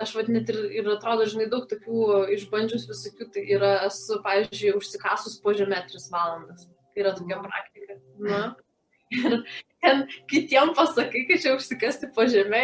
aš 0.00 0.14
vad 0.16 0.30
net 0.32 0.48
ir, 0.48 0.60
ir 0.80 0.86
atrodo, 0.94 1.26
žinai, 1.28 1.50
daug 1.52 1.66
tokių 1.68 2.24
išbandžius 2.38 2.86
visokių, 2.88 3.26
tai 3.34 3.42
yra, 3.52 3.74
esu, 3.90 4.16
pavyzdžiui, 4.24 4.72
užsikasus 4.78 5.36
po 5.44 5.52
žemę 5.56 5.82
3 5.90 6.06
valandas. 6.14 6.64
Tai 6.94 7.04
yra 7.04 7.12
tokia 7.18 7.42
praktika. 7.44 7.98
Na. 8.24 8.42
Ir, 9.10 9.42
ten 9.80 10.04
kitiem 10.30 10.74
pasakai, 10.76 11.24
kad 11.28 11.42
čia 11.42 11.54
užsikasti 11.56 12.10
po 12.14 12.26
žemę, 12.28 12.62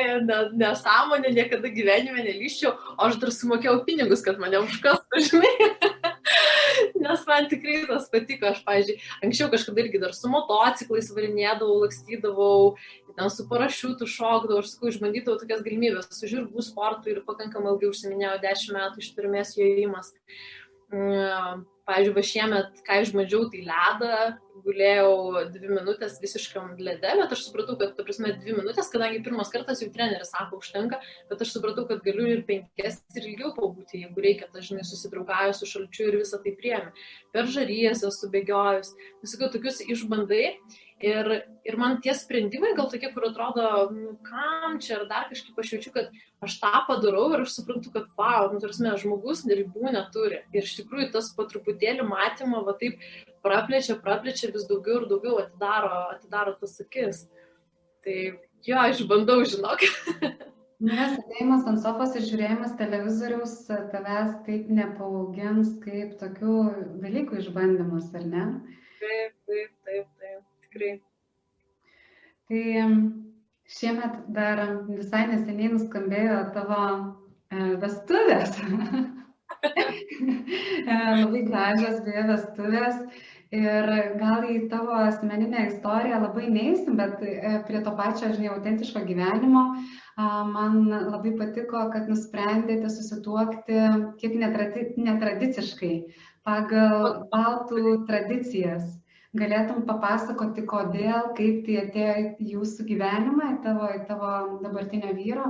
nesąmonė, 0.56 1.32
niekada 1.36 1.70
gyvenime 1.72 2.24
nelyščiau, 2.26 2.74
o 2.96 3.08
aš 3.08 3.18
dar 3.22 3.32
sumokėjau 3.34 3.80
pinigus, 3.88 4.24
kad 4.26 4.40
mane 4.42 4.60
užkastų, 4.64 5.22
žinai. 5.30 5.54
Nes 7.00 7.22
man 7.28 7.48
tikrai 7.48 7.84
tas 7.88 8.08
patiko, 8.12 8.50
aš, 8.50 8.60
pažiūrėjau, 8.66 9.14
anksčiau 9.24 9.48
kažkada 9.52 9.84
irgi 9.84 10.00
dar 10.02 10.12
su 10.16 10.28
motociklais 10.28 11.08
varinėdavau, 11.16 11.78
lakstydavau, 11.84 12.74
ten 13.16 13.32
su 13.32 13.46
parašiutu 13.48 14.08
šokdavau, 14.10 14.60
aš 14.60 14.74
sakau, 14.74 14.90
išbandydavau 14.92 15.40
tokias 15.40 15.64
galimybės, 15.64 16.10
su 16.12 16.28
žirgų 16.28 16.64
sportu 16.66 17.14
ir 17.14 17.22
pakankamai 17.28 17.72
ilgai 17.72 17.92
užsiminėjau, 17.92 18.36
10 18.44 18.76
metų 18.76 19.04
ištvermės 19.04 19.54
jojimas. 19.56 20.12
Mm, 20.92 21.64
pavyzdžiui, 21.88 22.16
va 22.18 22.26
šiemet, 22.26 22.82
ką 22.86 23.00
išbandžiau, 23.02 23.46
tai 23.52 23.62
ledą, 23.66 24.18
gulėjau 24.64 25.42
dvi 25.52 25.70
minutės 25.72 26.16
visiškam 26.22 26.74
lede, 26.80 27.12
bet 27.20 27.34
aš 27.34 27.44
supratau, 27.46 27.76
kad, 27.80 27.94
ta 27.96 28.06
prasme, 28.06 28.32
dvi 28.40 28.56
minutės, 28.56 28.90
kadangi 28.92 29.22
pirmas 29.26 29.52
kartas 29.52 29.82
jau 29.82 29.90
treneris 29.92 30.32
sako, 30.34 30.60
užtenka, 30.62 31.00
bet 31.30 31.44
aš 31.44 31.52
supratau, 31.56 31.86
kad 31.90 32.02
galiu 32.06 32.28
ir 32.32 32.42
penkias 32.48 33.02
ir 33.16 33.28
ilgiau 33.32 33.52
pabūti, 33.56 34.02
jeigu 34.04 34.24
reikia, 34.24 34.50
tai 34.52 34.64
žinai, 34.66 34.86
susidraugauju 34.86 35.56
su 35.58 35.70
šalčiu 35.72 36.10
ir 36.10 36.18
visą 36.22 36.40
tai 36.42 36.54
priemi. 36.58 37.06
Per 37.36 37.50
žaryjas 37.52 38.04
esu 38.08 38.30
bėgiojus, 38.32 38.94
visokių 39.24 39.52
tokius 39.56 39.82
išbandai 39.84 40.44
Ir, 41.04 41.28
ir 41.68 41.74
man 41.76 41.98
tie 42.00 42.14
sprendimai 42.16 42.70
gal 42.76 42.86
tokie, 42.88 43.10
kur 43.12 43.26
atrodo, 43.28 43.66
nu, 43.92 44.14
kam 44.24 44.78
čia, 44.80 44.94
ar 44.96 45.02
dar 45.10 45.26
kažkaip 45.28 45.58
aš 45.60 45.74
jaučiu, 45.74 45.92
kad 45.92 46.08
aš 46.46 46.54
tą 46.62 46.72
padarau 46.88 47.26
ir 47.36 47.42
aš 47.44 47.52
suprantu, 47.58 47.92
kad, 47.92 48.06
wow, 48.16 48.48
nu, 48.54 48.62
tarsi, 48.62 48.86
žmogus 49.02 49.44
ribų 49.44 49.92
neturi. 49.92 50.40
Ir 50.56 50.64
iš 50.64 50.78
tikrųjų 50.78 51.10
tas 51.12 51.28
po 51.36 51.44
truputėlį 51.50 52.08
matymo, 52.08 52.62
va 52.64 52.72
taip 52.80 52.96
praplečia, 53.44 53.98
praplečia 54.00 54.48
vis 54.54 54.64
daugiau 54.70 55.02
ir 55.02 55.06
daugiau 55.12 55.36
atidaro, 55.44 55.92
atidaro 56.16 56.56
tas 56.62 56.80
akis. 56.80 57.26
Tai 58.06 58.18
jo, 58.64 58.88
išbandau, 58.96 59.42
žinok. 59.44 59.84
Nes 60.86 61.12
sėdėjimas 61.12 61.68
ant 61.68 61.80
sofos 61.84 62.16
ir 62.16 62.24
žiūrėjimas 62.24 62.74
televizoriaus 62.80 63.54
tavęs 63.68 64.34
taip 64.48 64.72
nepaaugins 64.72 65.76
kaip 65.84 66.16
tokių 66.20 66.56
dalykų 67.04 67.40
išbandymus, 67.44 68.10
ar 68.16 68.28
ne? 68.28 68.44
Taip, 69.00 69.32
taip, 69.48 69.72
taip 69.88 70.15
tikrai. 70.76 71.00
Tai 72.46 72.64
šiemet 73.66 74.26
dar 74.30 74.62
visai 74.88 75.26
neseniai 75.32 75.72
nuskambėjo 75.72 76.40
tavo 76.54 76.82
e, 77.50 77.76
vestuvės. 77.82 78.60
labai 80.86 81.42
gražios 81.48 82.04
beje 82.06 82.26
vestuvės. 82.30 83.00
Ir 83.54 83.86
gal 84.18 84.42
į 84.50 84.56
tavo 84.70 84.94
asmeninę 85.06 85.68
istoriją 85.68 86.18
labai 86.24 86.48
neįsim, 86.50 86.96
bet 86.98 87.20
e, 87.22 87.60
prie 87.66 87.80
to 87.82 87.92
pačio, 87.98 88.32
žinai, 88.34 88.50
autentiško 88.52 89.04
gyvenimo 89.06 89.62
man 90.16 90.88
labai 90.88 91.32
patiko, 91.38 91.84
kad 91.92 92.08
nusprendėte 92.10 92.90
susituokti 92.90 93.82
kiek 94.18 94.34
netradi 94.40 94.86
netradiciškai, 94.98 95.94
pagal 96.46 97.28
baltų 97.30 98.00
tradicijas. 98.08 98.96
Galėtum 99.36 99.84
papasakoti, 99.88 100.64
kodėl, 100.70 101.32
kaip 101.36 101.64
tai 101.66 101.78
atėjo 101.82 102.12
į 102.40 102.50
jūsų 102.54 102.86
gyvenimą, 102.88 103.48
į 103.56 103.62
tavo, 103.64 103.88
į 103.92 104.04
tavo 104.08 104.30
dabartinio 104.62 105.12
vyro? 105.16 105.48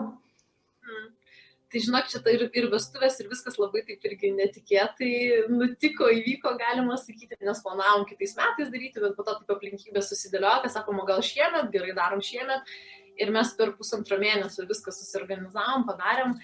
Tai 1.66 1.80
žinok, 1.82 2.06
čia 2.06 2.20
ir, 2.30 2.44
ir 2.54 2.68
vestuvės, 2.70 3.16
ir 3.18 3.26
viskas 3.28 3.56
labai 3.58 3.82
taip 3.88 4.04
irgi 4.06 4.30
netikėtai 4.36 5.10
nutiko, 5.50 6.06
įvyko, 6.14 6.52
galima 6.60 6.94
sakyti, 7.00 7.36
nes 7.42 7.58
planavom 7.64 8.06
kitais 8.06 8.36
metais 8.38 8.70
daryti, 8.70 9.02
bet 9.02 9.16
po 9.18 9.26
to 9.26 9.34
taip 9.40 9.50
aplinkybės 9.56 10.12
susidėliojo, 10.12 10.62
kad 10.62 10.72
sakoma, 10.76 11.02
gal 11.08 11.24
šiemet, 11.26 11.72
gerai 11.74 11.96
darom 11.98 12.22
šiemet. 12.22 12.70
Ir 13.18 13.32
mes 13.34 13.50
per 13.58 13.74
pusantro 13.74 14.16
mėnesio 14.20 14.64
viską 14.68 14.94
susiorganizavom, 14.94 15.84
padarėm. 15.88 16.36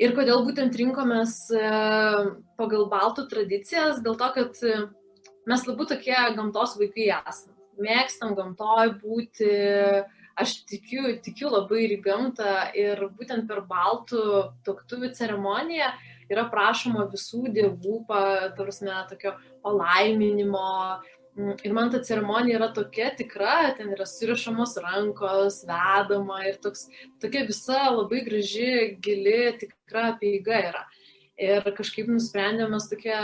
Ir 0.00 0.16
kodėl 0.16 0.42
būtent 0.46 0.74
rinkomės 0.80 1.36
e, 1.54 1.62
pagal 2.58 2.88
baltų 2.90 3.28
tradicijas, 3.30 4.00
dėl 4.02 4.16
to, 4.18 4.30
kad 4.38 4.64
mes 5.50 5.66
labiau 5.68 5.88
tokie 5.88 6.16
gamtos 6.36 6.76
vaikai 6.80 7.10
esame. 7.20 7.54
Mėgstam 7.84 8.36
gamtoj 8.38 8.92
būti, 9.00 9.48
aš 10.38 10.52
tikiu, 10.70 11.16
tikiu 11.22 11.50
labai 11.50 11.84
ir 11.84 11.96
į 11.96 12.02
gamtą 12.04 12.52
ir 12.78 13.02
būtent 13.18 13.48
per 13.50 13.64
baltų 13.66 14.20
toktuvių 14.66 15.10
ceremoniją 15.18 15.90
yra 16.32 16.46
prašoma 16.52 17.08
visų 17.12 17.48
dievų, 17.54 17.98
tarsi, 18.56 18.88
tokio 19.10 19.34
palaiminimo. 19.64 20.70
Ir 21.66 21.72
man 21.74 21.88
ta 21.90 21.98
ceremonija 21.98 22.60
yra 22.60 22.68
tokia 22.70 23.08
tikra, 23.18 23.72
ten 23.74 23.90
yra 23.96 24.04
surišamos 24.06 24.76
rankos, 24.78 25.64
vedama 25.66 26.44
ir 26.46 26.60
toks, 26.62 26.86
tokia 27.18 27.42
visa 27.48 27.88
labai 27.90 28.20
graži, 28.22 28.94
gili, 29.02 29.40
tikra 29.58 30.12
pieiga 30.20 30.60
yra. 30.70 30.84
Ir 31.34 31.66
kažkaip 31.74 32.06
nusprendėmės 32.06 32.86
tokia 32.92 33.18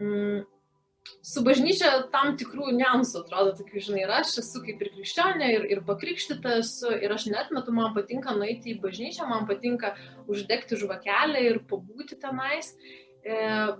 mm, 0.00 0.46
su 1.24 1.42
bažnyčia 1.46 1.90
tam 2.12 2.36
tikrų 2.40 2.72
niansų 2.78 3.24
atrodo, 3.24 3.54
tokių, 3.58 3.82
žinai, 3.88 4.04
ir 4.04 4.14
aš 4.20 4.36
esu 4.42 4.62
kaip 4.64 4.80
ir 4.82 4.92
krikščionė, 4.94 5.50
ir, 5.56 5.66
ir 5.74 5.82
pakrikštyta 5.88 6.58
esu, 6.62 6.92
ir 6.94 7.14
aš 7.14 7.28
net 7.32 7.52
metu, 7.54 7.74
man 7.74 7.92
patinka 7.96 8.34
nueiti 8.36 8.74
į 8.74 8.78
bažnyčią, 8.84 9.28
man 9.30 9.48
patinka 9.50 9.94
uždegti 10.30 10.78
žvakelę 10.80 11.44
ir 11.50 11.60
pabūti 11.68 12.18
tenais, 12.22 12.72
e, 13.26 13.36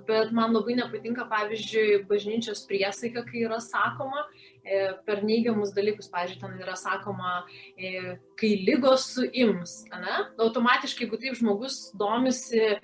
bet 0.09 0.35
man 0.37 0.53
labai 0.57 0.77
nepatinka, 0.81 1.29
pavyzdžiui, 1.31 2.05
bažnyčios 2.11 2.65
priesaika, 2.69 3.25
kai 3.29 3.47
yra 3.47 3.61
sakoma 3.65 4.27
e, 4.65 4.93
per 5.07 5.25
neigiamus 5.25 5.73
dalykus, 5.77 6.11
pavyzdžiui, 6.13 6.43
ten 6.43 6.61
yra 6.65 6.77
sakoma, 6.79 7.41
e, 7.79 8.19
kai 8.41 8.55
lygos 8.67 9.09
suims, 9.15 9.81
ne? 9.95 10.23
Automatiškai, 10.37 11.07
jeigu 11.07 11.21
taip 11.23 11.39
žmogus 11.39 11.89
domisi 11.99 12.77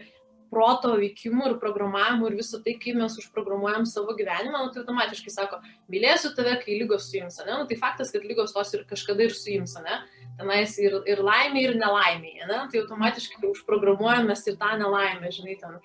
proto 0.54 0.92
veikimu 1.00 1.48
ir 1.50 1.54
programavimu 1.62 2.28
ir 2.30 2.36
visą 2.38 2.60
tai, 2.62 2.76
kaip 2.78 2.98
mes 3.00 3.16
užprogramuojam 3.18 3.86
savo 3.90 4.14
gyvenimą, 4.14 4.60
nu, 4.62 4.70
tai 4.70 4.84
automatiškai 4.84 5.32
sako, 5.34 5.58
mylėsiu 5.90 6.30
tave, 6.36 6.54
kai 6.62 6.78
lygos 6.78 7.08
suims, 7.10 7.40
ne? 7.42 7.50
Nu, 7.50 7.66
tai 7.70 7.78
faktas, 7.80 8.14
kad 8.14 8.22
lygos 8.28 8.54
tos 8.54 8.70
ir 8.78 8.86
kažkada 8.90 9.26
ir 9.26 9.34
suims, 9.34 9.74
ne? 9.82 9.98
Tenais 10.38 10.78
ir, 10.82 10.96
ir 11.10 11.22
laimė, 11.26 11.66
ir 11.66 11.76
nelaimė, 11.80 12.32
ne? 12.46 12.62
Tai 12.70 12.82
automatiškai 12.84 13.42
užprogramuojam 13.50 14.30
mes 14.30 14.46
ir 14.46 14.58
tą 14.62 14.72
nelaimę, 14.78 15.34
žinai, 15.34 15.58
ten. 15.58 15.76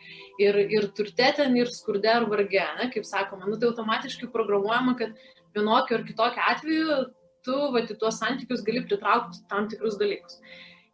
Ir, 0.41 0.61
ir 0.77 0.89
turte 0.97 1.33
ten, 1.41 1.57
ir 1.57 1.73
skurde, 1.73 2.13
ar 2.21 2.29
varge, 2.29 2.65
ne? 2.79 2.89
Kaip 2.93 3.09
sakoma, 3.09 3.49
nu, 3.49 3.57
tai 3.57 3.73
automatiškai 3.73 4.29
programuojama, 4.33 4.97
kad 5.01 5.17
vienokiu 5.57 5.97
ar 5.97 6.05
kitokiu 6.05 6.45
atveju 6.53 6.99
tu, 7.45 7.59
va, 7.73 7.83
į 7.83 7.97
tuos 7.99 8.19
santykius 8.21 8.65
gali 8.65 8.83
pritraukti 8.85 9.45
tam 9.51 9.69
tikrus 9.71 9.97
dalykus. 9.99 10.39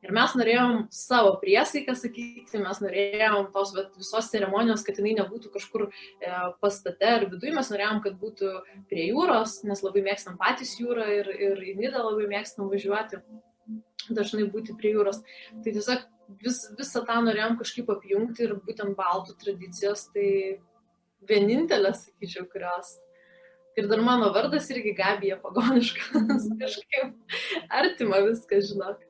Ir 0.05 0.11
mes 0.13 0.33
norėjom 0.37 0.75
savo 0.93 1.31
priesaiką 1.41 1.95
sakyti, 1.97 2.59
mes 2.61 2.81
norėjom 2.83 3.47
tos 3.55 3.71
vat, 3.73 3.95
visos 3.97 4.29
ceremonijos, 4.29 4.83
kad 4.85 4.99
jinai 5.01 5.15
nebūtų 5.17 5.49
kažkur 5.55 5.87
e, 5.87 5.91
pastate 6.61 7.09
ar 7.09 7.25
viduje, 7.31 7.53
mes 7.55 7.71
norėjom, 7.73 8.01
kad 8.03 8.19
būtų 8.21 8.51
prie 8.91 9.07
jūros, 9.09 9.63
nes 9.65 9.81
labai 9.81 10.03
mėgstam 10.05 10.37
patys 10.41 10.75
jūrą 10.77 11.07
ir, 11.19 11.31
ir 11.47 11.63
į 11.71 11.77
Nidą 11.79 12.03
labai 12.05 12.27
mėgstam 12.35 12.69
važiuoti, 12.69 13.23
dažnai 14.13 14.45
būti 14.53 14.77
prie 14.77 14.93
jūros. 14.93 15.23
Tai 15.63 15.73
tiesiog 15.73 16.05
vis, 16.45 16.61
visą 16.77 17.01
tą 17.07 17.17
norėjom 17.25 17.57
kažkaip 17.63 17.89
apjungti 17.95 18.45
ir 18.45 18.59
būtent 18.61 18.93
baltų 18.99 19.39
tradicijos, 19.41 20.05
tai 20.13 20.29
vienintelės, 21.25 22.05
sakyčiau, 22.11 22.45
kurios 22.51 22.99
Ir 23.75 23.89
dar 23.91 23.99
mano 23.99 24.29
vardas 24.31 24.69
irgi 24.71 24.93
Gabija 24.95 25.35
pagoniškas, 25.41 26.45
kažkaip 26.61 27.09
artima 27.81 28.21
viskas, 28.23 28.69
žinok. 28.71 29.01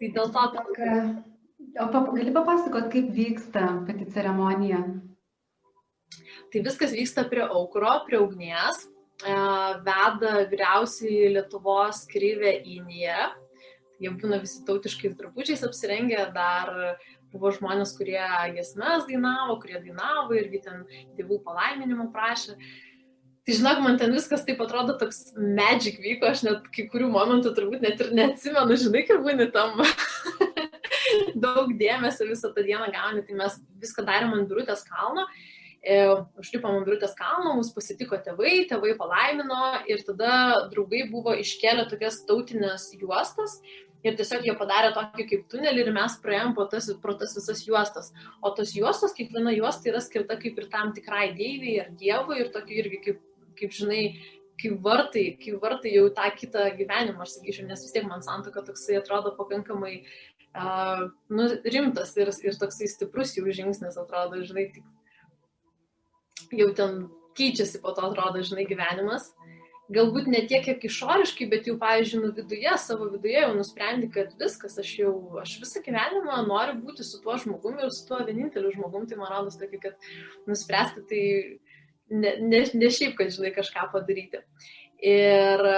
Tai 0.00 0.08
dėl 0.16 0.30
to 0.32 0.42
tokia. 0.54 0.92
O 1.80 1.86
gali 1.92 2.32
papasakot, 2.32 2.88
kaip 2.92 3.10
vyksta 3.12 3.66
pati 3.84 4.06
ceremonija? 4.14 4.80
Tai 6.50 6.62
viskas 6.64 6.94
vyksta 6.96 7.26
prie 7.28 7.44
aukuro, 7.44 7.92
prie 8.06 8.18
ugnies. 8.18 8.86
E, 9.20 9.34
veda 9.84 10.32
vyriausiai 10.48 11.28
Lietuvos 11.36 12.06
kryvė 12.10 12.56
Inija. 12.64 13.28
Jie 14.00 14.08
būna 14.16 14.40
visi 14.40 14.64
tautiškais 14.64 15.18
drabužiais 15.18 15.62
apsirengę, 15.68 16.22
dar 16.32 16.72
buvo 17.30 17.52
žmonės, 17.52 17.92
kurie 17.98 18.22
jesmes 18.56 19.04
dainavo, 19.04 19.58
kurie 19.60 19.76
dainavo 19.84 20.32
irgi 20.34 20.62
ten 20.64 20.86
dievų 21.18 21.42
palaiminimo 21.44 22.08
prašė. 22.14 22.56
Tai 22.56 22.89
žinok, 23.48 23.80
man 23.84 23.98
ten 23.98 24.12
viskas 24.14 24.44
taip 24.46 24.60
atrodo 24.62 24.96
toks 25.00 25.32
magic 25.36 26.00
vyko, 26.02 26.30
aš 26.30 26.44
net 26.46 26.66
kai 26.74 26.86
kurių 26.92 27.08
momentų 27.12 27.54
turbūt 27.56 27.84
net 27.84 28.02
ir 28.02 28.12
neatsimenu, 28.16 28.76
žinai, 28.78 29.04
kaip 29.08 29.24
būni 29.24 29.48
tam 29.54 29.80
daug 31.44 31.72
dėmesio 31.80 32.28
visą 32.28 32.52
tą 32.54 32.64
dieną 32.66 32.90
gauni, 32.92 33.24
tai 33.26 33.38
mes 33.38 33.56
viską 33.82 34.04
darėm 34.06 34.36
ant 34.36 34.50
birutės 34.50 34.84
kalno, 34.88 35.26
e, 35.80 36.00
užlipom 36.40 36.80
ant 36.80 36.88
birutės 36.88 37.16
kalno, 37.18 37.56
mus 37.58 37.72
pasitiko 37.74 38.20
tėvai, 38.24 38.66
tėvai 38.70 38.96
palaimino 38.98 39.62
ir 39.90 40.04
tada 40.06 40.66
draugai 40.72 41.06
buvo 41.10 41.34
iškelę 41.40 41.88
tokias 41.90 42.22
tautinės 42.28 42.90
juostas 43.00 43.60
ir 44.04 44.16
tiesiog 44.16 44.46
jie 44.46 44.54
padarė 44.56 44.92
tokį 44.96 45.26
kaip 45.32 45.48
tunelį 45.52 45.84
ir 45.84 45.90
mes 45.96 46.14
praėjom 46.22 46.54
po 46.56 46.64
tas, 46.70 46.88
pro 47.02 47.14
tas 47.20 47.34
visas 47.36 47.60
juostas. 47.66 48.12
O 48.40 48.52
tos 48.56 48.72
juostos, 48.76 49.12
kiekviena 49.16 49.52
juosta 49.56 49.90
yra 49.92 50.00
skirta 50.04 50.38
kaip 50.40 50.56
ir 50.60 50.68
tam 50.72 50.94
tikrai 50.96 51.30
deiviai 51.36 51.82
ar 51.84 51.90
dievui 52.00 52.40
ir 52.40 52.52
tokiu 52.54 52.80
irgi 52.84 53.02
kaip 53.08 53.20
kaip 53.60 53.76
žinai, 53.76 54.02
kaip 54.60 54.80
vartai, 54.84 55.24
kaip 55.40 55.60
vartai 55.62 55.94
jau 55.94 56.08
tą 56.16 56.26
kitą 56.36 56.66
gyvenimą, 56.78 57.24
aš 57.24 57.38
sakyčiau, 57.38 57.68
nes 57.68 57.84
vis 57.84 57.94
tiek 57.94 58.08
man 58.08 58.24
santoka 58.24 58.64
toksai 58.66 58.98
atrodo 59.00 59.32
pakankamai 59.38 60.00
uh, 60.00 61.06
nu, 61.28 61.48
rimtas 61.64 62.16
ir, 62.18 62.32
ir 62.44 62.58
toksai 62.60 62.90
stiprus 62.90 63.36
jau 63.38 63.46
žingsnis 63.46 63.98
atrodo, 64.00 64.42
žinai, 64.46 64.68
tik 64.74 66.58
jau 66.60 66.72
ten 66.76 67.04
keičiasi 67.38 67.80
po 67.82 67.94
to 67.96 68.08
atrodo, 68.10 68.42
žinai, 68.44 68.66
gyvenimas. 68.68 69.30
Galbūt 69.90 70.28
ne 70.30 70.44
tiek, 70.46 70.62
kiek 70.62 70.84
išoriškai, 70.86 71.48
bet 71.50 71.66
jau, 71.66 71.74
pavyzdžiui, 71.80 72.20
nu 72.22 72.28
viduje, 72.34 72.74
savo 72.78 73.08
viduje 73.10 73.40
jau 73.40 73.54
nusprendi, 73.56 74.06
kad 74.14 74.36
viskas, 74.38 74.76
aš 74.78 74.92
jau, 75.00 75.14
aš 75.42 75.56
visą 75.64 75.82
gyvenimą 75.82 76.44
noriu 76.46 76.76
būti 76.84 77.06
su 77.06 77.18
tuo 77.24 77.34
žmogumi 77.42 77.82
ir 77.82 77.90
su 77.94 78.04
tuo 78.06 78.20
vieninteliu 78.26 78.70
žmogumi, 78.76 79.08
tai 79.10 79.18
man 79.18 79.32
rodos 79.32 79.58
tokį, 79.58 79.80
kad 79.82 80.10
nuspręsti 80.46 81.02
tai 81.10 81.24
ne, 82.10 82.34
ne, 82.40 82.64
ne 82.74 82.90
šiaip, 82.92 83.16
kad 83.18 83.32
žinai 83.34 83.52
kažką 83.54 83.86
padaryti. 83.92 84.42
Ir 85.00 85.64
e, 85.70 85.76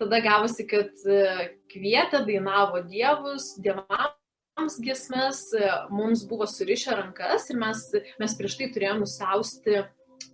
tada 0.00 0.20
gavosi, 0.24 0.66
kad 0.68 1.04
e, 1.06 1.50
kvietė, 1.72 2.24
dainavo 2.26 2.82
dievus, 2.88 3.54
dievams 3.62 4.76
giesmės, 4.84 5.46
e, 5.56 5.70
mums 5.94 6.26
buvo 6.28 6.48
surišę 6.50 6.98
rankas 6.98 7.48
ir 7.52 7.60
mes, 7.60 7.86
mes 8.20 8.36
prieš 8.36 8.58
tai 8.60 8.70
turėjome 8.74 9.06
nusiausti 9.06 9.80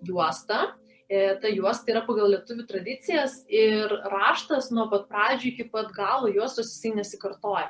juostą. 0.07 0.67
Ta 1.07 1.51
juosta 1.55 1.93
yra 1.93 2.01
pagal 2.03 2.33
lietuvių 2.33 2.65
tradicijas 2.67 3.37
ir 3.47 3.93
raštas 4.11 4.73
nuo 4.75 4.89
pat 4.91 5.05
pradžių 5.07 5.53
iki 5.53 5.67
pat 5.71 5.93
galo 5.95 6.27
juostos 6.35 6.73
jisai 6.73 6.97
nesikartoja. 6.97 7.69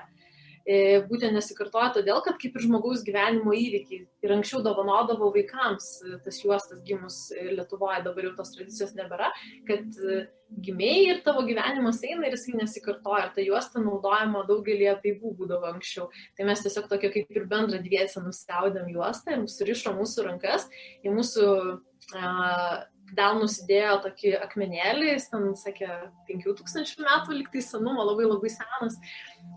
E, 0.67 0.99
būtent 1.07 1.31
nesikartoja 1.31 1.93
todėl, 1.95 2.19
kad 2.27 2.41
kaip 2.43 2.57
ir 2.59 2.65
žmogaus 2.65 3.05
gyvenimo 3.07 3.53
įvykiai 3.55 4.01
ir 4.27 4.33
anksčiau 4.35 4.65
dovanodavo 4.67 5.29
vaikams 5.37 5.91
e, 6.03 6.17
tas 6.25 6.41
juostas 6.43 6.81
gimus 6.87 7.29
Lietuvoje, 7.31 8.01
dabar 8.03 8.27
jau 8.27 8.33
tos 8.41 8.51
tradicijos 8.57 8.97
nebėra, 8.99 9.29
kad 9.69 10.01
e, 10.03 10.25
gimėjai 10.67 11.05
ir 11.13 11.23
tavo 11.27 11.45
gyvenimas 11.47 12.03
eina 12.07 12.27
ir 12.27 12.35
jisai 12.35 12.57
nesikartoja. 12.59 13.29
Ir 13.29 13.37
ta 13.37 13.47
juosta 13.47 13.83
naudojama 13.83 14.43
daugelį 14.51 14.91
apeigų 14.97 15.37
būdavo 15.39 15.71
anksčiau. 15.71 16.09
Tai 16.35 16.49
mes 16.51 16.67
tiesiog 16.67 16.91
tokia 16.91 17.13
kaip 17.15 17.31
ir 17.31 17.47
bendra 17.51 17.79
dviesę 17.83 18.25
nusiaudėm 18.27 18.91
juostą 18.91 19.37
ir 19.37 19.47
surišo 19.51 19.95
mūsų 19.95 20.27
rankas 20.33 20.67
į 21.07 21.15
mūsų 21.15 21.47
uh, 21.55 22.77
delnus 23.15 23.61
įdėjo 23.63 23.99
tokį 24.07 24.33
akmenėlį, 24.47 25.11
jis 25.13 25.29
ten 25.33 25.47
sakė 25.59 25.91
5000 26.29 27.05
metų 27.05 27.37
liktai 27.41 27.63
senumo, 27.65 28.05
labai 28.09 28.27
labai 28.27 28.51
senas. 28.53 28.99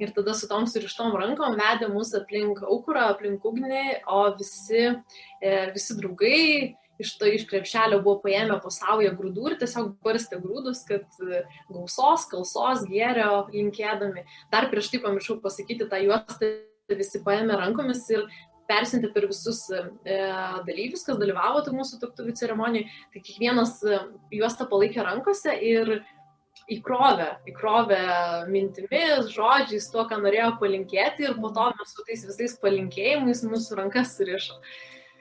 Ir 0.04 0.14
tada 0.16 0.36
su 0.38 0.50
tom 0.52 0.68
surištom 0.70 1.16
rankom 1.18 1.58
vedė 1.60 1.90
mus 1.92 2.14
aplink 2.18 2.62
aukurą, 2.62 3.10
aplink 3.16 3.46
ugnį, 3.46 4.04
o 4.08 4.22
visi, 4.38 4.86
e, 5.42 5.56
visi 5.74 5.98
draugai 5.98 6.78
iš 7.00 7.14
to 7.18 7.30
iš 7.32 7.46
krepšelio 7.48 8.02
buvo 8.04 8.20
paėmę 8.26 8.60
pasaulyje 8.64 9.14
grūdų 9.16 9.52
ir 9.54 9.58
tiesiog 9.62 9.94
barstė 10.04 10.42
grūdus, 10.44 10.84
kad 10.88 11.06
e, 11.24 11.44
gausos, 11.72 12.28
kalsos, 12.32 12.84
gėrio 12.92 13.46
linkėdami. 13.54 14.26
Dar 14.52 14.68
prieš 14.72 14.92
tai 14.92 15.04
pamiršau 15.06 15.40
pasakyti 15.44 15.88
tą 15.90 16.02
juostą, 16.04 16.52
visi 16.90 17.22
paėmė 17.24 17.58
rankomis 17.60 18.04
ir 18.12 18.26
persinti 18.70 19.10
per 19.14 19.28
visus 19.30 19.66
e, 19.74 19.82
dalyvius, 20.68 21.04
kas 21.08 21.20
dalyvavo 21.20 21.64
tai 21.66 21.74
mūsų 21.76 22.00
toktuvių 22.04 22.36
ceremonijai. 22.40 22.88
Tai 23.14 23.24
kiekvienas 23.26 23.76
e, 23.84 24.00
juostą 24.40 24.70
palaikė 24.70 25.06
rankose 25.08 25.56
ir 25.66 26.00
įkrovė, 26.70 27.30
įkrovė 27.50 28.04
mintimis, 28.52 29.32
žodžiais, 29.34 29.90
tuo, 29.94 30.06
ką 30.10 30.20
norėjo 30.22 30.54
palinkėti 30.62 31.26
ir 31.26 31.36
po 31.42 31.50
to 31.56 31.72
mes 31.80 31.96
su 31.96 32.06
tais 32.06 32.26
visais 32.30 32.56
palinkėjimais 32.62 33.42
mūsų 33.48 33.80
rankas 33.80 34.14
surišo. 34.18 34.60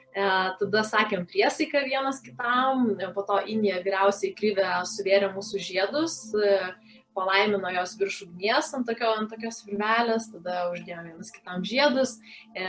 E, 0.09 0.27
tada 0.59 0.83
sakėm 0.85 1.25
priesaiką 1.29 1.83
vienas 1.85 2.21
kitam, 2.25 2.93
po 3.15 3.25
to 3.25 3.41
Inija 3.49 3.81
vyriausiai 3.85 4.35
kryvė 4.37 4.69
suvėrė 4.89 5.33
mūsų 5.35 5.61
žiedus. 5.65 6.21
E, 6.33 6.55
palaimino 7.19 7.71
jos 7.75 7.95
virš 7.99 8.23
ugnies 8.29 8.73
ant, 8.77 8.87
tokio, 8.87 9.11
ant 9.19 9.31
tokios 9.33 9.61
virvelės, 9.67 10.31
tada 10.33 10.65
uždėjom 10.73 11.11
vienas 11.11 11.31
kitam 11.35 11.63
žiedus, 11.67 12.17
e, 12.55 12.67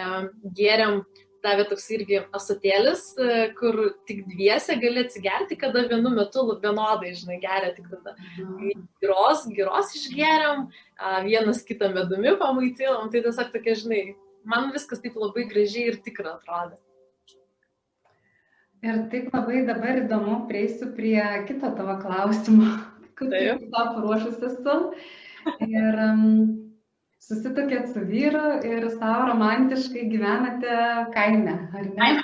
gėrėm, 0.59 1.03
davė 1.41 1.65
toks 1.71 1.87
irgi 1.97 2.19
asotėlis, 2.37 3.05
e, 3.17 3.39
kur 3.57 3.79
tik 4.09 4.27
dviese 4.29 4.77
gali 4.83 5.07
atsigerti, 5.07 5.57
kada 5.61 5.87
vienu 5.89 6.13
metu 6.13 6.45
vienodai, 6.51 7.15
žinai, 7.17 7.39
geria 7.41 7.73
tik 7.77 7.89
tada. 7.95 8.17
Giros, 9.01 9.47
giros 9.55 9.95
išgeriam, 9.97 10.69
vienas 11.25 11.65
kitą 11.65 11.89
medumi 11.95 12.37
pamaitinom, 12.43 13.09
tai 13.13 13.25
tiesiog 13.25 13.55
tokia, 13.55 13.79
žinai, 13.85 14.05
man 14.45 14.71
viskas 14.75 15.01
taip 15.01 15.17
labai 15.17 15.49
gražiai 15.49 15.95
ir 15.95 16.01
tikra 16.05 16.37
atrodo. 16.37 16.77
Ir 18.81 19.03
taip 19.13 19.33
labai 19.35 19.65
dabar 19.69 19.99
įdomu 20.01 20.47
prieisiu 20.49 20.95
prie 20.97 21.21
kito 21.49 21.69
tavo 21.77 21.99
klausimo 22.01 22.71
kad 23.21 23.31
taip 23.37 23.69
tą 23.71 23.87
paruošus 23.95 24.43
esu. 24.51 24.77
Ir 25.65 26.03
um, 26.05 26.27
susitokėt 27.25 27.93
su 27.95 28.05
vyru 28.09 28.61
ir 28.67 28.87
savo 28.97 29.31
romantiškai 29.31 30.07
gyvenate 30.13 30.77
kaime, 31.17 31.57
ar 31.77 31.91
ne? 31.97 32.15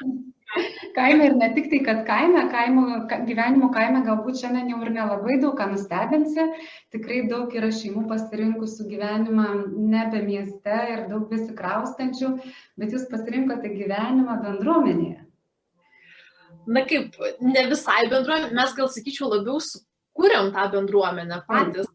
Kaime 0.97 1.27
ir 1.29 1.35
ne 1.37 1.51
tik 1.53 1.67
tai, 1.69 1.81
kad 1.85 1.99
kaime, 2.09 2.47
kaimo, 2.53 2.85
gyvenimo 3.29 3.69
kaime 3.75 4.01
galbūt 4.07 4.39
šiandien 4.41 4.71
jau 4.73 4.79
ir 4.87 4.93
nelabai 4.95 5.37
daug 5.43 5.57
ką 5.59 5.67
nustebinsi, 5.73 6.47
tikrai 6.95 7.27
daug 7.29 7.53
yra 7.59 7.69
šeimų 7.77 8.07
pasirinkusių 8.09 8.87
gyvenimą 8.93 9.49
nebe 9.93 10.23
mieste 10.25 10.79
ir 10.95 11.05
daug 11.11 11.27
besikraustančių, 11.33 12.33
bet 12.81 12.97
jūs 12.97 13.05
pasirinkote 13.11 13.75
gyvenimą 13.75 14.39
bendruomenėje. 14.47 15.27
Na 16.67 16.87
kaip, 16.89 17.21
ne 17.45 17.67
visai 17.69 18.07
bendruomenė, 18.11 18.55
mes 18.57 18.73
gal 18.79 18.89
sakyčiau 18.91 19.29
labiau 19.35 19.61
su 19.63 19.85
kuriam 20.17 20.51
tą 20.55 20.71
bendruomenę 20.73 21.43
patys. 21.49 21.93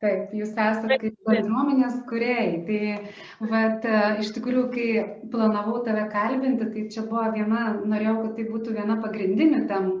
Taip, 0.00 0.30
jūs 0.32 0.54
esate 0.54 0.96
kaip 0.96 1.16
bendruomenės 1.28 1.98
kuriejai. 2.08 2.52
Tai 2.64 3.48
vat, 3.50 3.84
iš 4.22 4.30
tikrųjų, 4.32 4.62
kai 4.72 4.86
planavau 5.32 5.82
tave 5.84 6.06
kalbinti, 6.14 6.68
tai 6.72 6.84
čia 6.94 7.04
buvo 7.10 7.26
viena, 7.34 7.66
norėjau, 7.84 8.14
kad 8.22 8.38
tai 8.38 8.46
būtų 8.48 8.78
viena 8.78 8.96
pagrindinių 9.02 9.66
temų, 9.68 9.92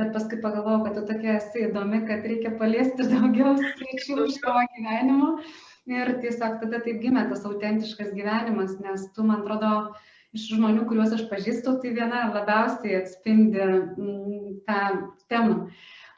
bet 0.00 0.14
paskui 0.16 0.40
pagalvojau, 0.40 0.86
kad 0.86 0.96
tu 0.96 1.04
tokia 1.10 1.34
esi 1.34 1.66
įdomi, 1.66 2.00
kad 2.08 2.24
reikia 2.32 2.54
paliesti 2.62 3.04
daugiau 3.12 3.52
sričių 3.60 4.24
iš 4.24 4.40
tavo 4.40 4.64
gyvenimo. 4.78 5.34
Ir 5.90 6.14
tiesiog 6.22 6.60
tada 6.62 6.80
taip 6.80 7.02
gimė 7.02 7.26
tas 7.28 7.44
autentiškas 7.44 8.14
gyvenimas, 8.16 8.78
nes 8.80 9.04
tu, 9.12 9.26
man 9.26 9.42
atrodo, 9.42 9.92
iš 10.32 10.48
žmonių, 10.54 10.86
kuriuos 10.88 11.12
aš 11.18 11.26
pažįstu, 11.28 11.76
tai 11.82 11.92
viena 11.98 12.28
labiausiai 12.32 13.02
atspindi 13.02 13.66
tą 14.64 14.84
temą. 15.28 15.66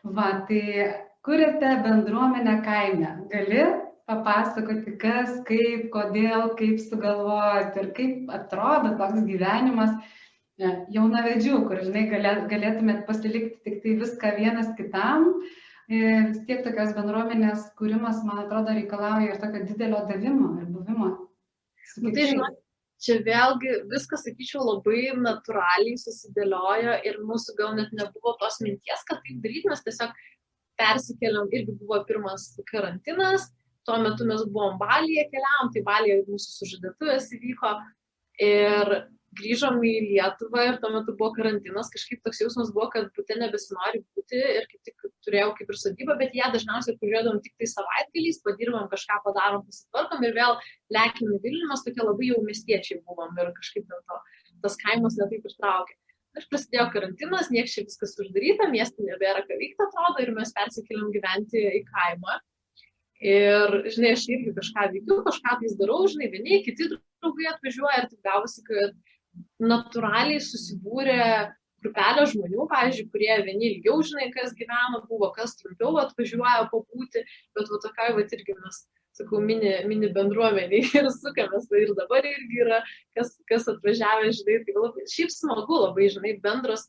Va, 0.04 0.44
tai 0.48 0.92
kuriate 1.24 1.70
bendruomenę 1.84 2.60
kaime. 2.62 3.10
Gali 3.32 3.62
papasakoti, 4.04 4.98
kas, 5.00 5.38
kaip, 5.48 5.88
kodėl, 5.94 6.50
kaip 6.58 6.80
sugalvojate 6.82 7.80
ir 7.80 7.90
kaip 7.96 8.32
atrodo 8.36 8.92
toks 8.98 9.24
gyvenimas 9.24 9.94
e, 10.60 10.72
jaunavedžių, 10.92 11.60
kur, 11.68 11.80
žinai, 11.86 12.04
galėtumėt 12.12 13.06
pasilikti 13.08 13.62
tik 13.64 13.80
tai 13.84 13.94
viską 14.02 14.34
vienas 14.36 14.68
kitam. 14.76 15.30
E, 15.88 16.02
vis 16.28 16.42
tiek 16.48 16.60
tokios 16.66 16.92
bendruomenės 16.96 17.70
kūrimas, 17.80 18.20
man 18.28 18.44
atrodo, 18.44 18.76
reikalauja 18.76 19.32
ir 19.32 19.40
tokio 19.40 19.64
didelio 19.70 20.04
davimo 20.10 20.52
ir 20.60 20.68
buvimo. 20.68 21.14
Nu, 22.00 22.12
tai 22.12 22.28
žinot, 22.28 22.60
čia 23.02 23.18
vėlgi 23.26 23.80
viskas, 23.90 24.24
sakyčiau, 24.26 24.62
labai 24.66 25.14
natūraliai 25.18 25.96
susidėliojo 26.00 26.98
ir 27.08 27.18
mūsų 27.26 27.56
gal 27.58 27.74
net 27.78 27.92
nebuvo 27.96 28.36
tos 28.40 28.60
minties, 28.64 29.04
kad 29.08 29.22
taip 29.24 29.42
daryti, 29.44 29.70
mes 29.70 29.84
tiesiog 29.86 30.14
persikėlėm, 30.80 31.50
irgi 31.54 31.76
buvo 31.80 32.00
pirmas 32.08 32.48
karantinas, 32.70 33.50
tuo 33.86 33.98
metu 34.02 34.26
mes 34.28 34.44
buvom 34.50 34.78
Balyje 34.80 35.26
keliavom, 35.32 35.72
tai 35.74 35.84
Balyje 35.86 36.22
mūsų 36.28 36.56
sužadėtuvės 36.60 37.30
įvyko 37.36 37.74
ir 38.42 38.94
grįžom 39.38 39.80
į 39.84 39.92
Lietuvą 40.08 40.62
ir 40.68 40.78
tuo 40.82 40.90
metu 40.94 41.14
buvo 41.18 41.32
karantinas, 41.36 41.90
kažkaip 41.94 42.22
toks 42.26 42.42
jausmas 42.42 42.70
buvo, 42.74 42.88
kad 42.92 43.10
būtent 43.16 43.42
nebesinori 43.42 44.02
būti 44.16 44.40
ir 44.40 44.68
kaip 44.70 44.80
tik 44.88 45.08
turėjau 45.26 45.50
kaip 45.58 45.72
ir 45.72 45.80
sodybą, 45.80 46.16
bet 46.20 46.36
ją 46.38 46.50
dažniausiai 46.54 46.94
atvažiuodam 46.94 47.40
tik 47.44 47.56
tai 47.60 47.68
savaitgaliais, 47.72 48.40
padirbam 48.46 48.86
kažką, 48.92 49.20
padarom, 49.26 49.66
pasitvarkom 49.68 50.24
ir 50.28 50.38
vėl 50.38 50.56
lekiam 50.96 51.34
į 51.36 51.42
Vilnių, 51.44 51.68
mes 51.72 51.84
tokie 51.86 52.04
labai 52.04 52.30
jau 52.30 52.40
miestiečiai 52.46 53.02
buvom 53.02 53.36
ir 53.42 53.52
kažkaip 53.58 53.86
dėl 53.90 54.02
to 54.08 54.22
tas 54.64 54.80
kaimas 54.80 55.18
netaip 55.20 55.44
ir 55.44 55.54
traukė. 55.58 55.98
Aš 56.34 56.48
prasidėjo 56.50 56.88
karantinas, 56.90 57.50
nieks 57.54 57.76
čia 57.76 57.84
viskas 57.86 58.16
uždaryta, 58.18 58.66
miestai 58.72 59.06
nebėra 59.06 59.44
ką 59.46 59.54
veikti 59.60 59.84
atrodo 59.84 60.24
ir 60.24 60.32
mes 60.34 60.50
persikėlėm 60.56 61.12
gyventi 61.14 61.62
į 61.78 61.84
kaimą. 61.92 62.40
Ir, 63.24 63.76
žinai, 63.94 64.16
aš 64.16 64.24
irgi 64.34 64.52
kažką 64.56 64.88
veikiu, 64.96 65.20
kažką 65.28 65.58
tais 65.60 65.76
darau, 65.78 66.00
žinai, 66.10 66.26
vieni, 66.32 66.58
kiti 66.66 66.88
draugai 66.90 67.46
atvažiuoja 67.52 68.02
ir 68.02 68.08
taip 68.10 68.26
gavosi, 68.26 68.64
kad 68.66 68.98
natūraliai 69.62 70.40
susibūrė 70.42 71.20
grupelė 71.84 72.24
žmonių, 72.32 72.66
pavyzdžiui, 72.72 73.10
kurie 73.12 73.30
vieni 73.44 73.70
ilgiau 73.72 74.02
žinai, 74.06 74.30
kas 74.34 74.54
gyveno, 74.56 75.04
buvo, 75.10 75.30
kas 75.36 75.56
trumpiau 75.60 75.98
atvažiuoja 76.00 76.66
pabūti, 76.72 77.24
bet 77.56 77.72
va 77.72 77.80
tokai 77.84 78.10
va 78.16 78.24
irgi 78.24 78.56
mes, 78.56 78.80
sakau, 79.18 79.40
mini, 79.44 79.74
mini 79.90 80.10
bendruomenį 80.14 80.80
ir 81.00 81.10
sukamės, 81.18 81.68
tai 81.70 81.84
ir 81.84 81.94
dabar 81.98 82.26
irgi 82.28 82.62
yra, 82.64 82.82
kas, 83.18 83.34
kas 83.50 83.68
atvažiavę, 83.74 84.32
žinai, 84.40 84.60
tai 84.66 84.76
labai, 84.78 85.08
šiaip 85.12 85.34
smagu 85.34 85.82
labai, 85.86 86.08
žinai, 86.16 86.36
bendros, 86.44 86.88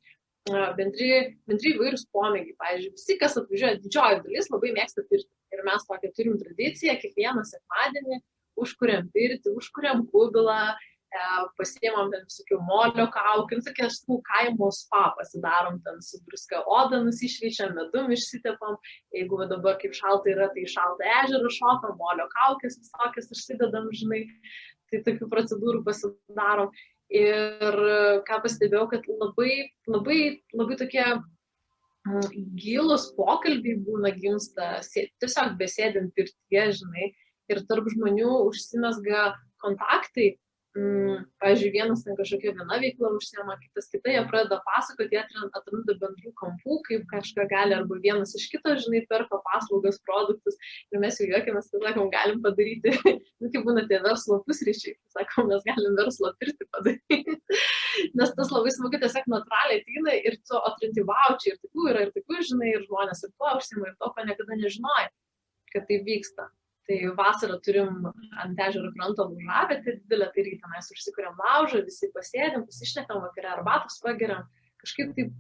bendri, 0.80 1.12
bendri 1.50 1.74
įvairius 1.74 2.08
pomėgiai, 2.14 2.56
pavyzdžiui, 2.62 2.96
visi, 2.96 3.20
kas 3.22 3.38
atvažiuoja, 3.42 3.82
didžioji 3.84 4.24
dalis 4.28 4.52
labai 4.54 4.74
mėgsta 4.78 5.06
pirti. 5.10 5.32
Ir 5.54 5.62
mes 5.66 5.86
tokią 5.88 6.10
turim 6.18 6.40
tradiciją, 6.42 6.98
kiekvieną 7.02 7.46
sekmadienį 7.48 8.18
užkuriam 8.60 9.08
pirti, 9.14 9.54
užkuriam 9.56 10.04
kubilą, 10.12 10.76
E, 10.76 10.95
pasiemam 11.60 12.10
ten 12.12 12.26
visokių 12.28 12.60
molio 12.68 13.06
kaukių, 13.14 13.60
nu, 13.60 13.66
tokia 13.66 13.88
tų 13.88 14.18
kaimo 14.28 14.70
spa 14.74 15.14
pasidarom, 15.18 15.80
ten 15.86 16.02
su 16.04 16.20
druska 16.26 16.64
oda 16.66 17.02
nusišveičiam, 17.04 17.76
medum 17.78 18.12
išsitepam, 18.12 18.78
jeigu 19.16 19.40
dabar 19.50 19.78
kaip 19.82 19.96
šalta 19.96 20.32
yra, 20.34 20.50
tai 20.56 20.66
šaltą 20.68 21.08
ežerą 21.24 21.52
šokam, 21.54 21.96
molio 22.00 22.28
kaukės 22.34 22.80
visokias 22.82 23.32
užsidedam, 23.32 23.88
žinai, 23.94 24.26
tai 24.92 25.04
tokių 25.08 25.30
procedūrų 25.32 25.86
pasidarom. 25.86 26.74
Ir 27.14 27.76
ką 28.26 28.42
pastebėjau, 28.42 28.88
kad 28.90 29.06
labai, 29.06 29.70
labai, 29.86 30.22
labai 30.58 30.78
tokie 30.80 31.06
gilus 32.58 33.12
pokalbiai 33.18 33.78
būna 33.86 34.12
gimsta, 34.18 34.80
tiesiog 35.22 35.54
besėdint 35.60 36.14
pirtie, 36.18 36.64
žinai, 36.80 37.12
ir 37.50 37.62
tarp 37.70 37.88
žmonių 37.94 38.32
užsimesga 38.50 39.36
kontaktai, 39.62 40.36
mm, 40.76 41.24
pavyzdžiui, 41.42 41.72
vienas 41.74 42.04
ten 42.06 42.18
kažkokia 42.20 42.54
viena 42.58 42.78
veikla 42.82 43.12
užsiema, 43.16 43.56
kitas 43.62 43.88
kita, 43.92 44.12
jie 44.14 44.24
pradeda 44.30 44.60
pasakoti, 44.68 45.16
jie 45.16 45.22
atranda 45.24 45.96
bendrų 46.02 46.34
kampų, 46.42 46.80
kaip 46.88 47.06
kažką 47.12 47.48
gali, 47.52 47.76
arba 47.78 48.00
vienas 48.04 48.36
iš 48.40 48.48
kito, 48.52 48.76
žinai, 48.84 49.04
perka 49.12 49.40
paslaugas, 49.48 50.02
produktus 50.08 50.60
ir 50.94 51.02
mes 51.04 51.20
jau 51.22 51.30
juokiamės, 51.30 51.70
kad, 51.72 51.86
sakom, 51.88 52.10
galim 52.14 52.42
padaryti, 52.46 52.96
nu, 53.40 53.52
kaip 53.54 53.64
būna 53.68 53.86
tie 53.90 54.02
verslo 54.04 54.42
pusryčiai, 54.48 54.98
sakom, 55.16 55.50
mes 55.52 55.64
galim 55.68 55.96
verslo 56.00 56.34
pirti 56.42 56.68
padaryti. 56.76 57.40
Nes 58.20 58.36
tas 58.36 58.52
labai 58.52 58.74
smagu 58.76 59.00
tiesiog 59.00 59.30
natūraliai 59.32 59.80
ateina 59.82 60.18
ir 60.28 60.36
tu 60.44 60.60
atrandi 60.60 61.06
vaučiai 61.08 61.54
ir 61.54 61.62
tokių 61.64 61.90
yra, 61.94 62.04
ir 62.06 62.14
tokių, 62.18 62.44
žinai, 62.52 62.74
ir 62.76 62.84
žmonės 62.90 63.24
ir 63.24 63.32
tuo 63.40 63.56
užsima, 63.56 63.88
ir 63.88 63.98
to, 64.02 64.12
ko 64.12 64.28
niekada 64.28 64.60
nežinojai, 64.60 65.08
kad 65.72 65.88
tai 65.88 66.04
vyksta. 66.04 66.50
Tai 66.86 67.00
vasarą 67.18 67.56
turim 67.66 68.04
ant 68.44 68.60
ežero 68.68 68.92
kranto 68.94 69.26
laužavietę 69.32 69.96
didelę, 70.04 70.28
tai 70.34 70.44
irgi 70.44 70.60
tenais 70.62 70.92
užsikuriam 70.94 71.40
laužą, 71.40 71.82
visi 71.88 72.12
pasėdėm, 72.14 72.68
pasišnekam 72.68 73.24
vakarę 73.24 73.56
arbatos 73.56 73.98
pageriam, 74.04 74.46
kažkaip 74.84 75.16
taip 75.18 75.34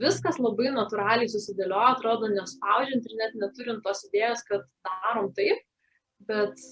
viskas 0.00 0.38
labai 0.40 0.70
natūraliai 0.72 1.28
susidėliojo, 1.28 1.96
atrodo 1.96 2.30
nespaudžiant 2.32 3.08
ir 3.08 3.18
net 3.18 3.36
neturint 3.40 3.82
tos 3.84 4.06
idėjos, 4.08 4.44
kad 4.48 4.64
darom 4.86 5.32
taip, 5.36 5.60
bet 6.28 6.62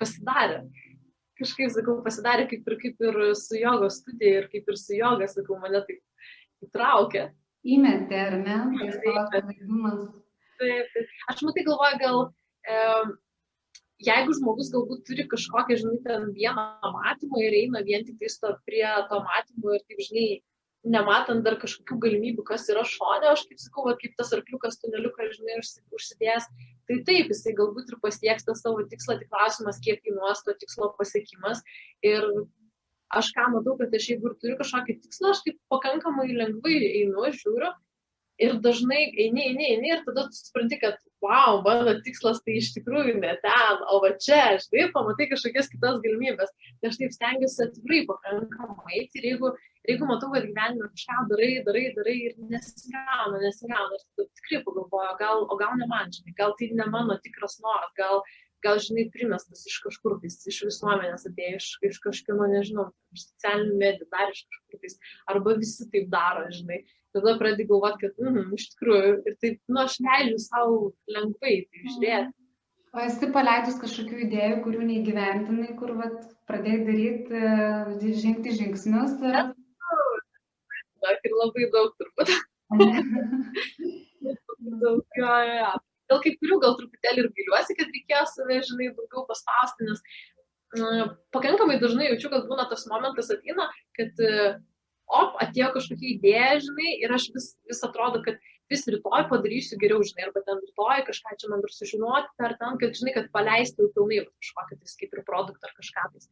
pasidarė. 0.00 0.62
Kažkaip, 1.40 1.72
sakau, 1.74 1.96
pasidarė 2.04 2.46
kaip 2.50 2.68
ir, 2.68 2.76
kaip 2.84 3.06
ir 3.08 3.20
su 3.38 3.58
jogos 3.58 4.02
studija 4.02 4.42
ir 4.42 4.50
kaip 4.52 4.68
ir 4.68 4.78
su 4.78 4.94
joga, 4.98 5.26
sakau, 5.30 5.58
mane 5.62 5.80
tai 5.88 5.98
įtraukė. 6.62 7.30
Įmetė, 7.72 8.20
ar 8.28 8.36
ne? 8.42 8.58
Taip, 10.60 10.94
taip. 10.94 11.12
Aš 11.30 11.42
matai 11.46 11.64
galvoju, 11.66 11.98
gal 12.02 12.18
e, 12.26 12.78
jeigu 14.06 14.36
žmogus 14.38 14.70
galbūt 14.74 15.04
turi 15.08 15.26
kažkokią, 15.30 15.78
žinai, 15.82 15.98
ten 16.06 16.30
vieną 16.36 16.64
matymą 16.94 17.42
ir 17.42 17.58
eina 17.64 17.82
vien 17.86 18.06
tik 18.06 18.18
tais 18.20 18.38
to 18.42 18.54
prie 18.66 18.86
to 19.10 19.20
matymo 19.26 19.76
ir, 19.76 19.84
taip, 19.88 20.02
žinai, 20.08 20.26
nematant 20.82 21.44
dar 21.46 21.56
kažkokių 21.62 21.98
galimybių, 22.02 22.44
kas 22.46 22.66
yra 22.72 22.82
šonė, 22.88 23.28
aš 23.30 23.44
kaip 23.50 23.60
sakau, 23.62 23.84
va, 23.86 23.94
kaip 24.00 24.16
tas 24.18 24.32
arkliukas 24.34 24.80
tuneliukas, 24.82 25.36
žinai, 25.36 25.60
užsidėjęs, 25.94 26.48
tai 26.90 26.96
taip, 27.06 27.30
jisai 27.30 27.54
galbūt 27.58 27.92
ir 27.92 28.00
pasieks 28.02 28.48
tą 28.48 28.56
savo 28.58 28.82
tikslą, 28.90 29.20
tik 29.20 29.30
klausimas, 29.30 29.78
kiek 29.84 30.02
kainuos 30.02 30.42
to 30.42 30.56
tikslo 30.58 30.90
pasiekimas. 30.98 31.62
Ir 32.02 32.26
aš 33.14 33.30
ką 33.36 33.46
matau, 33.54 33.76
kad 33.78 33.94
aš 33.94 34.10
jeigu 34.10 34.32
ir 34.32 34.36
turiu 34.42 34.58
kažkokį 34.58 34.98
tikslą, 35.04 35.36
aš 35.36 35.44
taip 35.46 35.60
pakankamai 35.70 36.32
lengvai 36.34 36.78
einu, 36.88 37.30
žiūriu, 37.38 37.70
ir 38.42 38.58
dažnai 38.64 39.04
eini, 39.12 39.48
eini, 39.52 39.70
eini 39.76 39.94
ir 39.94 40.04
tada 40.06 40.26
supranti, 40.34 40.80
kad, 40.82 40.98
wow, 41.22 41.62
mano 41.64 41.94
tikslas 42.04 42.40
tai 42.44 42.58
iš 42.58 42.72
tikrųjų 42.76 43.16
ne 43.22 43.34
ten, 43.44 43.82
o 43.92 44.00
va 44.02 44.12
čia, 44.24 44.58
žinai, 44.64 44.88
pamatai 44.94 45.28
kažkokias 45.30 45.70
kitas 45.72 46.00
galimybės. 46.04 46.50
Tai 46.80 46.90
aš 46.90 46.98
taip 47.00 47.14
stengiuosi 47.14 47.66
atvirai 47.66 48.00
pakankamai 48.08 48.96
eiti 48.98 49.22
ir 49.22 49.28
jeigu, 49.30 49.52
jeigu 49.88 50.08
matau, 50.10 50.32
kad 50.34 50.48
gyvenime 50.48 50.90
kažką 50.90 51.26
darai, 51.30 51.50
darai, 51.68 51.84
darai 51.96 52.16
ir 52.28 52.34
nesigauna, 52.50 53.38
nesigauna, 53.44 54.00
tada 54.02 54.28
tikrai 54.40 54.62
pagalvoju, 54.66 55.14
gal, 55.22 55.46
o 55.46 55.58
gal 55.62 55.78
ne 55.78 55.88
man, 55.90 56.10
žinai, 56.16 56.34
gal 56.42 56.56
tai 56.58 56.72
ne 56.74 56.88
mano 56.90 57.18
tikras 57.22 57.58
noras, 57.62 57.94
gal, 57.98 58.22
gal 58.64 58.80
žinai, 58.82 59.08
primestas 59.14 59.66
iš 59.68 59.78
kažkur, 59.84 60.18
tais, 60.22 60.38
iš 60.48 60.62
visuomenės 60.68 61.28
atėjo, 61.28 61.60
iš, 61.60 61.68
iš 61.90 62.00
kažkieno, 62.06 62.48
nežinau, 62.52 62.88
iš 63.14 63.28
socialinių 63.28 63.78
medijų, 63.80 64.08
dar 64.14 64.32
iš 64.32 64.44
kažkur, 64.46 64.82
tais, 64.82 64.98
arba 65.34 65.56
visi 65.60 65.88
taip 65.92 66.10
daro, 66.12 66.48
žinai 66.54 66.82
tada 67.12 67.38
pradedi 67.38 67.66
galvoti, 67.68 68.06
kad, 68.06 68.20
mm, 68.20 68.52
iš 68.56 68.68
tikrųjų, 68.74 69.10
ir 69.28 69.34
taip, 69.44 69.58
nu, 69.68 69.82
aš 69.84 69.98
leidžiu 70.04 70.38
savo 70.40 70.78
lengvai 71.12 71.56
tai 71.68 71.82
žiūrėti. 71.88 72.32
O 72.92 73.00
esi 73.00 73.28
paleidus 73.32 73.78
kažkokių 73.80 74.18
idėjų, 74.26 74.56
kurių 74.64 74.86
neįgyventinai, 74.88 75.70
kur 75.78 75.94
vat, 75.96 76.26
pradėjai 76.48 76.80
daryti, 76.88 77.42
e, 78.08 78.14
žengti 78.20 78.56
žingsnius? 78.58 79.14
Ir... 79.24 79.38
Na, 81.02 81.14
ir 81.28 81.38
labai 81.38 81.68
daug 81.72 81.94
turbūt. 82.00 82.34
daug, 84.82 85.00
jo, 85.16 85.32
jo. 85.48 85.72
Dėl 86.12 86.20
kai 86.24 86.34
kurių 86.38 86.60
gal 86.62 86.76
truputėlį 86.80 87.24
ir 87.24 87.30
gailiuosi, 87.38 87.78
kad 87.78 87.96
reikėjo 87.96 88.26
save, 88.34 88.60
žinai, 88.68 88.92
daugiau 88.98 89.24
paspausti, 89.30 89.88
nes 89.88 90.04
na, 90.76 91.08
pakankamai 91.34 91.80
dažnai 91.80 92.10
jaučiu, 92.10 92.30
kad 92.32 92.44
būna 92.50 92.68
tas 92.70 92.84
momentas 92.90 93.32
ateina, 93.32 93.70
kad 93.96 94.22
uh, 94.24 94.60
op, 95.12 95.36
atėjo 95.42 95.72
kažkokia 95.76 96.14
idėja, 96.16 96.56
žinai, 96.64 96.96
ir 97.04 97.12
aš 97.16 97.28
vis, 97.34 97.52
vis 97.68 97.82
atrodo, 97.86 98.22
kad 98.24 98.40
vis 98.72 98.86
rytoj 98.88 99.26
padarysiu 99.28 99.76
geriau, 99.80 100.00
žinai, 100.06 100.28
arba 100.28 100.42
ten 100.46 100.60
rytoj 100.62 101.02
kažką 101.08 101.36
čia 101.40 101.50
man 101.52 101.64
dar 101.64 101.74
sužinoti, 101.74 102.32
ar 102.46 102.54
ten, 102.60 102.78
kad, 102.80 102.96
žinai, 102.96 103.14
kad 103.18 103.28
paleistų 103.34 103.90
pilnai 103.96 104.22
kažkokią 104.30 104.78
tai 104.80 104.94
kaip 105.02 105.18
ir 105.18 105.24
produktą 105.28 105.68
ar 105.68 105.76
kažką 105.80 106.06
tais. 106.14 106.30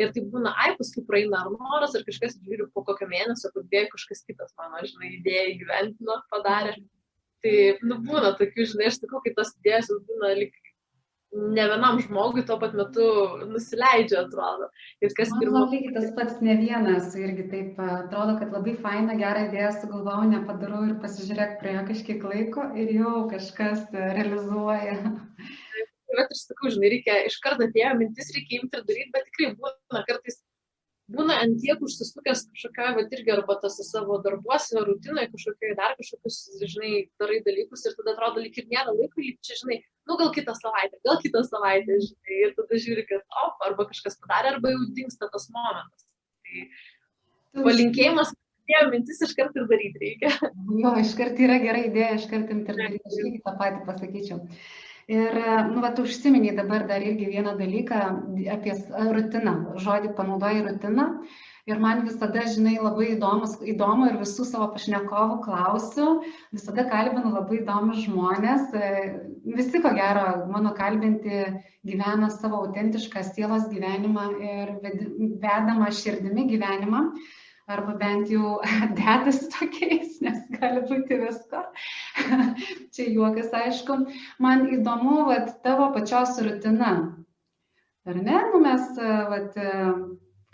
Ir 0.00 0.14
tai 0.14 0.24
būna, 0.32 0.54
ai, 0.62 0.70
paskui 0.78 1.02
praeina 1.08 1.42
ar 1.42 1.50
noras, 1.56 1.96
ar 1.98 2.06
kažkas 2.06 2.38
žiūri 2.38 2.70
po 2.74 2.84
kokio 2.86 3.10
mėnesio, 3.10 3.50
po 3.54 3.64
dviejų 3.66 3.90
kažkas 3.96 4.22
kitas 4.28 4.54
mano, 4.60 4.84
žinai, 4.86 5.16
idėją 5.18 5.46
įgyventino, 5.56 6.20
padarė. 6.32 6.78
Tai, 7.44 7.54
nu, 7.88 8.00
būna 8.04 8.34
tokių, 8.36 8.66
žinai, 8.74 8.90
aš 8.90 9.00
sakau, 9.00 9.22
kai 9.24 9.32
tos 9.36 9.54
idėjos 9.56 9.88
būna 10.08 10.34
lik 10.36 10.56
ne 11.32 11.64
vienam 11.70 12.00
žmogui 12.02 12.42
tuo 12.46 12.56
pat 12.58 12.72
metu 12.74 13.04
nusileidžia, 13.46 14.24
atrodo. 14.24 14.66
Ir 15.04 15.14
kas 15.14 15.30
pirmas. 15.38 15.54
Man 15.54 15.74
lygiai 15.74 15.94
tas 15.94 16.10
pats 16.16 16.40
ne 16.42 16.56
vienas, 16.58 17.14
irgi 17.18 17.46
taip 17.52 17.78
atrodo, 17.84 18.34
kad 18.40 18.52
labai 18.56 18.74
faina, 18.82 19.16
gerą 19.20 19.46
idėją 19.46 19.70
sugalvojau, 19.78 20.26
nepadarau 20.32 20.82
ir 20.88 20.96
pasižiūrėk 21.04 21.56
prie 21.62 21.76
kažkiek 21.92 22.26
laiko 22.32 22.66
ir 22.82 22.92
jau 22.98 23.14
kažkas 23.30 23.86
realizuoja. 23.94 24.98
Bet 26.10 26.34
ir 26.34 26.38
sakau, 26.42 26.72
žinai, 26.74 26.90
reikia 26.96 27.20
iš 27.28 27.38
karto 27.44 27.68
atėjo 27.68 27.94
mintis, 28.00 28.32
reikia 28.34 28.64
imti 28.64 28.80
ir 28.80 28.86
daryti, 28.88 29.12
bet 29.14 29.28
tikrai 29.30 29.52
būna 29.60 30.02
kartais 30.08 30.40
būna 31.14 31.36
ant 31.44 31.56
tiek 31.62 31.80
užsisukęs 31.84 32.44
kažkokia, 32.50 32.90
va 32.96 33.04
irgi 33.04 33.32
arba 33.34 33.56
tas 33.62 33.78
savo 33.88 34.18
darbuose, 34.24 34.82
rutinoje, 34.86 35.30
kažkokiai 35.34 35.76
dar 35.78 35.96
kažkokius, 35.98 36.38
žinai, 36.72 36.92
darai 37.22 37.40
dalykus 37.46 37.86
ir 37.86 37.96
tada 37.98 38.14
atrodo, 38.14 38.44
lyg 38.44 38.58
ir 38.60 38.68
nėra 38.70 38.94
laiko, 38.94 39.22
lyg 39.22 39.38
čia, 39.46 39.58
žinai, 39.62 39.80
nu 40.08 40.18
gal 40.20 40.30
kitą 40.36 40.54
savaitę, 40.58 41.00
gal 41.06 41.18
kitą 41.24 41.42
savaitę, 41.48 41.98
žinai, 42.06 42.42
ir 42.46 42.54
tada 42.58 42.82
žiūri, 42.84 43.06
kad, 43.10 43.24
o, 43.42 43.48
arba 43.68 43.88
kažkas 43.90 44.20
padarė, 44.22 44.54
arba 44.56 44.74
jau 44.74 44.84
dinksta 44.98 45.30
tas 45.32 45.48
momentas. 45.54 46.06
Tai 47.54 47.66
palinkėjimas, 47.66 48.34
atėjo 48.70 48.90
mintis 48.92 49.24
iš 49.26 49.34
karto 49.38 49.62
ir 49.62 49.66
daryti 49.70 50.04
reikia. 50.04 50.30
Jo, 50.82 50.94
iš 51.02 51.16
karto 51.18 51.42
yra 51.46 51.58
gera 51.62 51.82
idėja, 51.88 52.14
iš 52.20 52.28
karto 52.30 52.54
imti 52.54 52.72
ir 52.72 52.78
daryti, 52.84 53.02
aš 53.10 53.18
lygiai 53.24 53.42
tą 53.46 53.56
patį 53.58 53.82
pasakyčiau. 53.88 54.40
Ir, 55.10 55.36
nu, 55.72 55.80
bet 55.82 55.98
užsiminiai 55.98 56.54
dabar 56.54 56.84
dar 56.86 57.02
irgi 57.02 57.26
vieną 57.32 57.56
dalyką 57.58 58.00
apie 58.54 58.74
rutiną. 59.16 59.54
Žodį 59.82 60.12
panaudojai 60.18 60.60
rutiną. 60.68 61.06
Ir 61.70 61.80
man 61.82 62.04
visada, 62.06 62.44
žinai, 62.50 62.76
labai 62.82 63.08
įdomus, 63.16 63.56
įdomu 63.72 64.06
ir 64.10 64.20
visų 64.20 64.46
savo 64.48 64.68
pašnekovų 64.76 65.40
klausiu. 65.44 66.06
Visada 66.54 66.86
kalbinu 66.92 67.34
labai 67.34 67.58
įdomus 67.58 68.04
žmonės. 68.06 68.70
Visi, 69.58 69.82
ko 69.82 69.92
gero, 69.98 70.24
mano 70.54 70.72
kalbinti 70.78 71.42
gyvena 71.86 72.30
savo 72.30 72.62
autentišką 72.64 73.26
sielos 73.32 73.66
gyvenimą 73.72 74.30
ir 74.46 74.74
vedama 75.42 75.90
širdimi 75.90 76.46
gyvenimą 76.54 77.04
arba 77.70 77.94
bent 78.00 78.30
jau 78.32 78.58
dedasi 78.98 79.50
tokiais, 79.54 80.18
nes 80.24 80.40
gali 80.56 80.84
būti 80.90 81.20
visko. 81.22 81.64
Čia 82.94 83.08
juokas, 83.14 83.52
aišku. 83.62 83.98
Man 84.42 84.66
įdomu, 84.78 85.24
vat, 85.30 85.56
tavo 85.66 85.90
pačios 85.96 86.38
rutina. 86.44 86.94
Ar 88.08 88.16
ne? 88.16 88.40
Nu, 88.52 88.62
mes, 88.64 88.88
vat, 89.30 89.56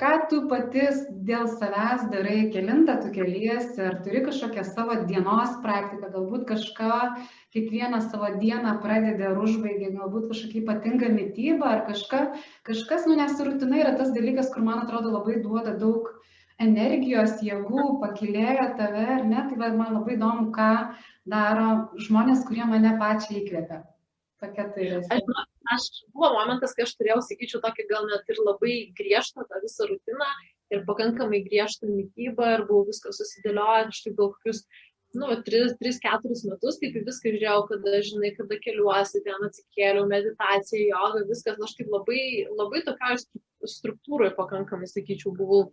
ką 0.01 0.13
tu 0.31 0.43
patys 0.51 0.99
dėl 1.29 1.47
savęs 1.49 2.09
darai, 2.13 2.51
kilintą 2.53 2.99
tu 3.01 3.13
keliesi, 3.15 3.81
ar 3.81 4.01
turi 4.05 4.21
kažkokią 4.27 4.65
savo 4.69 4.99
dienos 5.09 5.55
praktiką, 5.63 6.11
galbūt 6.13 6.45
kažką 6.51 6.99
kiekvieną 7.57 8.03
savo 8.05 8.29
dieną 8.43 8.77
pradedi 8.83 9.25
ar 9.31 9.41
užbaigi, 9.41 9.95
galbūt 9.97 10.29
kažkokia 10.33 10.63
ypatinga 10.65 11.09
mytyba 11.15 11.71
ar 11.71 11.87
kažka, 11.89 12.23
kažkas, 12.69 13.09
nu 13.09 13.17
nes 13.17 13.41
rutina 13.41 13.81
yra 13.81 13.97
tas 13.97 14.13
dalykas, 14.13 14.53
kur 14.53 14.67
man 14.69 14.85
atrodo 14.85 15.15
labai 15.17 15.41
duoda 15.41 15.73
daug 15.81 16.13
energijos, 16.63 17.37
jėgų, 17.45 17.85
pakilėjo 18.03 18.71
tave, 18.79 19.05
ar 19.19 19.27
ne? 19.29 19.43
Tai 19.51 19.59
va, 19.61 19.71
man 19.77 19.99
labai 19.99 20.17
įdomu, 20.17 20.49
ką 20.57 20.71
daro 21.29 21.69
žmonės, 22.01 22.47
kurie 22.49 22.65
mane 22.69 22.97
pačią 23.01 23.41
įkvėpia. 23.43 23.83
Tokia 24.43 24.67
tai 24.73 24.89
yra. 24.89 25.03
Aš, 25.17 25.47
aš 25.77 25.87
buvo 26.13 26.33
momentas, 26.37 26.75
kai 26.77 26.85
aš 26.87 26.97
turėjau, 26.99 27.23
sakyčiau, 27.25 27.63
tokį 27.65 27.87
gal 27.93 28.09
net 28.11 28.29
ir 28.33 28.43
labai 28.45 28.75
griežtą 28.97 29.47
tą 29.49 29.63
visą 29.63 29.89
rutiną 29.91 30.29
ir 30.75 30.83
pakankamai 30.89 31.45
griežtą 31.47 31.89
mytybą 31.93 32.51
ir 32.57 32.67
buvau 32.69 32.89
viską 32.91 33.15
susidėlioję, 33.17 33.89
aš 33.93 34.03
taip 34.05 34.19
gal 34.19 34.33
kokius, 34.35 34.65
nu, 35.17 35.31
3-4 35.47 36.37
metus 36.51 36.81
taip 36.83 36.99
viską 37.07 37.33
žiūrėjau, 37.33 37.65
kada, 37.71 38.03
žinai, 38.05 38.33
kada 38.37 38.59
keliuosi, 38.65 39.23
ten 39.25 39.49
atsikėliau, 39.49 40.05
meditacija, 40.11 40.83
joga, 40.91 41.25
viskas, 41.31 41.61
aš 41.69 41.77
taip 41.79 41.93
labai, 41.95 42.21
labai 42.51 42.83
tokia 42.87 43.17
struktūroje 43.77 44.35
pakankamai, 44.37 44.89
sakyčiau, 44.91 45.33
buvau 45.39 45.71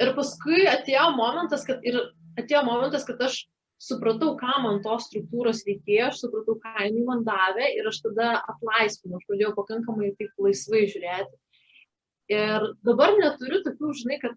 Ir 0.00 0.12
paskui 0.16 0.64
atėjo 0.70 1.10
momentas, 1.16 1.66
kad, 1.68 1.82
ir 1.84 1.98
atėjo 2.40 2.62
momentas, 2.68 3.04
kad 3.08 3.20
aš 3.24 3.42
supratau, 3.82 4.36
ką 4.38 4.58
man 4.64 4.80
tos 4.84 5.08
struktūros 5.08 5.64
reikėjo, 5.66 6.10
aš 6.10 6.22
supratau, 6.22 6.56
ką 6.62 6.86
jinai 6.86 7.06
man 7.08 7.24
davė 7.26 7.72
ir 7.76 7.88
aš 7.90 8.02
tada 8.04 8.34
atlaisvinau, 8.54 9.18
aš 9.18 9.26
pradėjau 9.28 9.54
pakankamai 9.58 10.12
taip 10.18 10.44
laisvai 10.46 10.84
žiūrėti. 10.92 11.40
Ir 12.32 12.68
dabar 12.86 13.16
neturiu 13.18 13.60
tokių, 13.66 13.90
žinai, 13.98 14.20
kad 14.22 14.36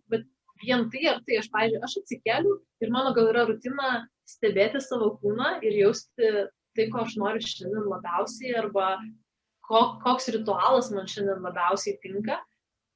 vien 0.64 0.88
tai 0.92 1.06
ar 1.12 1.22
tai, 1.28 1.38
aš, 1.40 1.50
pavyzdžiui, 1.54 1.84
aš 1.86 1.98
atsikeliu 2.02 2.56
ir 2.82 2.92
mano 2.94 3.14
gal 3.16 3.30
yra 3.32 3.46
rutina 3.48 3.92
stebėti 4.28 4.82
savo 4.82 5.12
kūną 5.22 5.60
ir 5.66 5.78
jausti 5.84 6.32
tai, 6.76 6.90
ko 6.92 7.04
aš 7.06 7.16
noriu 7.22 7.44
šiandien 7.46 7.86
labiausiai 7.92 8.58
arba 8.60 8.98
koks 9.70 10.30
ritualas 10.36 10.92
man 10.94 11.08
šiandien 11.12 11.46
labiausiai 11.46 12.00
tinka. 12.04 12.42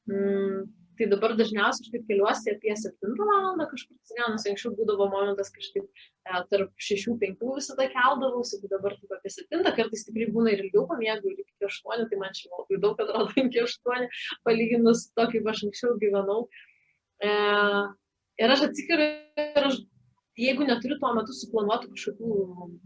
Mm, 0.10 0.66
Tai 1.00 1.08
dabar 1.08 1.32
dažniausiai 1.40 1.86
aš 1.86 1.92
taip 1.94 2.08
keliuosi 2.10 2.52
apie 2.52 2.74
7 2.76 3.14
valandą 3.20 3.66
kažkur, 3.72 3.96
nes 4.20 4.48
anksčiau 4.52 4.74
būdavo 4.76 5.06
momentas 5.14 5.52
kažkaip 5.56 5.86
e, 5.86 6.42
tarp 6.52 6.74
6-5 6.88 7.46
visada 7.56 7.86
keldavausi, 7.94 8.60
tai 8.60 8.72
dabar 8.74 8.98
taip 8.98 9.14
apie 9.16 9.32
7, 9.32 9.64
kartais 9.78 10.04
tikrai 10.10 10.28
būna 10.36 10.52
ir 10.52 10.66
ilgiau 10.66 10.84
pamiegu, 10.90 11.32
ir 11.32 11.40
iki 11.46 11.70
8, 11.70 12.04
tai 12.12 12.20
man 12.20 12.36
čia 12.36 12.52
labai 12.52 12.82
daug 12.84 13.00
atrodo 13.06 13.32
iki 13.46 13.64
8, 13.64 14.10
palyginus 14.50 15.06
to, 15.16 15.30
kaip 15.32 15.48
aš 15.54 15.64
anksčiau 15.70 15.96
gyvenau. 16.04 16.44
E, 17.24 17.32
ir 18.44 18.58
aš 18.58 18.68
atsikariu 18.68 19.08
ir 19.46 19.72
aš 19.72 19.80
jeigu 20.40 20.68
neturiu 20.68 21.00
tuo 21.00 21.16
metu 21.16 21.36
suplanuotų 21.36 21.94
kažkokių 21.96 22.36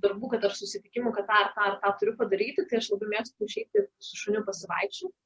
darbų, 0.06 0.32
kad 0.36 0.48
ar 0.48 0.56
susitikimų, 0.58 1.18
kad 1.18 1.28
tą 1.30 1.42
ar 1.42 1.52
tą 1.58 1.68
ar 1.72 1.82
tą 1.82 1.98
turiu 2.00 2.16
padaryti, 2.22 2.66
tai 2.70 2.80
aš 2.80 2.94
labai 2.94 3.10
mėgstu 3.18 3.50
išeiti 3.50 3.88
su 3.98 4.22
šuniu 4.22 4.46
pasivaikščioti. 4.48 5.18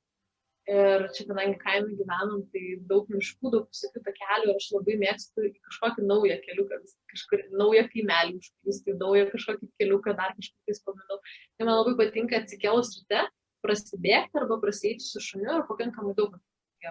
Ir 0.68 1.06
čia, 1.16 1.24
kadangi 1.30 1.56
kaime 1.62 1.94
gyvenam, 1.96 2.42
tai 2.52 2.62
daug 2.90 3.08
miškų, 3.14 3.52
daug 3.54 3.70
visokių 3.72 4.02
takelių 4.04 4.50
ir 4.52 4.58
aš 4.60 4.66
labai 4.76 4.98
mėgstu 5.00 5.46
į 5.48 5.52
kažkokį 5.70 6.08
naują 6.10 6.36
keliuką, 6.44 6.80
kažkur 7.14 7.44
naują 7.62 7.86
kaimelį 7.94 8.36
užklysti, 8.42 8.96
naują 9.00 9.30
kažkokį 9.32 9.70
keliuką 9.80 10.16
dar 10.20 10.36
kažkur 10.36 10.68
tais 10.68 10.84
paminau. 10.84 11.22
Tai 11.56 11.70
man 11.70 11.80
labai 11.80 11.96
patinka 12.02 12.42
atsikėlus 12.42 12.92
ryte, 12.98 13.24
prasidėkti 13.64 14.42
arba 14.42 14.60
prasieiti 14.66 15.08
su 15.08 15.24
šuniu 15.24 15.56
ir 15.56 15.66
pakankamai 15.72 16.18
daug, 16.20 16.36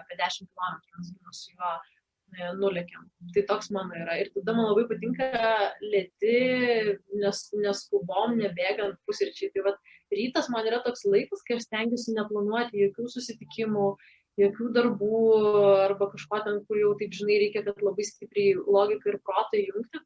apie 0.01 0.17
10 0.25 0.49
km 0.49 0.81
mes 0.97 1.13
būname 1.13 1.37
su 1.37 1.53
juo 1.53 1.71
nulėkiam. 2.35 3.07
Tai 3.33 3.43
toks 3.49 3.71
mano 3.71 3.95
yra. 3.95 4.17
Ir 4.21 4.29
tada 4.35 4.53
man 4.57 4.69
labai 4.69 4.85
patinka 4.89 5.29
lėti, 5.81 6.97
nes, 7.21 7.41
neskubom, 7.55 8.37
nebėgant 8.41 8.99
pusryčiai. 9.07 9.51
Tai 9.55 9.65
vat, 9.69 9.81
rytas 10.13 10.49
man 10.53 10.67
yra 10.69 10.81
toks 10.85 11.05
laikas, 11.05 11.43
kai 11.47 11.57
aš 11.57 11.67
stengiuosi 11.67 12.15
neplanuoti 12.17 12.83
jokių 12.85 13.09
susitikimų, 13.15 13.89
jokių 14.37 14.71
darbų 14.75 15.21
arba 15.87 16.11
kažko 16.13 16.43
ten, 16.45 16.63
kur 16.67 16.81
jau 16.81 16.93
taip 16.99 17.15
žinai 17.17 17.41
reikia, 17.45 17.65
kad 17.65 17.81
labai 17.81 18.05
stipriai 18.05 18.57
logiką 18.59 19.13
ir 19.13 19.21
protą 19.25 19.61
įjungti. 19.63 20.03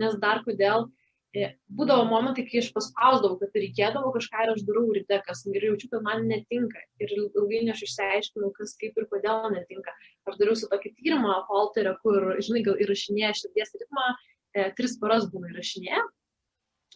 Nes 0.00 0.16
dar 0.18 0.40
kodėl 0.42 0.88
E, 0.88 1.03
būdavo 1.34 2.04
momentai, 2.06 2.44
kai 2.46 2.60
aš 2.60 2.68
paspausdavau, 2.74 3.36
kad 3.40 3.56
reikėdavo 3.58 4.12
kažką 4.14 4.44
ir 4.44 4.52
aš 4.52 4.62
darau 4.68 4.84
ryte, 4.94 5.18
kas 5.26 5.42
ir 5.50 5.66
jaučiu, 5.68 5.90
kad 5.90 6.04
man 6.06 6.28
netinka. 6.30 6.82
Ir 7.02 7.14
ilgainiui 7.16 7.72
aš 7.74 7.82
išsiaiškinau, 7.88 8.52
kas 8.54 8.76
kaip 8.80 9.00
ir 9.00 9.08
kodėl 9.10 9.48
netinka. 9.54 9.94
Aš 10.30 10.38
dariau 10.38 10.58
su 10.58 10.70
tokį 10.70 10.94
tyrimą 11.00 11.40
Holterio, 11.48 11.96
kur, 12.04 12.36
žinai, 12.38 12.62
gal 12.68 12.78
įrašinėja 12.84 13.32
širdies 13.40 13.74
ritmą, 13.80 14.06
e, 14.54 14.68
tris 14.78 14.94
paras 15.02 15.26
būna 15.32 15.50
įrašinėja. 15.50 16.04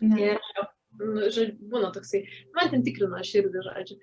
Ne. 0.07 0.23
Ir, 0.23 0.41
nu, 1.03 1.27
žodžiu, 1.27 1.59
būna 1.75 1.91
toksai, 1.97 2.23
man 2.55 2.71
ten 2.71 2.87
tikrina 2.87 3.25
širdį, 3.27 3.67
žodžiu. 3.67 3.99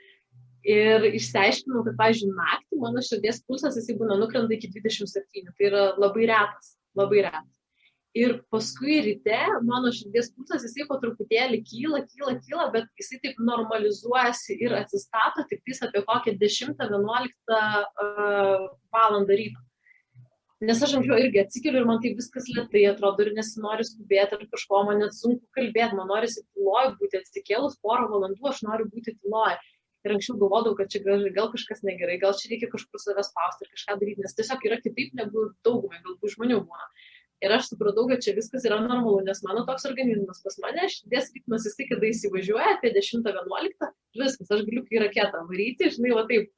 Ir 0.66 1.06
išsiaiškinau, 1.14 1.86
kad, 1.86 1.96
pavyzdžiui, 2.00 2.34
naktį 2.36 2.80
mano 2.82 3.04
širdies 3.06 3.44
pulsas 3.46 3.78
jisai 3.78 3.96
būna 4.00 4.18
nukrenta 4.20 4.58
iki 4.58 4.72
27. 4.74 5.54
Tai 5.56 5.68
yra 5.70 5.84
labai 6.02 6.26
retas, 6.32 6.74
labai 6.98 7.28
retas. 7.30 7.55
Ir 8.16 8.38
paskui 8.48 9.02
ryte 9.04 9.38
mano 9.68 9.90
širdies 9.92 10.30
pulsas, 10.32 10.64
jisai 10.64 10.86
po 10.88 10.96
truputėlį 11.02 11.58
kyla, 11.68 12.00
kyla, 12.08 12.38
kyla, 12.46 12.68
bet 12.72 12.86
jisai 13.02 13.20
taip 13.26 13.42
normalizuojasi 13.44 14.56
ir 14.64 14.76
atsistato 14.78 15.44
tik 15.50 15.66
tais 15.68 15.84
apie 15.84 16.04
kokią 16.08 16.38
10-11 16.40 17.56
uh, 17.60 18.70
valandą 18.96 19.36
ryto. 19.42 19.66
Nes 20.64 20.80
aš 20.80 20.94
anksčiau 20.96 21.20
irgi 21.20 21.42
atsikeliu 21.42 21.82
ir 21.82 21.88
man 21.90 22.00
tai 22.04 22.14
viskas 22.16 22.48
lietai 22.48 22.86
atrodo 22.88 23.26
ir 23.26 23.34
nesinori 23.36 23.84
skubėti 23.84 24.38
ar 24.38 24.46
kažko, 24.54 24.86
man 24.88 25.02
net 25.04 25.18
sunku 25.18 25.44
kalbėti, 25.58 25.98
man 26.00 26.08
norisi 26.08 26.46
tyloj 26.56 26.94
būti 27.02 27.20
atsikėlus 27.20 27.76
porą 27.84 28.08
valandų, 28.14 28.48
aš 28.54 28.64
noriu 28.64 28.88
būti 28.94 29.18
tyloj. 29.20 29.58
Ir 30.06 30.14
anksčiau 30.16 30.38
galvodavau, 30.40 30.78
kad 30.80 30.94
čia 30.94 31.02
gal, 31.04 31.28
gal 31.36 31.52
kažkas 31.52 31.84
negerai, 31.84 32.16
gal 32.22 32.32
čia 32.40 32.54
reikia 32.54 32.72
kažkur 32.72 33.02
save 33.02 33.28
spausti 33.28 33.66
ir 33.66 33.74
kažką 33.76 34.00
daryti, 34.00 34.24
nes 34.24 34.38
tiesiog 34.38 34.66
yra 34.70 34.80
kitaip 34.80 35.16
negu 35.20 35.50
daugumai 35.66 36.00
galbūt 36.06 36.38
žmonių 36.38 36.60
būna. 36.64 36.90
Ir 37.44 37.52
aš 37.52 37.70
supratau, 37.72 38.06
kad 38.10 38.24
čia 38.24 38.34
viskas 38.38 38.64
yra 38.68 38.78
normalu, 38.80 39.20
nes 39.28 39.42
mano 39.44 39.66
toks 39.68 39.88
organizmas 39.90 40.40
pas 40.44 40.56
mane 40.64 40.88
širdies 40.92 41.34
ritmas 41.36 41.66
jisai, 41.68 41.88
kada 41.90 42.08
įsivažiuoja 42.08 42.78
apie 42.78 42.94
10-11, 42.96 43.90
viskas, 44.16 44.54
aš 44.56 44.64
galiu 44.70 44.86
į 44.88 45.02
raketą 45.04 45.44
varyti, 45.50 45.92
žinai, 45.98 46.14
va 46.16 46.24
taip. 46.30 46.54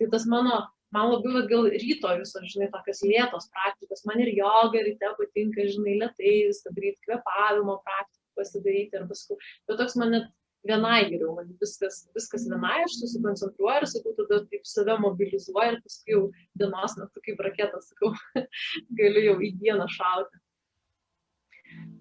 Tai 0.00 0.08
tas 0.14 0.24
mano, 0.30 0.62
man 0.96 1.10
labai 1.12 1.34
va, 1.36 1.42
gal 1.50 1.68
ryto 1.70 2.14
visos, 2.22 2.46
žinai, 2.54 2.70
tokios 2.72 3.04
lėtos 3.04 3.50
praktikos, 3.52 4.04
man 4.08 4.24
ir 4.24 4.32
joga 4.38 4.80
ryte 4.86 5.12
patinka, 5.20 5.68
žinai, 5.76 5.98
lietai 6.00 6.34
viską 6.48 6.72
daryti, 6.72 7.04
kvepavimo 7.04 7.76
praktikų 7.84 8.40
pasidaryti, 8.40 8.98
arba 9.02 9.18
sakau, 9.18 9.38
bet 9.68 9.78
toks 9.82 10.00
man 10.00 10.16
net 10.16 10.32
vienai 10.68 11.00
geriau, 11.10 11.34
man 11.36 11.50
viskas, 11.60 12.04
viskas 12.16 12.46
vienai, 12.48 12.78
aš 12.86 12.96
susikoncentruoju 13.00 13.82
ir 13.82 13.88
sakau, 13.90 14.14
tada 14.20 14.40
taip 14.50 14.64
save 14.68 14.96
mobilizuoju 15.02 15.74
ir 15.74 15.82
paskui 15.84 16.16
jau 16.16 16.22
dienos 16.60 16.96
metu 17.00 17.22
kaip 17.26 17.44
raketą, 17.46 17.82
sakau, 17.84 18.14
galiu 19.00 19.26
jau 19.28 19.36
į 19.44 19.52
dieną 19.60 19.88
šauti. 19.98 20.40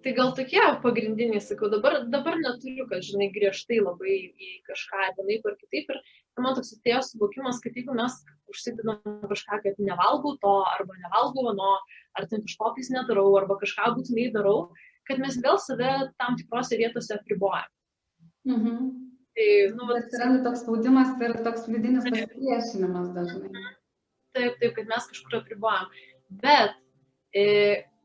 Tai 0.04 0.12
gal 0.18 0.34
tokie 0.38 0.64
pagrindiniai, 0.84 1.42
sakau, 1.42 1.70
dabar, 1.72 2.02
dabar 2.12 2.36
neturiu, 2.40 2.86
kad, 2.90 3.04
žinai, 3.08 3.30
griežtai 3.34 3.80
labai 3.82 4.18
į 4.36 4.50
kažką 4.68 5.14
vienaip 5.18 5.48
ar 5.50 5.56
kitaip. 5.62 5.94
Ir 5.96 6.44
man 6.44 6.58
toks 6.58 6.74
atėjo 6.76 7.00
suvokimas, 7.08 7.62
kad 7.64 7.78
jeigu 7.78 7.96
mes 7.96 8.18
užsidedam 8.52 9.00
kažką, 9.32 9.62
kad 9.64 9.80
nevalgau 9.80 10.36
to, 10.44 10.56
arba 10.76 10.98
nevalgau 11.00 11.48
ano, 11.54 11.78
ar 12.20 12.28
ten 12.30 12.44
kažko 12.44 12.74
tais 12.76 12.92
nedarau, 12.94 13.30
arba 13.40 13.58
kažką 13.62 13.94
būtinai 13.96 14.28
darau, 14.36 14.58
kad 15.08 15.24
mes 15.24 15.40
vėl 15.46 15.60
save 15.62 15.94
tam 16.20 16.36
tikrose 16.40 16.80
vietose 16.80 17.16
apribojam. 17.16 17.72
Mhm. 18.50 18.92
Tai, 19.34 19.48
nu, 19.74 19.88
vat, 19.90 20.04
atsiranda 20.04 20.44
toks 20.46 20.62
spaudimas 20.62 21.16
ir 21.26 21.40
toks 21.46 21.66
vidinis 21.66 22.06
pasipriešinimas 22.06 23.10
dažnai. 23.16 23.64
Taip, 24.34 24.60
taip, 24.60 24.76
kad 24.76 24.92
mes 24.92 25.10
kažkur 25.10 25.40
apribojam. 25.40 25.90
Bet, 26.44 26.76
e, 27.34 27.46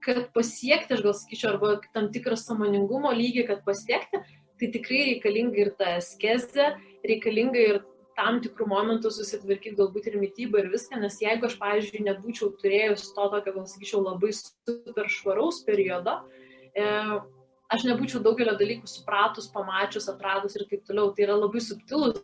kad 0.05 0.31
pasiekti, 0.33 0.97
aš 0.97 1.05
gal 1.05 1.17
sakyčiau, 1.19 1.53
arba 1.53 1.75
tam 1.93 2.09
tikrą 2.15 2.39
samoningumo 2.41 3.13
lygį, 3.13 3.45
kad 3.51 3.63
pasiekti, 3.67 4.23
tai 4.59 4.73
tikrai 4.75 5.05
reikalinga 5.13 5.63
ir 5.67 5.73
ta 5.79 5.95
eskezė, 5.99 6.73
reikalinga 7.07 7.65
ir 7.75 7.81
tam 8.19 8.41
tikrų 8.43 8.67
momentų 8.73 9.13
susitvarkyti 9.15 9.77
galbūt 9.79 10.09
ir 10.11 10.19
mytybą 10.19 10.65
ir 10.65 10.73
viską, 10.73 10.99
nes 11.03 11.21
jeigu 11.23 11.47
aš, 11.47 11.59
pavyzdžiui, 11.61 12.07
nebūčiau 12.09 12.51
turėjus 12.59 13.13
to 13.15 13.29
tokio, 13.35 13.55
gal 13.55 13.69
sakyčiau, 13.71 14.01
labai 14.03 14.33
super 14.35 15.13
švaraus 15.13 15.61
periodo, 15.67 16.17
e, 16.73 16.89
aš 17.73 17.85
nebūčiau 17.89 18.23
daugelio 18.25 18.55
dalykų 18.59 18.89
supratus, 18.89 19.51
pamačius, 19.53 20.09
atradus 20.11 20.57
ir 20.57 20.67
taip 20.71 20.87
toliau. 20.89 21.13
Tai 21.15 21.27
yra 21.27 21.37
labai 21.39 21.63
subtilus 21.65 22.23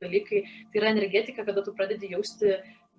dalykai, 0.00 0.42
tai 0.72 0.80
yra 0.80 0.92
energetika, 0.94 1.44
kada 1.46 1.64
tu 1.64 1.74
pradedi 1.76 2.12
jausti 2.14 2.56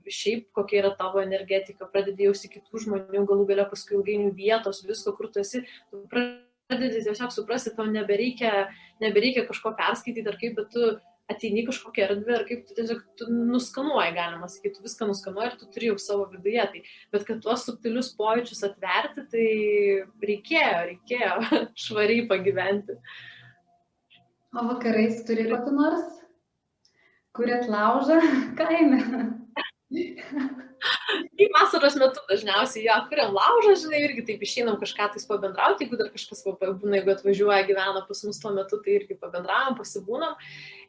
šiaip 0.08 0.48
kokia 0.56 0.82
yra 0.84 0.94
tavo 0.96 1.20
energetika, 1.20 1.88
pradedi 1.92 2.28
jausti 2.28 2.52
kitų 2.54 2.84
žmonių, 2.86 3.26
galų 3.28 3.48
galia 3.50 3.68
paskui 3.68 3.98
ilgainių 3.98 4.32
vietos, 4.38 4.84
visko, 4.88 5.12
kur 5.18 5.28
tu 5.34 5.42
esi, 5.42 5.66
tu 5.92 6.04
pradedi 6.12 7.02
tiesiog 7.04 7.34
suprasti, 7.36 7.74
tau 7.76 7.88
nebereikia, 7.92 8.70
nebereikia 9.04 9.44
kažko 9.50 9.74
perskaityti 9.76 10.32
ar 10.32 10.40
kaip, 10.40 10.56
bet 10.62 10.72
tu 10.72 10.94
ateini 11.32 11.66
kažkokią 11.68 12.06
erdvę 12.06 12.36
ir 12.38 12.44
kaip 12.48 12.68
tu 12.68 12.76
tiesiog 12.78 13.02
tu 13.20 13.28
nuskanuoji, 13.32 14.14
galima 14.16 14.48
sakyti, 14.52 14.78
tu 14.78 14.86
viską 14.86 15.10
nuskanuoji 15.10 15.50
ir 15.52 15.58
tu 15.60 15.70
turi 15.74 15.90
jau 15.90 15.98
savo 16.02 16.28
viduje. 16.32 16.68
Tai, 16.74 16.84
bet 17.16 17.26
kad 17.28 17.42
tuos 17.44 17.66
subtilius 17.68 18.14
pojūčius 18.20 18.64
atverti, 18.70 19.26
tai 19.34 19.48
reikėjo, 20.30 20.78
reikėjo 20.92 21.34
švariai 21.86 22.28
pagyventi. 22.32 22.96
O 24.56 24.64
vakarais 24.70 25.20
turi 25.28 25.50
kokį 25.50 25.76
nors, 25.76 26.08
kuriat 27.38 27.68
laužą 27.72 28.22
kaime? 28.60 29.02
Vasaros 31.78 31.98
metu 32.02 32.22
dažniausiai 32.26 32.88
jo 32.88 32.96
kuriam 33.10 33.36
laužą, 33.36 33.76
žinai, 33.84 34.00
irgi 34.08 34.24
taip 34.26 34.42
išeinam 34.42 34.80
kažką 34.82 35.12
tais 35.14 35.28
pabendrauti, 35.30 35.86
jeigu 35.86 36.00
dar 36.00 36.10
kažkas 36.10 36.42
būna, 36.48 36.96
jeigu 36.98 37.14
atvažiuoja, 37.14 37.68
gyvena 37.68 38.02
pas 38.08 38.24
mus 38.26 38.40
tuo 38.42 38.54
metu, 38.56 38.80
tai 38.82 38.96
irgi 38.98 39.18
pabendravom, 39.22 39.78
pasibūnam. 39.78 40.34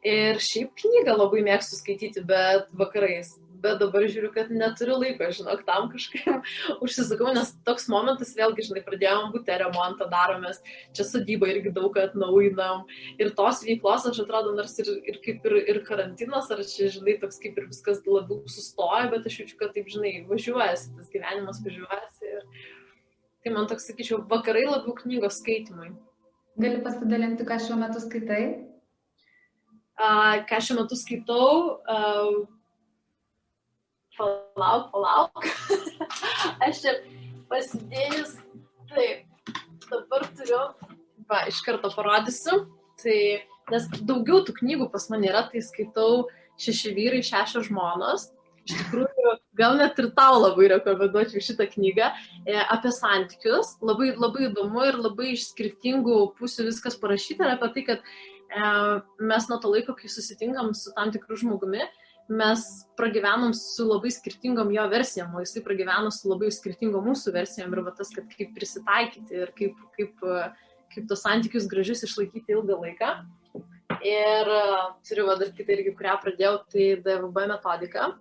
Ir 0.01 0.41
šiaip 0.41 0.73
knygą 0.81 1.13
labai 1.13 1.43
mėgstu 1.45 1.77
skaityti, 1.77 2.25
bet 2.25 2.73
vakarais 2.73 3.35
bet 3.63 3.79
dabar 3.81 4.05
žiūriu, 4.07 4.31
kad 4.35 4.51
neturiu 4.53 4.97
laiko, 5.01 5.27
žinok, 5.35 5.63
tam 5.67 5.89
kažkaip 5.91 6.47
užsisakau, 6.85 7.33
nes 7.35 7.51
toks 7.67 7.89
momentas 7.91 8.33
vėlgi, 8.37 8.67
žinai, 8.69 8.83
pradėjom 8.87 9.33
būti 9.35 9.59
remontą 9.61 10.09
daromės, 10.11 10.61
čia 10.97 11.05
sodyba 11.07 11.51
irgi 11.51 11.73
daug 11.75 11.95
atnaujinam 11.99 12.85
ir 13.21 13.33
tos 13.37 13.63
veiklos, 13.67 14.07
aš 14.09 14.23
atrodo, 14.25 14.55
nors 14.57 14.75
ir, 14.83 14.91
ir 15.11 15.21
kaip 15.25 15.45
ir, 15.49 15.59
ir 15.75 15.81
karantinas, 15.87 16.51
ar 16.53 16.63
čia, 16.63 16.89
žinai, 16.97 17.19
toks 17.21 17.41
kaip 17.43 17.59
ir 17.59 17.69
viskas 17.69 18.03
labiau 18.07 18.43
sustoja, 18.49 19.07
bet 19.13 19.27
aš 19.29 19.43
jaučiu, 19.43 19.59
kad 19.61 19.75
taip, 19.77 19.89
žinai, 19.91 20.17
važiuojasi, 20.29 20.93
tas 20.97 21.13
gyvenimas 21.13 21.63
važiuojasi 21.65 22.35
ir 22.35 22.45
tai 23.43 23.53
man 23.55 23.67
toks, 23.71 23.87
sakyčiau, 23.87 24.23
vakarai 24.29 24.65
labiau 24.67 24.95
knygos 24.97 25.39
skaitimui. 25.39 25.93
Gali 26.59 26.81
pasidalinti, 26.83 27.45
ką 27.47 27.55
šiuo 27.63 27.77
metu 27.79 28.01
skaitai? 28.03 28.43
Uh, 29.99 30.41
ką 30.47 30.59
šiuo 30.63 30.81
metu 30.81 30.97
skaitau, 30.99 31.45
uh, 31.87 32.41
palauk, 34.19 34.89
palauk. 34.93 35.47
aš 36.67 36.83
čia 36.83 36.95
pasidėjus, 37.49 38.35
taip, 38.91 39.53
dabar 39.89 40.27
turiu, 40.37 40.63
va, 41.29 41.45
iš 41.49 41.61
karto 41.65 41.91
parodysiu. 41.95 42.65
Tai, 42.99 43.19
nes 43.71 43.85
daugiau 44.03 44.41
tų 44.43 44.57
knygų 44.59 44.89
pas 44.91 45.07
mane 45.11 45.29
yra, 45.29 45.45
tai 45.47 45.63
skaitau 45.63 46.25
šeši 46.59 46.93
vyrai, 46.97 47.23
šešios 47.23 47.69
žmonos. 47.69 48.27
Iš 48.67 48.75
tikrųjų, 48.75 49.31
gal 49.57 49.77
net 49.79 49.97
ir 50.01 50.09
tau 50.17 50.41
labai 50.43 50.67
rekomenduočiau 50.73 51.41
šitą 51.41 51.65
knygą 51.71 52.09
e, 52.45 52.57
apie 52.59 52.91
santykius. 52.93 53.77
Labai, 53.81 54.11
labai 54.19 54.49
įdomu 54.49 54.83
ir 54.85 54.99
labai 54.99 55.31
iš 55.33 55.47
skirtingų 55.53 56.19
pusių 56.37 56.67
viskas 56.67 56.99
parašyta 56.99 57.47
ir 57.47 57.55
apie 57.55 57.71
tai, 57.77 57.85
kad 57.87 58.03
e, 58.03 58.67
mes 59.31 59.49
nuo 59.49 59.57
to 59.63 59.71
laiko, 59.73 59.95
kai 59.97 60.11
susitinkam 60.11 60.75
su 60.77 60.93
tam 60.97 61.09
tikru 61.15 61.39
žmogumi, 61.39 61.87
mes 62.29 62.65
pragyvenom 62.97 63.53
su 63.57 63.87
labai 63.87 64.11
skirtingom 64.13 64.71
jo 64.73 64.85
versijom, 64.91 65.33
o 65.35 65.41
jisai 65.43 65.63
pragyveno 65.65 66.11
su 66.13 66.29
labai 66.29 66.51
skirtingom 66.53 67.09
mūsų 67.09 67.33
versijom 67.33 67.73
ir 67.73 67.81
va 67.87 67.93
tas, 67.97 68.11
kad 68.13 68.29
kaip 68.35 68.53
prisitaikyti 68.57 69.41
ir 69.43 69.53
kaip, 69.57 69.79
kaip, 69.97 70.25
kaip 70.93 71.09
tos 71.09 71.25
santykius 71.25 71.67
gražius 71.71 72.05
išlaikyti 72.05 72.53
ilgą 72.53 72.77
laiką. 72.83 73.13
Ir 74.05 74.51
turiu 75.07 75.25
va 75.27 75.35
dar 75.39 75.49
kitą 75.55 75.73
irgi, 75.75 75.95
kurią 75.97 76.15
pradėjau, 76.21 76.53
tai 76.71 76.85
DVB 77.03 77.47
metodika. 77.49 78.11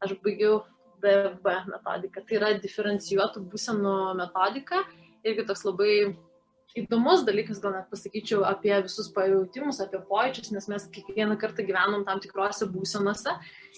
Aš 0.00 0.14
baigiau 0.24 0.62
DVB 1.02 1.50
metodiką. 1.72 2.22
Tai 2.22 2.38
yra 2.38 2.52
diferencijuotų 2.62 3.42
būsenų 3.50 3.96
metodika. 4.16 4.84
Irgi 5.26 5.44
toks 5.48 5.66
labai 5.66 6.14
įdomus 6.80 7.24
dalykas, 7.26 7.60
gal 7.62 7.74
net 7.76 7.88
pasakyčiau, 7.92 8.42
apie 8.48 8.74
visus 8.84 9.08
pajūtimus, 9.14 9.80
apie 9.84 10.00
pojūčius, 10.10 10.52
nes 10.54 10.68
mes 10.72 10.88
kiekvieną 10.92 11.38
kartą 11.40 11.64
gyvenom 11.66 12.04
tam 12.08 12.20
tikrose 12.24 12.68
būsenose 12.72 13.36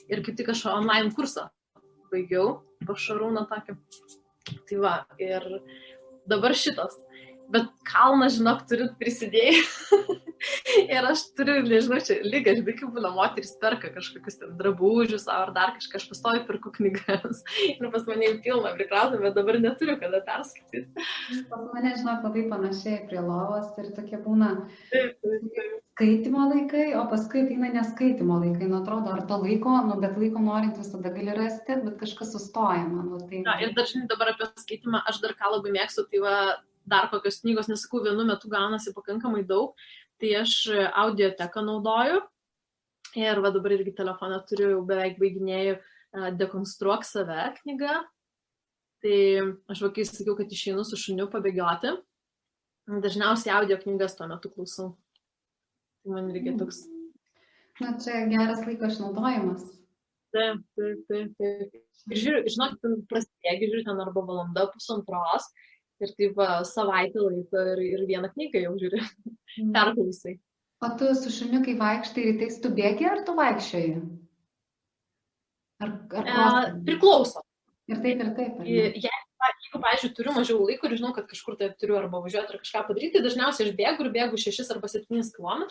ir 0.09 0.25
kaip 0.27 0.39
tik 0.41 0.51
aš 0.55 0.67
online 0.73 1.15
kursą 1.17 1.49
baigiau, 2.13 2.59
pašarūną 2.89 3.45
tokį. 3.51 3.77
Tai 4.69 4.79
va, 4.81 4.95
ir 5.21 5.45
dabar 6.29 6.57
šitas. 6.57 6.97
Bet 7.53 7.69
kalną, 7.89 8.29
žinok, 8.33 8.67
turit 8.69 8.97
prisidėję. 9.01 9.63
ir 10.95 11.09
aš 11.11 11.23
turiu, 11.37 11.63
nežinau, 11.67 11.99
čia 12.05 12.19
lyga, 12.25 12.55
žinai, 12.59 12.75
kaip 12.79 12.93
būna 12.95 13.11
moteris 13.15 13.55
perka 13.63 13.91
kažkokius 13.95 14.39
ten 14.43 14.55
drabužius 14.61 15.27
ar 15.33 15.53
dar 15.57 15.73
kažką, 15.77 16.01
aš 16.01 16.07
pastoju 16.13 16.45
perku 16.49 16.73
knygas. 16.77 17.43
ir 17.73 17.91
pas 17.95 18.07
mane 18.11 18.29
jau 18.29 18.37
pilna 18.45 18.75
prikrauta, 18.77 19.21
bet 19.23 19.37
dabar 19.39 19.61
neturiu 19.63 19.99
kada 20.01 20.21
perskaityti. 20.29 21.09
Pas 21.49 21.67
mane, 21.73 21.95
žinok, 21.97 22.29
labai 22.29 22.47
panašiai 22.53 23.03
prie 23.09 23.25
lovos 23.25 23.73
ir 23.81 23.91
tokie 23.97 24.21
būna 24.25 24.55
skaitimo 25.99 26.45
laikai, 26.53 26.93
o 26.95 27.07
paskui 27.11 27.43
ateina 27.43 27.73
neskaitimo 27.75 28.39
laikai. 28.45 28.69
Nu, 28.71 28.83
atrodo, 28.83 29.17
ar 29.17 29.25
to 29.31 29.41
laiko, 29.43 29.75
nu, 29.89 29.99
bet 30.03 30.21
laiko 30.21 30.43
norint 30.45 30.79
visada 30.79 31.11
gali 31.15 31.35
rasti, 31.35 31.81
bet 31.83 31.99
kažkas 32.03 32.37
sustoja, 32.37 32.85
man. 32.87 33.17
Tai... 33.25 33.43
Na, 33.49 33.59
ir 33.65 33.75
dar 33.75 33.89
žinai, 33.91 34.07
dabar 34.13 34.35
apie 34.35 34.47
skaitimą, 34.63 35.03
aš 35.11 35.23
dar 35.25 35.35
ką 35.39 35.57
labai 35.57 35.75
mėgstu, 35.75 36.07
tai 36.13 36.23
va 36.23 36.37
dar 36.91 37.09
kokios 37.13 37.41
knygos, 37.43 37.69
nesakau, 37.71 38.03
vienu 38.05 38.27
metu 38.29 38.51
gaunasi 38.53 38.95
pakankamai 38.97 39.45
daug, 39.47 39.77
tai 40.21 40.35
aš 40.43 40.57
audioteką 41.05 41.65
naudoju. 41.67 42.21
Ir 43.19 43.41
va 43.41 43.51
dabar 43.55 43.73
irgi 43.73 43.95
telefoną 43.97 44.43
turiu, 44.49 44.75
jau 44.75 44.83
beveik 44.87 45.17
baiginėjau 45.21 45.79
Dekonstruok 46.37 47.05
save 47.05 47.55
knygą. 47.61 47.97
Tai 49.05 49.19
aš 49.71 49.83
vakai 49.85 50.05
sakiau, 50.09 50.35
kad 50.39 50.51
išeinu 50.53 50.85
su 50.85 50.99
šuniu 50.99 51.29
pabėgioti. 51.33 51.95
Dažniausiai 53.05 53.53
audio 53.55 53.77
knygas 53.81 54.17
tuo 54.19 54.27
metu 54.31 54.51
klausau. 54.51 54.95
Tai 56.03 56.15
man 56.17 56.31
irgi 56.33 56.55
mm. 56.55 56.61
toks. 56.63 56.83
Na, 57.79 57.93
čia 58.03 58.25
geras 58.31 58.65
laiko 58.67 58.89
išnaudojimas. 58.89 59.67
Taip, 60.35 60.65
taip, 60.77 61.05
taip. 61.11 61.37
taip. 61.39 61.77
Ir 62.09 62.21
žiūriu, 62.23 62.53
žinok, 62.55 62.79
prasidėgi, 63.11 63.69
žiūriu, 63.69 63.85
ten 63.87 64.01
arba 64.03 64.23
valanda, 64.25 64.65
pusantros, 64.73 65.51
ir 66.05 66.13
taip 66.19 66.37
va, 66.39 66.61
savaitę 66.67 67.23
laiko 67.23 67.65
ir, 67.73 67.83
ir 67.87 68.05
vieną 68.09 68.31
knygą 68.35 68.63
jau 68.67 68.77
žiūri, 68.81 69.03
mm. 69.03 69.73
perklausai. 69.75 70.39
O 70.85 70.93
tu 70.99 71.11
su 71.19 71.33
šuniu, 71.35 71.61
kai 71.67 71.75
vaikštai 71.79 72.25
rytais, 72.29 72.61
tu 72.63 72.71
bėgi 72.75 73.09
ar 73.11 73.25
tu 73.27 73.35
vaikščioji? 73.39 73.97
Ar, 75.83 75.95
ar 76.21 76.29
e, 76.29 76.71
priklauso. 76.87 77.43
Ir 77.91 78.03
taip, 78.05 78.21
ir 78.23 78.31
taip. 78.37 78.61
Jeigu, 78.67 79.01
jeigu, 79.03 79.81
pavyzdžiui, 79.83 80.13
turiu 80.17 80.35
mažiau 80.37 80.63
laiko 80.69 80.89
ir 80.89 80.97
žinau, 81.01 81.11
kad 81.17 81.27
kažkur 81.31 81.57
tai 81.59 81.71
turiu 81.81 81.97
arba 81.99 82.21
važiuoti 82.25 82.55
ar 82.55 82.61
kažką 82.63 82.85
padaryti, 82.91 83.23
dažniausiai 83.25 83.69
aš 83.69 83.77
bėgu 83.79 84.05
ir 84.05 84.13
bėgu 84.15 84.41
6 84.43 84.75
arba 84.75 84.91
7 84.93 85.33
km. 85.35 85.65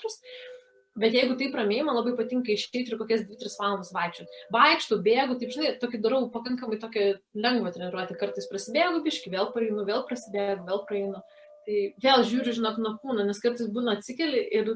Bet 0.98 1.14
jeigu 1.14 1.36
taip 1.38 1.56
ramiai, 1.58 1.84
man 1.86 1.98
labai 2.00 2.16
patinka 2.18 2.50
išeiti 2.54 2.90
ir 2.90 2.98
kokias 2.98 3.24
2-3 3.30 3.58
valandas 3.62 3.92
vaikščioti. 3.94 4.44
Vaikštų, 4.54 5.00
bėgu, 5.06 5.36
taip 5.42 5.54
žinai, 5.54 5.74
tokį 5.82 6.02
darau 6.02 6.24
pakankamai 6.34 6.80
tokią 6.82 7.08
lengvą 7.38 7.74
treniruotę. 7.76 8.18
Kartais 8.18 8.50
prasidėgu 8.50 9.04
biški, 9.06 9.34
vėl 9.34 9.52
praeinu, 9.54 9.86
vėl 9.86 10.06
prasidėgu, 10.10 10.66
vėl 10.66 10.82
praeinu. 10.90 11.22
Tai 11.68 11.82
vėl 12.02 12.24
žiūriu, 12.32 12.56
žinok, 12.58 12.80
nuo 12.82 12.96
kūno, 13.04 13.28
nes 13.28 13.44
kartais 13.44 13.70
būna 13.76 13.98
atsikeli 13.98 14.42
ir, 14.58 14.72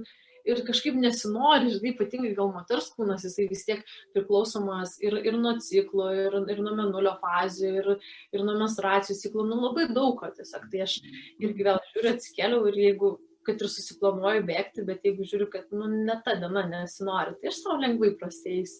ir 0.45 0.61
kažkaip 0.67 0.99
nesinori, 0.99 1.71
žinai, 1.73 1.95
ypatingai 1.95 2.35
gal 2.37 2.51
moters 2.53 2.91
kūnas, 2.93 3.25
jisai 3.25 3.47
vis 3.49 3.65
tiek 3.65 3.81
priklausomas 4.13 4.97
ir, 5.01 5.17
ir 5.25 5.39
nuo 5.39 5.55
ciklo, 5.63 6.11
ir, 6.13 6.37
ir 6.51 6.61
nuo 6.61 6.75
menulio 6.77 7.15
fazių, 7.23 7.73
ir, 7.81 7.91
ir 8.35 8.45
nuo 8.45 8.59
menstruacijų 8.59 9.17
ciklo, 9.23 9.47
nu 9.47 9.57
labai 9.63 9.89
daug 9.89 10.19
ko 10.19 10.29
tiesiog. 10.35 10.69
Tai 10.69 10.85
aš 10.85 10.99
irgi 11.41 11.69
vėl 11.71 11.81
žiūriu, 11.95 12.13
atsikeliau 12.13 12.67
ir 12.69 12.81
jeigu 12.85 13.15
kad 13.47 13.61
ir 13.61 13.69
susiplanuoju 13.73 14.45
bėgti, 14.47 14.85
bet 14.87 15.05
jeigu 15.07 15.27
žiūriu, 15.27 15.49
kad 15.51 15.69
nu, 15.75 15.89
ne 15.91 16.17
ta 16.25 16.37
diena 16.39 16.65
nesinori, 16.69 17.37
tai 17.41 17.51
aš 17.51 17.61
savo 17.63 17.77
lengvai 17.81 18.15
prasėjus. 18.19 18.79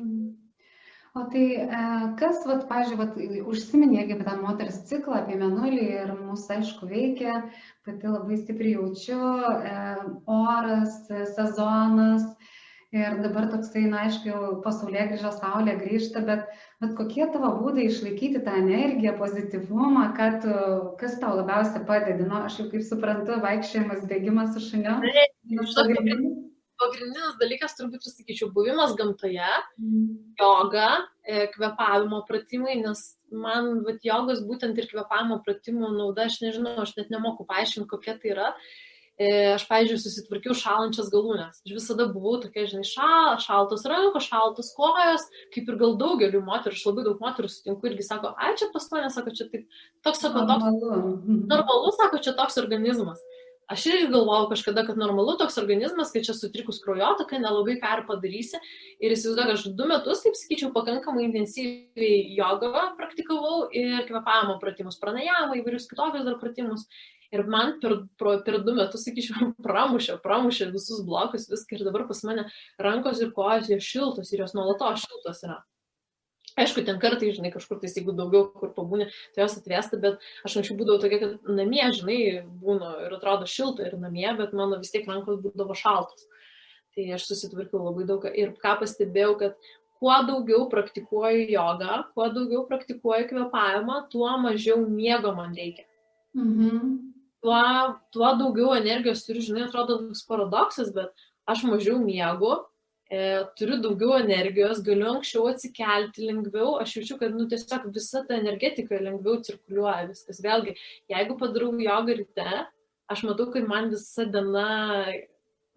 Mhm. 0.00 0.28
O 1.16 1.24
tai 1.32 1.44
e, 1.56 1.78
kas, 2.20 2.42
vat, 2.46 2.66
pažiūrėjau, 2.68 3.46
užsiminė 3.50 4.02
apie 4.04 4.18
tą 4.20 4.34
moters 4.38 4.82
ciklą, 4.90 5.22
apie 5.22 5.38
menulį 5.40 5.86
ir 6.02 6.12
mūsų, 6.14 6.58
aišku, 6.58 6.88
veikia, 6.90 7.40
pati 7.88 8.12
labai 8.12 8.36
stipriai 8.38 8.76
jaučiu, 8.76 9.22
e, 9.72 9.72
oras, 10.30 11.00
sezonas, 11.34 12.28
ir 12.94 13.18
dabar 13.24 13.48
toksai, 13.52 13.86
na, 13.88 14.04
aišku, 14.06 14.30
jau 14.30 14.52
pasaulyje 14.64 15.08
grįžo 15.14 15.32
saulė 15.40 15.78
grįžta, 15.80 16.22
bet, 16.28 16.46
bet 16.82 16.94
kokie 16.98 17.26
tavo 17.32 17.50
būdai 17.60 17.88
išlaikyti 17.88 18.42
tą 18.46 18.54
energiją, 18.60 19.16
pozityvumą, 19.18 20.04
kad, 20.18 20.44
kas 21.00 21.16
tau 21.22 21.34
labiausiai 21.40 21.84
padeda, 21.88 22.26
na, 22.26 22.44
aš 22.48 22.60
jau 22.62 22.68
kaip 22.72 22.84
suprantu, 22.86 23.40
vaikščiojimas, 23.44 24.06
bėgimas 24.10 24.54
su 24.54 24.64
šuniu. 24.68 24.98
Pagrindinis 26.78 27.38
dalykas, 27.40 27.72
turbūt, 27.74 28.04
sakyčiau, 28.06 28.52
buvimas 28.54 28.92
gamtoje, 28.98 29.48
mm. 29.82 30.10
joga, 30.38 30.90
e, 31.26 31.48
kvepavimo 31.50 32.20
pratimai, 32.28 32.76
nes 32.84 33.00
man, 33.34 33.80
vat, 33.82 33.98
jogos 34.06 34.44
būtent 34.46 34.78
ir 34.78 34.86
kvepavimo 34.86 35.40
pratimų 35.42 35.90
nauda, 35.96 36.28
aš 36.30 36.38
nežinau, 36.44 36.76
aš 36.84 36.94
net 37.00 37.10
nemoku 37.10 37.48
paaiškinti, 37.50 37.90
kokia 37.90 38.14
tai 38.22 38.30
yra. 38.36 38.52
E, 38.54 38.87
aš, 39.18 39.64
pavyzdžiui, 39.66 39.98
susitvarkiau 39.98 40.54
šalančias 40.54 41.08
galūnės. 41.10 41.62
Aš 41.66 41.74
visada 41.74 42.06
buvau 42.12 42.36
tokia, 42.42 42.68
žinai, 42.70 42.84
šal, 42.86 43.38
šaltos 43.42 43.82
rankos, 43.90 44.28
šaltos 44.30 44.70
kojos, 44.76 45.26
kaip 45.54 45.66
ir 45.72 45.80
gal 45.80 45.96
daugeliu 45.98 46.44
moterų, 46.46 46.78
aš 46.78 46.84
labai 46.86 47.06
daug 47.08 47.24
moterų 47.24 47.50
sutinku 47.50 47.90
irgi 47.90 48.06
sako, 48.06 48.34
ai 48.38 48.54
čia 48.60 48.70
pas 48.74 48.86
mane, 48.94 49.10
sako, 49.10 49.34
čia 49.34 49.48
taip, 49.50 49.66
toks, 50.06 50.22
sako, 50.22 50.46
toks, 50.46 50.70
normalu, 51.50 51.92
sako, 51.98 52.22
čia 52.22 52.36
toks 52.38 52.62
organizmas. 52.62 53.18
Aš 53.68 53.82
irgi 53.90 54.06
galvojau 54.08 54.46
kažkada, 54.48 54.86
kad 54.86 54.96
normalu 54.96 55.34
toks 55.36 55.58
organizmas, 55.60 56.08
kad 56.14 56.24
čia 56.24 56.32
sutrikus 56.32 56.78
kraujotaka, 56.80 57.36
nelabai 57.42 57.74
ką 57.82 57.98
ir 57.98 58.04
padarysi. 58.08 58.56
Ir 58.96 59.12
įsivaizduoju, 59.12 59.56
aš 59.58 59.66
du 59.76 59.88
metus, 59.90 60.22
taip 60.24 60.38
sakyčiau, 60.40 60.70
pakankamai 60.72 61.26
intensyviai 61.26 62.22
jogą 62.38 62.86
praktikavau 62.96 63.66
ir 63.76 64.06
kvepavimo 64.08 64.56
pratimus, 64.62 64.96
pranajamą, 65.02 65.58
įvairius 65.60 65.84
kitokius 65.90 66.24
dar 66.24 66.38
pratimus. 66.40 66.86
Ir 67.34 67.44
man 67.44 67.74
per, 67.82 67.94
pro, 68.16 68.38
per 68.44 68.62
du 68.64 68.72
metus, 68.76 69.04
sakyčiau, 69.04 69.50
pramušė, 69.66 70.16
pramušė 70.24 70.70
visus 70.72 71.02
blokus, 71.04 71.48
viską 71.50 71.76
ir 71.76 71.88
dabar 71.88 72.06
pas 72.08 72.22
mane 72.24 72.46
rankos 72.80 73.20
ir 73.20 73.34
kojos 73.36 73.68
jos 73.68 73.84
šiltos 73.84 74.32
ir 74.32 74.44
jos 74.44 74.54
nuolatos 74.56 75.04
šiltos 75.04 75.42
yra. 75.44 75.58
Aišku, 76.58 76.82
ten 76.82 76.96
kartai, 76.98 77.28
žinai, 77.36 77.52
kažkur 77.54 77.78
tai, 77.78 77.90
jeigu 77.92 78.14
daugiau 78.18 78.48
kur 78.50 78.72
pabūni, 78.74 79.06
tai 79.34 79.44
jos 79.44 79.58
atvesta, 79.60 79.98
bet 80.00 80.24
aš 80.48 80.56
anksčiau 80.58 80.78
būdavau 80.80 81.02
tokia, 81.04 81.20
kad 81.22 81.50
namie, 81.54 81.84
žinai, 81.94 82.16
būnu 82.64 82.88
ir 83.04 83.14
atrodo 83.14 83.46
šilta 83.46 83.84
ir 83.86 83.94
namie, 84.00 84.26
bet 84.40 84.56
mano 84.58 84.80
vis 84.80 84.90
tiek 84.90 85.06
rankos 85.06 85.38
būdavo 85.44 85.76
šaltos. 85.78 86.24
Tai 86.96 87.04
aš 87.14 87.28
susitvarkiau 87.28 87.84
labai 87.84 88.08
daug 88.08 88.24
ir 88.32 88.56
ką 88.58 88.74
pastebėjau, 88.80 89.36
kad 89.44 89.70
kuo 90.00 90.16
daugiau 90.26 90.64
praktikuoju 90.72 91.44
jogą, 91.52 92.00
kuo 92.16 92.26
daugiau 92.34 92.64
praktikuoju 92.66 93.28
kvepavimą, 93.30 94.00
tuo 94.10 94.32
mažiau 94.42 94.80
miego 94.88 95.36
man 95.36 95.54
reikia. 95.54 95.86
Mhm 96.34 97.07
tuo, 97.44 97.60
tuo 98.14 98.32
daugiau 98.40 98.74
energijos 98.78 99.24
turiu, 99.26 99.44
žinai, 99.44 99.66
atrodo 99.68 100.00
toks 100.02 100.24
paradoksas, 100.28 100.90
bet 100.94 101.28
aš 101.48 101.64
mažiau 101.68 101.98
miegu, 102.02 102.54
e, 103.10 103.20
turiu 103.58 103.78
daugiau 103.84 104.18
energijos, 104.18 104.82
galiu 104.84 105.08
anksčiau 105.14 105.48
atsikelti 105.52 106.28
lengviau, 106.28 106.76
aš 106.82 106.98
jaučiu, 106.98 107.18
kad, 107.22 107.36
nu, 107.36 107.48
tiesiog 107.50 107.88
visa 107.94 108.24
ta 108.28 108.36
energetika 108.38 109.00
lengviau 109.00 109.40
cirkuliuoja 109.46 110.10
viskas. 110.10 110.42
Vėlgi, 110.44 110.76
jeigu 111.14 111.38
padarau 111.40 111.72
jogą 111.84 112.20
ryte, 112.20 112.62
aš 113.08 113.24
matau, 113.28 113.50
kad 113.54 113.68
man 113.70 113.92
visa 113.94 114.28
diena 114.28 114.68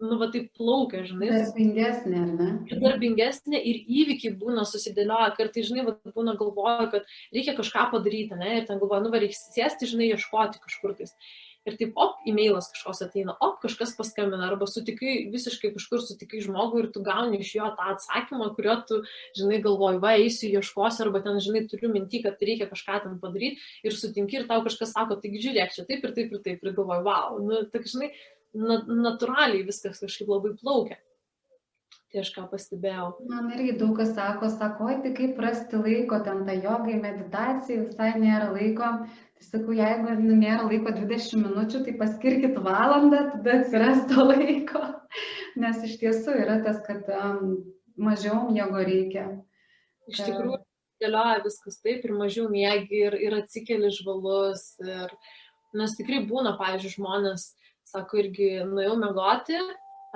nu, 0.02 0.16
va 0.18 0.26
taip 0.34 0.48
plaukia, 0.58 1.04
žinai. 1.06 1.28
Darbingesnė, 1.30 2.16
ar 2.18 2.30
ne? 2.34 2.48
Ir 2.66 2.80
darbingesnė 2.82 3.60
ir 3.70 3.76
įvykiai 4.00 4.34
būna 4.40 4.64
susidėlioja, 4.66 5.28
kartai, 5.36 5.62
žinai, 5.68 5.84
va, 5.86 5.94
būna 6.16 6.34
galvoja, 6.40 6.88
kad 6.90 7.12
reikia 7.34 7.54
kažką 7.54 7.86
padaryti, 7.92 8.34
ne, 8.40 8.56
ir 8.58 8.66
ten 8.66 8.82
galvoja, 8.82 9.04
nu, 9.04 9.12
va, 9.14 9.20
reikia 9.22 9.38
sėsti, 9.38 9.92
žinai, 9.92 10.10
ieškoti 10.16 10.62
kažkur 10.64 10.96
tais 10.98 11.14
ir 11.68 11.76
taip, 11.78 11.92
op, 12.00 12.18
e-mailas 12.26 12.70
kažkoks 12.72 13.02
ateina, 13.06 13.34
op, 13.44 13.60
kažkas 13.62 13.94
paskambina, 13.98 14.48
arba 14.48 14.66
sutikai 14.70 15.28
visiškai 15.32 15.72
kažkur 15.76 16.02
sutikai 16.02 16.42
žmogų 16.42 16.82
ir 16.82 16.90
tu 16.94 17.04
gauni 17.06 17.42
iš 17.42 17.54
jo 17.58 17.68
tą 17.78 17.92
atsakymą, 17.94 18.50
kurio 18.56 18.76
tu, 18.88 19.00
žinai, 19.38 19.60
galvoji, 19.64 20.02
va, 20.02 20.16
eisiu, 20.18 20.50
ieškosiu, 20.50 21.06
arba 21.06 21.22
ten, 21.24 21.38
žinai, 21.44 21.64
turiu 21.70 21.92
mintį, 21.94 22.24
kad 22.26 22.42
reikia 22.42 22.68
kažką 22.70 23.04
ten 23.06 23.16
padaryti 23.22 23.62
ir 23.86 23.96
sutinki 23.96 24.40
ir 24.40 24.50
tau 24.50 24.64
kažkas 24.66 24.94
sako, 24.96 25.20
taigi 25.22 25.44
žiūrėk, 25.46 25.74
čia 25.76 25.86
taip 25.88 26.04
ir 26.08 26.16
taip 26.18 26.34
ir 26.34 26.44
taip, 26.44 26.66
ir 26.66 26.76
galvoji, 26.76 27.06
wow, 27.06 27.40
nu, 27.42 27.62
tak, 27.70 27.86
žinai, 27.90 28.12
na, 28.52 28.82
natūraliai 29.08 29.64
viskas 29.68 30.02
kažkaip 30.02 30.30
labai 30.30 30.56
plaukia. 30.58 31.00
Tai 32.12 32.20
aš 32.20 32.30
ką 32.34 32.42
pastebėjau. 32.50 33.06
Man 33.24 33.46
irgi 33.54 33.78
daug 33.80 33.94
kas 33.96 34.10
sako, 34.12 34.50
sako, 34.52 34.90
tai 35.00 35.14
kaip 35.16 35.38
rasti 35.40 35.78
laiko, 35.80 36.18
ten 36.26 36.42
ta 36.44 36.52
jogai, 36.52 36.98
meditacijai, 37.00 37.86
visai 37.86 38.10
nėra 38.20 38.50
laiko. 38.52 38.90
Sakau, 39.42 39.74
jeigu 39.74 40.14
nu, 40.20 40.36
nėra 40.38 40.66
laiko 40.68 40.92
20 40.94 41.40
minučių, 41.42 41.82
tai 41.86 41.94
paskirkit 41.98 42.58
valandą, 42.62 43.24
tada 43.34 43.56
atsiras 43.58 44.04
to 44.10 44.26
laiko. 44.28 44.82
Nes 45.62 45.80
iš 45.86 45.96
tiesų 46.00 46.36
yra 46.44 46.60
tas, 46.64 46.78
kad 46.86 47.08
um, 47.12 47.56
mažiau 47.98 48.46
miego 48.52 48.80
reikia. 48.86 49.26
Iš 50.10 50.22
tikrųjų, 50.22 50.60
dėlioja 51.02 51.42
viskas 51.44 51.80
taip 51.82 52.06
ir 52.06 52.14
mažiau 52.16 52.48
miegi 52.52 53.02
ir, 53.08 53.16
ir 53.18 53.36
atsikeli 53.40 53.90
žvalus. 53.94 54.72
Ir, 54.84 55.12
nes 55.78 55.96
tikrai 55.98 56.22
būna, 56.28 56.54
pavyzdžiui, 56.60 56.96
žmonės, 56.96 57.50
sako, 57.88 58.22
irgi 58.22 58.50
nuėjau 58.68 58.96
mėgoti, 59.00 59.58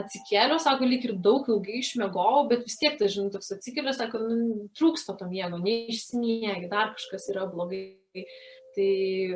atsikėliau, 0.01 0.59
sako, 0.63 0.89
lyg 0.89 1.07
ir 1.09 1.17
daug 1.25 1.49
ilgai 1.51 1.81
išmėgojau, 1.81 2.45
bet 2.51 2.67
vis 2.69 2.77
tiek, 2.81 2.99
tai 3.01 3.09
žinai, 3.13 3.33
toks 3.35 3.55
atsikėliau, 3.57 3.97
sako, 3.97 4.21
nu, 4.29 4.67
trūksta 4.77 5.17
to 5.19 5.29
miego, 5.31 5.61
neišsimiegi, 5.63 6.69
dar 6.73 6.93
kažkas 6.97 7.31
yra 7.33 7.49
blogai. 7.51 8.27
Tai 8.77 8.87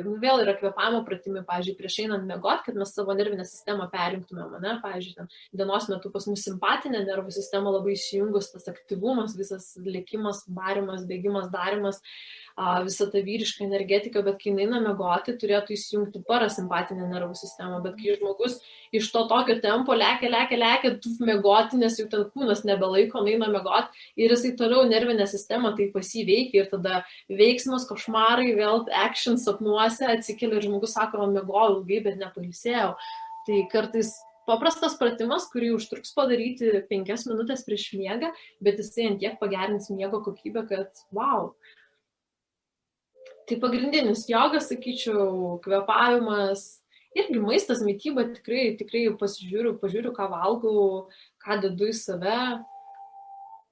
nu, 0.05 0.11
vėl 0.21 0.43
yra 0.43 0.53
kvepavimo 0.53 0.99
pratimai, 1.07 1.41
pavyzdžiui, 1.47 1.73
prieš 1.79 1.95
einant 2.03 2.27
mėgoti, 2.29 2.67
kad 2.67 2.75
mes 2.77 2.91
savo 2.93 3.15
nervinę 3.17 3.41
sistemą 3.49 3.87
perinktumėm, 3.89 4.51
ne, 4.61 4.75
pavyzdžiui, 4.83 5.15
ten, 5.17 5.31
dienos 5.57 5.87
metu 5.89 6.11
pas 6.13 6.27
mus 6.29 6.43
simpatinė 6.45 7.01
nervų 7.07 7.33
sistema 7.33 7.73
labai 7.73 7.95
išjungus, 7.95 8.51
tas 8.53 8.69
aktyvumas, 8.69 9.33
visas 9.39 9.71
lėkimas, 9.81 10.43
barimas, 10.45 11.07
bėgimas, 11.09 11.49
darimas, 11.49 12.03
visą 12.85 13.07
tą 13.11 13.21
vyrišką 13.25 13.65
energetiką, 13.65 14.23
bet 14.25 14.39
kai 14.41 14.53
eina 14.53 14.81
mėgoti, 14.83 15.35
turėtų 15.41 15.75
įsijungti 15.75 16.23
parasimpatinę 16.27 17.07
nervų 17.09 17.35
sistemą, 17.39 17.81
bet 17.83 17.97
kai 17.99 18.15
žmogus 18.17 18.59
iš 18.95 19.09
to 19.13 19.23
tokio 19.31 19.57
tempo 19.63 19.95
lekia, 19.95 20.29
lekia, 20.31 20.59
lekia, 20.59 20.93
tu 21.03 21.13
mėgoti, 21.23 21.79
nes 21.81 21.97
jau 21.99 22.07
ten 22.11 22.25
kūnas 22.33 22.65
nebelaiko, 22.67 23.23
eina 23.27 23.49
mėgoti 23.51 24.05
ir 24.19 24.35
jisai 24.35 24.55
toliau 24.59 24.83
nervinę 24.89 25.27
sistemą 25.29 25.75
tai 25.77 25.91
pasiveikia 25.93 26.65
ir 26.65 26.71
tada 26.73 27.03
veiksmas, 27.29 27.87
košmarai, 27.89 28.51
vėl 28.57 28.85
action 29.03 29.39
sapnuose 29.41 30.09
atsikėlė 30.17 30.59
ir 30.59 30.67
žmogus 30.67 30.97
sako, 30.97 31.29
mėgojau 31.31 31.79
ilgai, 31.79 32.03
bet 32.09 32.19
nepalisėjau. 32.21 32.95
Tai 33.47 33.63
kartais 33.71 34.13
paprastas 34.49 34.97
pratimas, 34.99 35.47
kurį 35.51 35.75
užtruks 35.77 36.13
padaryti 36.17 36.71
penkias 36.89 37.25
minutės 37.29 37.63
prieš 37.67 37.91
miegą, 37.97 38.31
bet 38.63 38.81
jisai 38.81 39.11
ant 39.11 39.21
tiek 39.21 39.37
pagerins 39.41 39.89
miego 39.93 40.21
kokybę, 40.25 40.65
kad 40.69 41.03
wow, 41.15 41.53
Tai 43.49 43.57
pagrindinis 43.63 44.27
jogas, 44.29 44.69
sakyčiau, 44.69 45.57
kvepavimas, 45.63 46.65
irgi 47.17 47.41
maistas, 47.41 47.81
mytyba, 47.85 48.27
tikrai, 48.37 48.75
tikrai 48.79 49.07
pasižiūriu, 49.19 49.75
pažiūriu, 49.81 50.13
ką 50.15 50.29
valgau, 50.31 50.85
ką 51.43 51.59
dedu 51.65 51.89
į 51.91 51.97
save. 51.97 52.37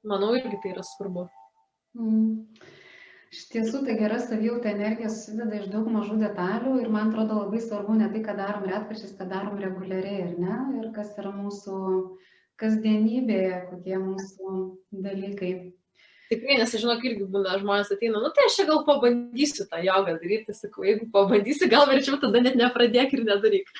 Manau, 0.09 0.33
irgi 0.39 0.59
tai 0.63 0.73
yra 0.73 0.83
svarbu. 0.87 1.27
Mm. 1.99 2.45
Iš 3.29 3.43
tiesų, 3.51 3.83
tai 3.85 3.93
gera 3.99 4.17
savijauta 4.17 4.71
energija 4.71 5.09
susideda 5.13 5.59
iš 5.59 5.67
daug 5.69 5.85
mažų 5.93 6.15
detalių 6.23 6.79
ir 6.81 6.87
man 6.89 7.11
atrodo 7.11 7.43
labai 7.43 7.59
svarbu 7.61 7.99
ne 7.99 8.07
tai, 8.09 8.23
ką 8.25 8.33
darom 8.39 8.65
retkarčiais, 8.65 9.13
ką 9.19 9.27
darom 9.29 9.59
reguliariai, 9.61 10.23
ar 10.23 10.31
ne, 10.41 10.55
ir 10.79 10.87
kas 10.95 11.11
yra 11.21 11.29
mūsų 11.35 11.75
kasdienybėje, 12.59 13.59
kokie 13.69 13.99
mūsų 14.01 14.55
dalykai. 15.05 15.51
Tikrai, 16.29 16.59
nes 16.59 16.69
aš 16.69 16.83
žinau, 16.83 16.93
irgi 17.09 17.25
būna 17.33 17.55
žmonės 17.57 17.89
ateina, 17.95 18.19
nu 18.21 18.29
tai 18.35 18.43
aš 18.45 18.59
čia 18.59 18.65
gal 18.67 18.83
pabandysiu 18.85 19.63
tą 19.71 19.79
jogą 19.81 20.13
daryti, 20.21 20.53
sakau, 20.53 20.83
jeigu 20.85 21.07
pabandysi, 21.15 21.69
gal 21.71 21.87
verčiau 21.89 22.19
tada 22.21 22.43
net 22.45 22.57
nepradėk 22.59 23.15
ir 23.17 23.23
nedaryk. 23.25 23.71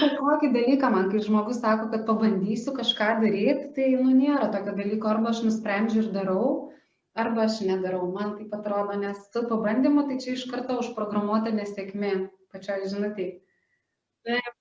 Bet 0.00 0.16
kokį 0.18 0.50
dalyką 0.56 0.90
man, 0.90 1.06
kai 1.12 1.22
žmogus 1.22 1.60
sako, 1.62 1.86
kad 1.92 2.02
pabandysiu 2.08 2.74
kažką 2.74 3.12
daryti, 3.22 3.70
tai 3.78 3.92
nu 3.94 4.10
nėra 4.10 4.50
tokio 4.50 4.74
dalyko, 4.80 5.12
arba 5.12 5.30
aš 5.30 5.44
nusprendžiu 5.46 6.02
ir 6.02 6.10
darau, 6.18 6.50
arba 7.14 7.46
aš 7.46 7.62
nedarau. 7.70 8.02
Man 8.18 8.34
taip 8.40 8.58
atrodo, 8.58 8.98
nes 8.98 9.22
su 9.30 9.46
pabandymu 9.46 10.08
tai 10.10 10.18
čia 10.26 10.34
iš 10.34 10.48
karto 10.50 10.82
užprogramuota 10.82 11.54
nesėkmė 11.54 12.14
pačioj 12.50 12.90
žinutėje. 12.90 13.38
Taip, 14.26 14.54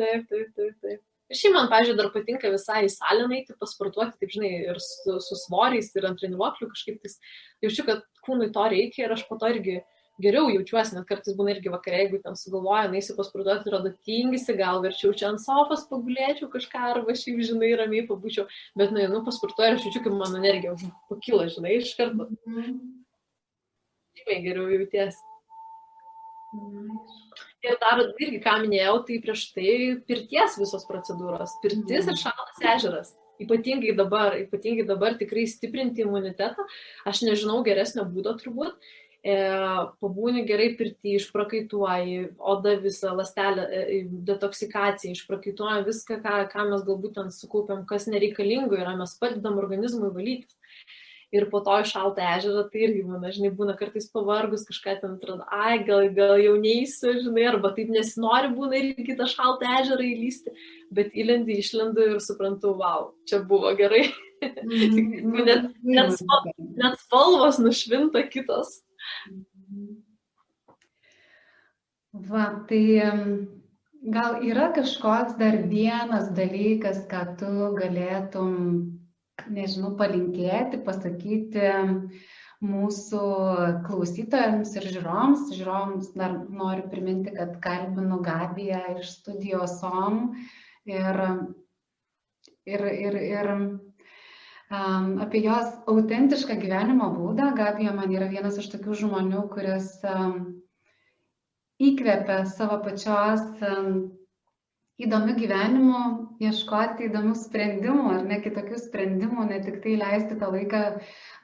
taip, 0.00 0.28
taip, 0.32 0.52
taip. 0.56 0.76
taip. 0.80 1.00
Ir 1.32 1.38
šiaip 1.38 1.54
man, 1.56 1.70
pažiūrėjau, 1.72 1.96
dar 1.96 2.10
patinka 2.12 2.50
visai 2.52 2.82
į 2.84 2.92
salę 2.92 3.24
eiti, 3.32 3.54
pasportuoti, 3.56 4.18
taip 4.20 4.34
žinai, 4.34 4.50
ir 4.68 4.80
su, 4.84 5.16
su 5.24 5.38
svoriais, 5.46 5.88
ir 5.96 6.04
ant 6.04 6.20
treniruoklių 6.20 6.68
kažkaip 6.74 6.98
tais 7.00 7.16
jaučiu, 7.64 7.86
kad 7.86 8.02
kūnui 8.26 8.50
to 8.52 8.66
reikia 8.68 9.06
ir 9.06 9.14
aš 9.16 9.24
po 9.30 9.38
to 9.40 9.48
irgi 9.48 9.78
geriau 10.20 10.50
jaučiuosi, 10.52 10.92
net 10.98 11.06
kartais 11.08 11.36
būna 11.38 11.54
irgi 11.54 11.72
vakarė, 11.72 12.02
jeigu 12.02 12.20
ten 12.26 12.36
sugalvoja, 12.36 12.90
naisi 12.92 13.16
pasportuoti, 13.16 13.62
atrodo 13.64 13.94
tingisi, 14.04 14.52
gal 14.58 14.82
verčiau 14.84 15.14
čia 15.16 15.30
ant 15.30 15.40
sofos 15.40 15.86
pagulėčiau 15.88 16.50
kažką, 16.52 16.82
arba 16.98 17.16
šiaip, 17.16 17.40
žinai, 17.48 17.72
ramiai 17.80 18.04
pabūčiau, 18.10 18.44
bet, 18.76 18.92
na, 18.92 19.08
nu, 19.08 19.22
pasportuoju 19.24 19.72
ir 19.72 19.78
aš 19.78 19.86
jaučiu, 19.88 20.04
kaip 20.04 20.18
mano 20.18 20.42
energija 20.42 20.76
pakyla, 21.08 21.48
žinai, 21.56 21.78
iš 21.80 21.94
karto. 21.96 22.28
Mhm. 22.44 22.76
Žymiai 24.20 24.44
geriau 24.44 24.68
jautiesi. 24.68 25.24
Mhm. 27.62 27.70
Ir 27.70 27.78
dar 27.80 28.00
irgi, 28.18 28.40
ką 28.42 28.56
minėjau, 28.64 28.96
tai 29.06 29.18
prieš 29.22 29.52
tai 29.54 29.72
pirties 30.06 30.58
visos 30.58 30.86
procedūros. 30.88 31.58
Pirtis 31.62 32.08
ir 32.10 32.18
šaltas 32.18 32.64
ežeras. 32.74 33.12
Ypatingai 33.42 33.94
dabar, 33.96 34.34
ypatingai 34.38 34.86
dabar 34.86 35.14
tikrai 35.18 35.46
stiprinti 35.46 36.02
imunitetą. 36.02 36.66
Aš 37.06 37.22
nežinau 37.22 37.62
geresnio 37.62 38.04
būdo 38.04 38.34
turbūt. 38.38 38.74
E, 39.22 39.34
pabūni 40.02 40.42
gerai 40.46 40.72
pirti, 40.74 41.14
išprakaituoji, 41.14 42.34
oda 42.38 42.72
visą 42.82 43.12
lastelę, 43.14 43.68
e, 43.70 44.00
detoksikacija, 44.26 45.14
išprakaituoja 45.14 45.84
viską, 45.86 46.18
ką, 46.24 46.40
ką 46.50 46.64
mes 46.72 46.82
galbūt 46.88 47.14
ten 47.20 47.30
sukaupiam, 47.30 47.84
kas 47.86 48.08
nereikalingo 48.10 48.74
yra, 48.74 48.96
mes 48.98 49.14
padedam 49.22 49.62
organizmui 49.62 50.10
valytis 50.10 50.58
ir 51.32 51.48
po 51.52 51.62
to 51.64 51.78
į 51.80 51.86
šaltą 51.88 52.24
ežerą, 52.36 52.66
tai 52.70 52.82
irgi 52.86 53.02
būna, 53.08 53.32
žinai, 53.32 53.50
būna 53.56 53.74
kartais 53.78 54.08
pavargus, 54.12 54.66
kažką 54.68 54.98
ten 55.00 55.14
atrodo, 55.16 55.46
ai, 55.48 55.78
gal, 55.86 56.04
gal 56.16 56.36
jau 56.42 56.52
neįsiu, 56.60 57.14
žinai, 57.24 57.46
arba 57.54 57.72
taip 57.76 57.92
nesinori 57.92 58.52
būna 58.52 58.78
ir 58.78 58.90
į 58.92 59.06
kitą 59.08 59.28
šaltą 59.32 59.70
ežerą 59.80 60.04
įlysti, 60.04 60.52
bet 60.92 61.16
įlendi, 61.16 61.56
išlendu 61.62 62.04
ir 62.12 62.20
suprantu, 62.24 62.76
wow, 62.82 63.10
čia 63.28 63.40
buvo 63.48 63.72
gerai. 63.78 64.06
Mm, 64.42 65.36
net, 65.46 65.68
net, 65.86 66.16
spal, 66.18 66.48
net 66.58 66.96
spalvos 66.98 67.60
nušvinta 67.62 68.24
kitos. 68.26 68.80
Va, 72.12 72.48
tai 72.68 72.82
gal 74.02 74.42
yra 74.44 74.72
kažkoks 74.74 75.38
dar 75.38 75.62
vienas 75.70 76.32
dalykas, 76.34 77.04
ką 77.08 77.22
tu 77.38 77.52
galėtum 77.78 78.50
nežinau, 79.50 79.94
palinkėti, 79.98 80.80
pasakyti 80.86 81.70
mūsų 82.62 83.22
klausytojams 83.86 84.74
ir 84.78 84.88
žiūrovams. 84.94 85.48
Žiūrovams 85.56 86.12
dar 86.18 86.36
noriu 86.46 86.86
priminti, 86.92 87.34
kad 87.34 87.56
kalbinu 87.64 88.20
Gabiją 88.22 88.82
iš 89.00 89.16
studijos 89.18 89.80
SOM 89.80 90.36
ir, 90.86 91.20
ir, 92.68 92.86
ir, 92.92 93.18
ir 93.18 93.52
um, 93.56 95.18
apie 95.24 95.42
jos 95.42 95.74
autentišką 95.90 96.58
gyvenimo 96.62 97.10
būdą. 97.16 97.50
Gabija 97.58 97.94
man 97.96 98.14
yra 98.14 98.30
vienas 98.30 98.60
iš 98.62 98.70
tokių 98.76 98.98
žmonių, 99.04 99.46
kuris 99.52 99.96
um, 100.06 100.38
įkvėpia 101.82 102.44
savo 102.46 102.78
pačios 102.84 103.42
um, 103.66 104.12
įdomiu 105.02 105.34
gyvenimu, 105.34 106.02
ieškoti 106.42 107.08
įdomių 107.08 107.34
sprendimų 107.38 108.06
ar 108.16 108.24
ne 108.28 108.38
kitokių 108.44 108.78
sprendimų, 108.80 109.46
ne 109.50 109.60
tik 109.64 109.80
tai 109.84 109.96
leisti 110.00 110.38
tą 110.40 110.50
laiką 110.54 110.82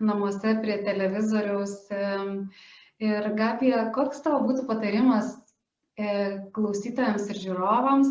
namuose 0.04 0.56
prie 0.62 0.80
televizoriaus. 0.86 1.76
Ir 2.98 3.28
Gabija, 3.38 3.84
koks 3.94 4.24
tavo 4.24 4.40
būtų 4.48 4.64
patarimas 4.66 5.30
e, 5.94 6.40
klausytojams 6.56 7.28
ir 7.30 7.38
žiūrovams 7.44 8.10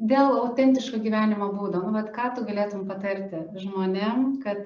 dėl 0.00 0.38
autentiško 0.40 1.02
gyvenimo 1.04 1.50
būdo? 1.52 1.82
Nu, 1.84 1.92
bet 1.94 2.08
ką 2.16 2.32
tu 2.38 2.46
galėtum 2.48 2.86
patarti 2.88 3.44
žmonėm, 3.60 4.40
kad 4.40 4.64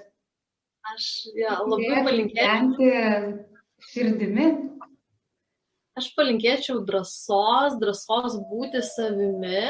aš 0.94 1.10
ja, 1.34 1.58
labai 1.66 2.04
palinkėčiau 2.06 3.34
širdimi 3.90 4.46
aš 6.00 6.10
palinkėčiau 6.16 6.80
drąsos, 6.86 7.76
drąsos 7.80 8.38
būti 8.50 8.82
savimi 8.84 9.64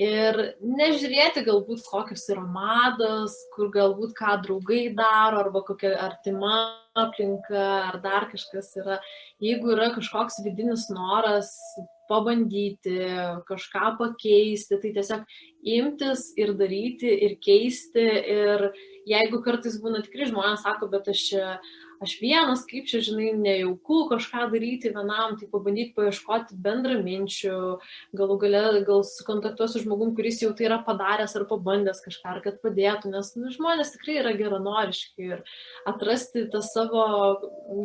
ir 0.00 0.38
nežiūrėti 0.60 1.44
galbūt 1.46 1.84
kokios 1.88 2.26
yra 2.32 2.44
mados, 2.44 3.36
kur 3.54 3.70
galbūt 3.74 4.14
ką 4.18 4.38
draugai 4.44 4.88
daro, 4.96 5.40
arba 5.44 5.62
kokia 5.66 5.94
artima 6.06 6.56
aplinka, 6.96 7.64
ar 7.90 8.00
dar 8.04 8.28
kažkas 8.30 8.72
yra. 8.80 9.00
Jeigu 9.42 9.74
yra 9.74 9.90
kažkoks 9.96 10.40
vidinis 10.44 10.88
noras 10.92 11.52
pabandyti, 12.10 12.96
kažką 13.48 13.96
pakeisti, 13.98 14.78
tai 14.82 14.92
tiesiog 14.94 15.24
imtis 15.76 16.28
ir 16.38 16.54
daryti 16.58 17.10
ir 17.26 17.36
keisti. 17.42 18.06
Ir 18.36 18.68
jeigu 19.08 19.42
kartais 19.44 19.80
būna 19.82 20.04
tikrai 20.06 20.30
žmonės 20.30 20.64
sako, 20.66 20.90
bet 20.92 21.10
aš 21.12 21.24
čia 21.30 21.44
aš 22.02 22.16
vienas, 22.20 22.64
kaip 22.68 22.86
čia, 22.90 23.00
žinai, 23.04 23.30
nejauku 23.38 24.06
kažką 24.10 24.46
daryti 24.52 24.92
vienam, 24.94 25.36
tai 25.40 25.48
pabandyti 25.50 25.94
paieškoti 25.96 26.58
bendraminčių, 26.64 27.56
galų 28.16 28.36
gale 28.42 28.62
gal 28.86 29.04
sukontaktuosiu 29.06 29.84
žmogum, 29.84 30.14
kuris 30.16 30.42
jau 30.42 30.52
tai 30.56 30.68
yra 30.68 30.80
padaręs 30.86 31.36
ar 31.38 31.46
pabandęs 31.50 32.02
kažką, 32.04 32.36
ar 32.36 32.42
kad 32.44 32.60
padėtų, 32.64 33.12
nes 33.14 33.32
nu, 33.38 33.50
žmonės 33.54 33.94
tikrai 33.96 34.20
yra 34.22 34.34
geranoriški 34.38 35.30
ir 35.30 35.44
atrasti 35.88 36.46
tą 36.52 36.62
savo 36.64 37.06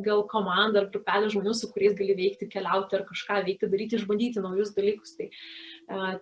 gal 0.05 0.25
komandą 0.31 0.83
ar 0.83 0.91
grupelę 0.93 1.31
žmonių, 1.33 1.55
su 1.57 1.71
kuriais 1.71 1.97
gali 1.97 2.17
veikti, 2.17 2.49
keliauti 2.51 2.99
ar 2.99 3.05
kažką 3.09 3.41
veikti, 3.47 3.71
daryti, 3.71 3.99
išbandyti 3.99 4.43
naujus 4.43 4.75
dalykus. 4.77 5.15
Tai, 5.17 5.29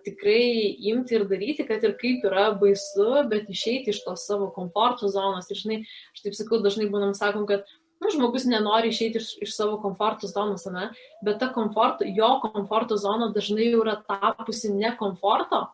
tikrai 0.04 0.76
imti 0.90 1.14
ir 1.18 1.26
daryti, 1.30 1.66
kad 1.68 1.84
ir 1.84 1.96
kaip 2.00 2.24
yra 2.26 2.50
baisu, 2.60 3.26
bet 3.30 3.50
išeiti 3.52 3.94
iš 3.94 4.02
tos 4.04 4.26
savo 4.26 4.50
komforto 4.54 5.10
zonos. 5.12 5.50
Ir 5.50 5.60
žinai, 5.60 5.78
aš 6.14 6.24
taip 6.24 6.38
sakau, 6.38 6.60
dažnai 6.64 6.88
būnam 6.90 7.14
sakom, 7.14 7.46
kad 7.50 7.68
nu, 8.00 8.10
žmogus 8.12 8.46
nenori 8.48 8.90
išeiti 8.90 9.20
iš, 9.20 9.34
iš 9.46 9.54
savo 9.56 9.78
komforto 9.82 10.30
zonos, 10.30 10.64
ne? 10.72 10.88
bet 11.26 11.38
ta 11.42 11.50
komforto, 11.52 12.06
jo 12.08 12.32
komforto 12.42 12.96
zona 12.96 13.30
dažnai 13.34 13.70
jau 13.70 13.84
yra 13.84 14.00
tapusi 14.08 14.72
ne 14.74 14.94
komforto. 14.98 15.68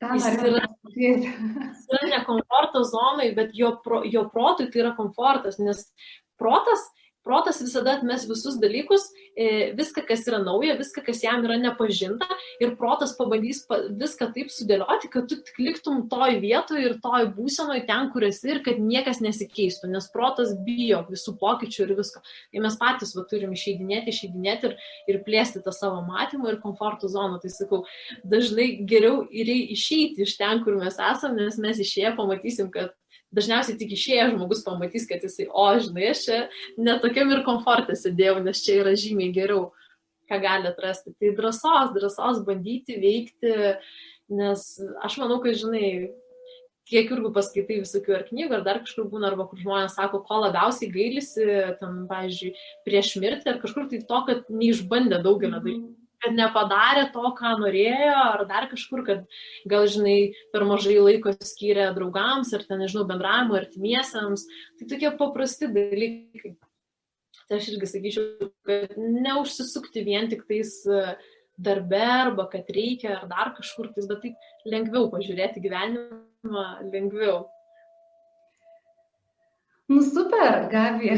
Jis 0.00 0.26
yra, 0.32 0.62
jis 0.96 1.82
yra 1.92 2.06
ne 2.08 2.22
komforto 2.24 2.84
zonai, 2.88 3.34
bet 3.36 3.52
jo, 3.56 3.74
pro, 3.84 4.00
jo 4.08 4.24
protui 4.32 4.70
tai 4.72 4.84
yra 4.84 4.94
komfortas, 4.96 5.58
nes 5.60 5.82
protas 6.40 6.86
protas 7.24 7.60
visada 7.62 7.96
atmes 7.98 8.26
visus 8.28 8.56
dalykus, 8.60 9.04
e, 9.36 9.72
viską, 9.78 10.04
kas 10.08 10.24
yra 10.28 10.40
nauja, 10.42 10.76
viską, 10.78 11.04
kas 11.06 11.22
jam 11.24 11.44
yra 11.46 11.58
nepažinta 11.60 12.28
ir 12.62 12.74
protas 12.80 13.12
pabandys 13.18 13.62
viską 14.00 14.30
taip 14.34 14.52
sudėlioti, 14.52 15.10
kad 15.12 15.28
tu 15.30 15.38
tik 15.44 15.60
liktum 15.60 16.06
toj 16.12 16.38
vietoje 16.42 16.84
ir 16.88 16.96
toj 17.04 17.28
būsenoje 17.36 17.84
ten, 17.88 18.10
kur 18.14 18.26
esi 18.28 18.54
ir 18.54 18.62
kad 18.66 18.80
niekas 18.82 19.22
nesikeistų, 19.24 19.90
nes 19.94 20.08
protas 20.12 20.54
bijo 20.66 21.02
visų 21.10 21.36
pokyčių 21.40 21.86
ir 21.86 21.96
visko. 22.00 22.22
Tai 22.52 22.64
mes 22.66 22.78
patys 22.80 23.14
va, 23.16 23.26
turim 23.30 23.54
išeidinėti, 23.56 24.14
išeidinėti 24.14 24.70
ir, 24.70 24.78
ir 25.12 25.20
plėsti 25.26 25.64
tą 25.64 25.74
savo 25.76 26.00
matymą 26.06 26.54
ir 26.54 26.60
komforto 26.62 27.10
zoną. 27.10 27.40
Tai 27.42 27.52
sakau, 27.52 27.82
dažnai 28.24 28.72
geriau 28.88 29.24
yra 29.30 29.56
išeiti 29.76 30.24
iš 30.26 30.36
ten, 30.40 30.64
kur 30.64 30.80
mes 30.80 30.96
esame, 30.96 31.46
nes 31.46 31.60
mes 31.60 31.84
išėję 31.84 32.16
pamatysim, 32.18 32.72
kad 32.74 32.94
dažniausiai 33.34 33.78
tik 33.80 33.94
išėjęs 33.96 34.34
žmogus 34.34 34.64
pamatys, 34.66 35.06
kad 35.10 35.24
jisai, 35.24 35.48
o, 35.48 35.66
žinai, 35.82 36.10
aš 36.12 36.24
čia 36.26 36.38
netokiam 36.78 37.30
ir 37.34 37.44
komfortė 37.46 37.96
sėdėjau, 37.98 38.40
nes 38.44 38.62
čia 38.64 38.80
yra 38.82 38.94
žymiai 38.98 39.34
geriau, 39.34 39.68
ką 40.30 40.40
gali 40.42 40.70
atrasti. 40.70 41.14
Tai 41.18 41.34
drąsos, 41.38 41.92
drąsos 41.96 42.42
bandyti 42.46 42.98
veikti, 43.02 43.54
nes 44.30 44.66
aš 45.02 45.20
manau, 45.22 45.38
kad, 45.44 45.58
žinai, 45.58 46.10
kiek 46.90 47.10
irgi 47.14 47.30
paskaitai 47.34 47.78
visokių 47.84 48.16
ar 48.16 48.26
knygų, 48.26 48.56
ar 48.56 48.66
dar 48.66 48.82
kažkur 48.82 49.06
būna, 49.12 49.30
arba 49.30 49.46
kur 49.50 49.62
žmonės 49.62 49.94
sako, 49.98 50.24
ko 50.26 50.42
labiausiai 50.42 50.90
gailisi, 50.90 51.46
tam, 51.78 52.04
pavyzdžiui, 52.10 52.54
prieš 52.86 53.14
mirtį, 53.22 53.54
ar 53.54 53.62
kažkur 53.62 53.86
tai 53.90 54.02
to, 54.06 54.22
kad 54.26 54.50
neišbandė 54.50 55.22
daugelio 55.22 55.62
dalykų 55.62 55.99
kad 56.20 56.36
nepadarė 56.36 57.06
to, 57.14 57.24
ką 57.38 57.54
norėjo, 57.62 58.14
ar 58.36 58.44
dar 58.48 58.68
kažkur, 58.70 59.04
kad 59.06 59.26
gal, 59.68 59.86
žinai, 59.90 60.32
per 60.52 60.66
mažai 60.68 60.98
laiko 61.00 61.32
skyrė 61.34 61.90
draugams, 61.96 62.52
ar 62.56 62.64
ten, 62.68 62.82
nežinau, 62.84 63.06
bendravimo 63.08 63.56
artimiesiams. 63.58 64.46
Tai 64.78 64.88
tokie 64.90 65.12
paprasti 65.20 65.70
dalykai. 65.72 66.56
Tai 67.50 67.58
aš 67.58 67.70
irgi 67.72 67.90
sakyčiau, 67.90 68.50
kad 68.68 68.92
neužsisukti 68.96 70.04
vien 70.06 70.28
tik 70.30 70.44
tais 70.46 70.76
e, 70.86 71.00
darbe, 71.58 71.98
arba 71.98 72.46
kad 72.52 72.68
reikia, 72.70 73.16
ar 73.16 73.24
dar 73.30 73.54
kažkur 73.56 73.90
tais, 73.94 74.06
bet 74.06 74.22
taip 74.22 74.68
lengviau 74.70 75.08
pažiūrėti 75.10 75.64
gyvenimą, 75.64 76.66
lengviau. 76.92 77.48
Nu 79.90 80.04
super, 80.06 80.68
Gabi. 80.70 81.16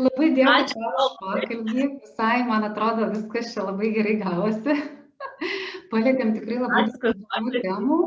Labai 0.00 0.30
dėkui 0.36 0.64
už 0.64 1.14
pokalbį. 1.20 1.86
Visai, 2.00 2.40
man 2.48 2.66
atrodo, 2.70 3.10
viskas 3.12 3.52
čia 3.54 3.66
labai 3.68 3.92
gerai 3.96 4.16
gavosi. 4.22 4.76
Palėtėm 5.92 6.34
tikrai 6.38 6.58
labai 6.62 6.84
daug 6.90 7.56
temų. 7.60 8.00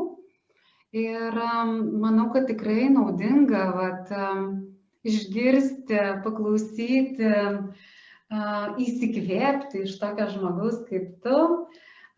Ir 0.94 1.40
um, 1.42 1.74
manau, 2.02 2.28
kad 2.34 2.46
tikrai 2.50 2.86
naudinga 2.94 3.64
vat, 3.74 4.12
um, 4.14 4.44
išgirsti, 5.06 5.98
paklausyti, 6.22 7.30
uh, 7.30 7.88
įsikvėpti 8.80 9.84
iš 9.84 9.98
tokio 10.00 10.28
žmogaus 10.32 10.80
kaip 10.88 11.10
tu 11.24 11.40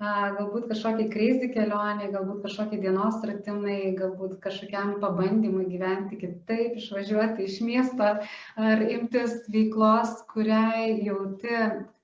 galbūt 0.00 0.66
kažkokiai 0.68 1.08
kreizį 1.08 1.48
kelionė, 1.54 2.10
galbūt 2.12 2.42
kažkokie 2.44 2.80
dienos 2.82 3.16
ratimai, 3.24 3.94
galbūt 3.96 4.36
kažkokiam 4.44 4.98
pabandymui 5.00 5.64
gyventi 5.70 6.18
kitaip, 6.20 6.76
išvažiuoti 6.76 7.46
iš 7.46 7.60
miesto 7.64 8.10
ar 8.56 8.84
imtis 8.84 9.46
veiklos, 9.48 10.12
kuriai 10.32 11.00
jauti 11.06 11.56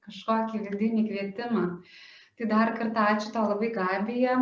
kažkokį 0.06 0.62
vidinį 0.70 1.04
kvietimą. 1.10 1.66
Tai 2.38 2.48
dar 2.48 2.72
kartą 2.78 3.04
ačiū 3.12 3.28
tau 3.34 3.44
labai, 3.50 3.68
Gabija. 3.76 4.38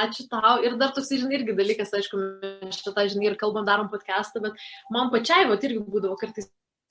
Ačiū 0.00 0.24
tau. 0.30 0.62
Ir 0.64 0.78
dar 0.80 0.94
toks, 0.96 1.10
žinai, 1.12 1.42
irgi 1.42 1.52
dalykas, 1.58 1.92
aišku, 1.92 2.18
mes 2.64 2.78
šitą, 2.78 3.04
žinai, 3.10 3.32
ir 3.32 3.36
kalbam, 3.36 3.66
darom 3.68 3.90
podcastą, 3.92 4.40
bet 4.46 4.56
man 4.94 5.12
pačiai, 5.12 5.44
va, 5.50 5.58
irgi 5.60 5.82
būdavo 5.82 6.16
kartais 6.16 6.48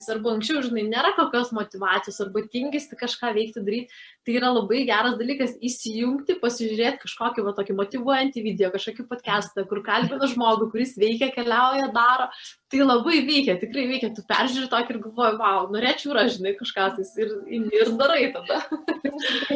arba 0.08 0.32
anksčiau, 0.32 0.62
žinai, 0.64 0.86
nėra 0.88 1.10
kokios 1.16 1.50
motivacijos, 1.52 2.20
arba 2.24 2.42
tingisi 2.48 2.96
kažką 2.96 3.32
veikti, 3.36 3.62
daryti, 3.66 3.98
tai 4.24 4.36
yra 4.38 4.52
labai 4.54 4.84
geras 4.88 5.18
dalykas 5.20 5.56
įsijungti, 5.60 6.38
pasižiūrėti 6.40 7.02
kažkokį 7.02 7.44
va, 7.44 7.52
tokį 7.58 7.76
motivuojantį 7.82 8.44
video, 8.46 8.70
kažkokį 8.72 9.06
podcastą, 9.10 9.66
kur 9.68 9.82
kalbina 9.84 10.30
žmogų, 10.30 10.70
kuris 10.72 10.96
veikia, 11.00 11.28
keliauja, 11.34 11.90
daro. 11.92 12.30
Tai 12.70 12.86
labai 12.86 13.20
veikia, 13.26 13.58
tikrai 13.60 13.84
veikia, 13.90 14.12
tu 14.14 14.24
peržiūri 14.30 14.70
tokį 14.72 14.94
ir 14.94 15.02
galvoji, 15.04 15.36
wow, 15.42 15.68
norėčiau 15.74 16.14
ir 16.14 16.22
aš, 16.24 16.38
žinai, 16.38 16.56
kažką 16.62 16.88
tai 16.96 17.06
ir, 17.26 17.36
ir 17.82 17.92
darai 18.00 18.24
tada. 18.36 18.62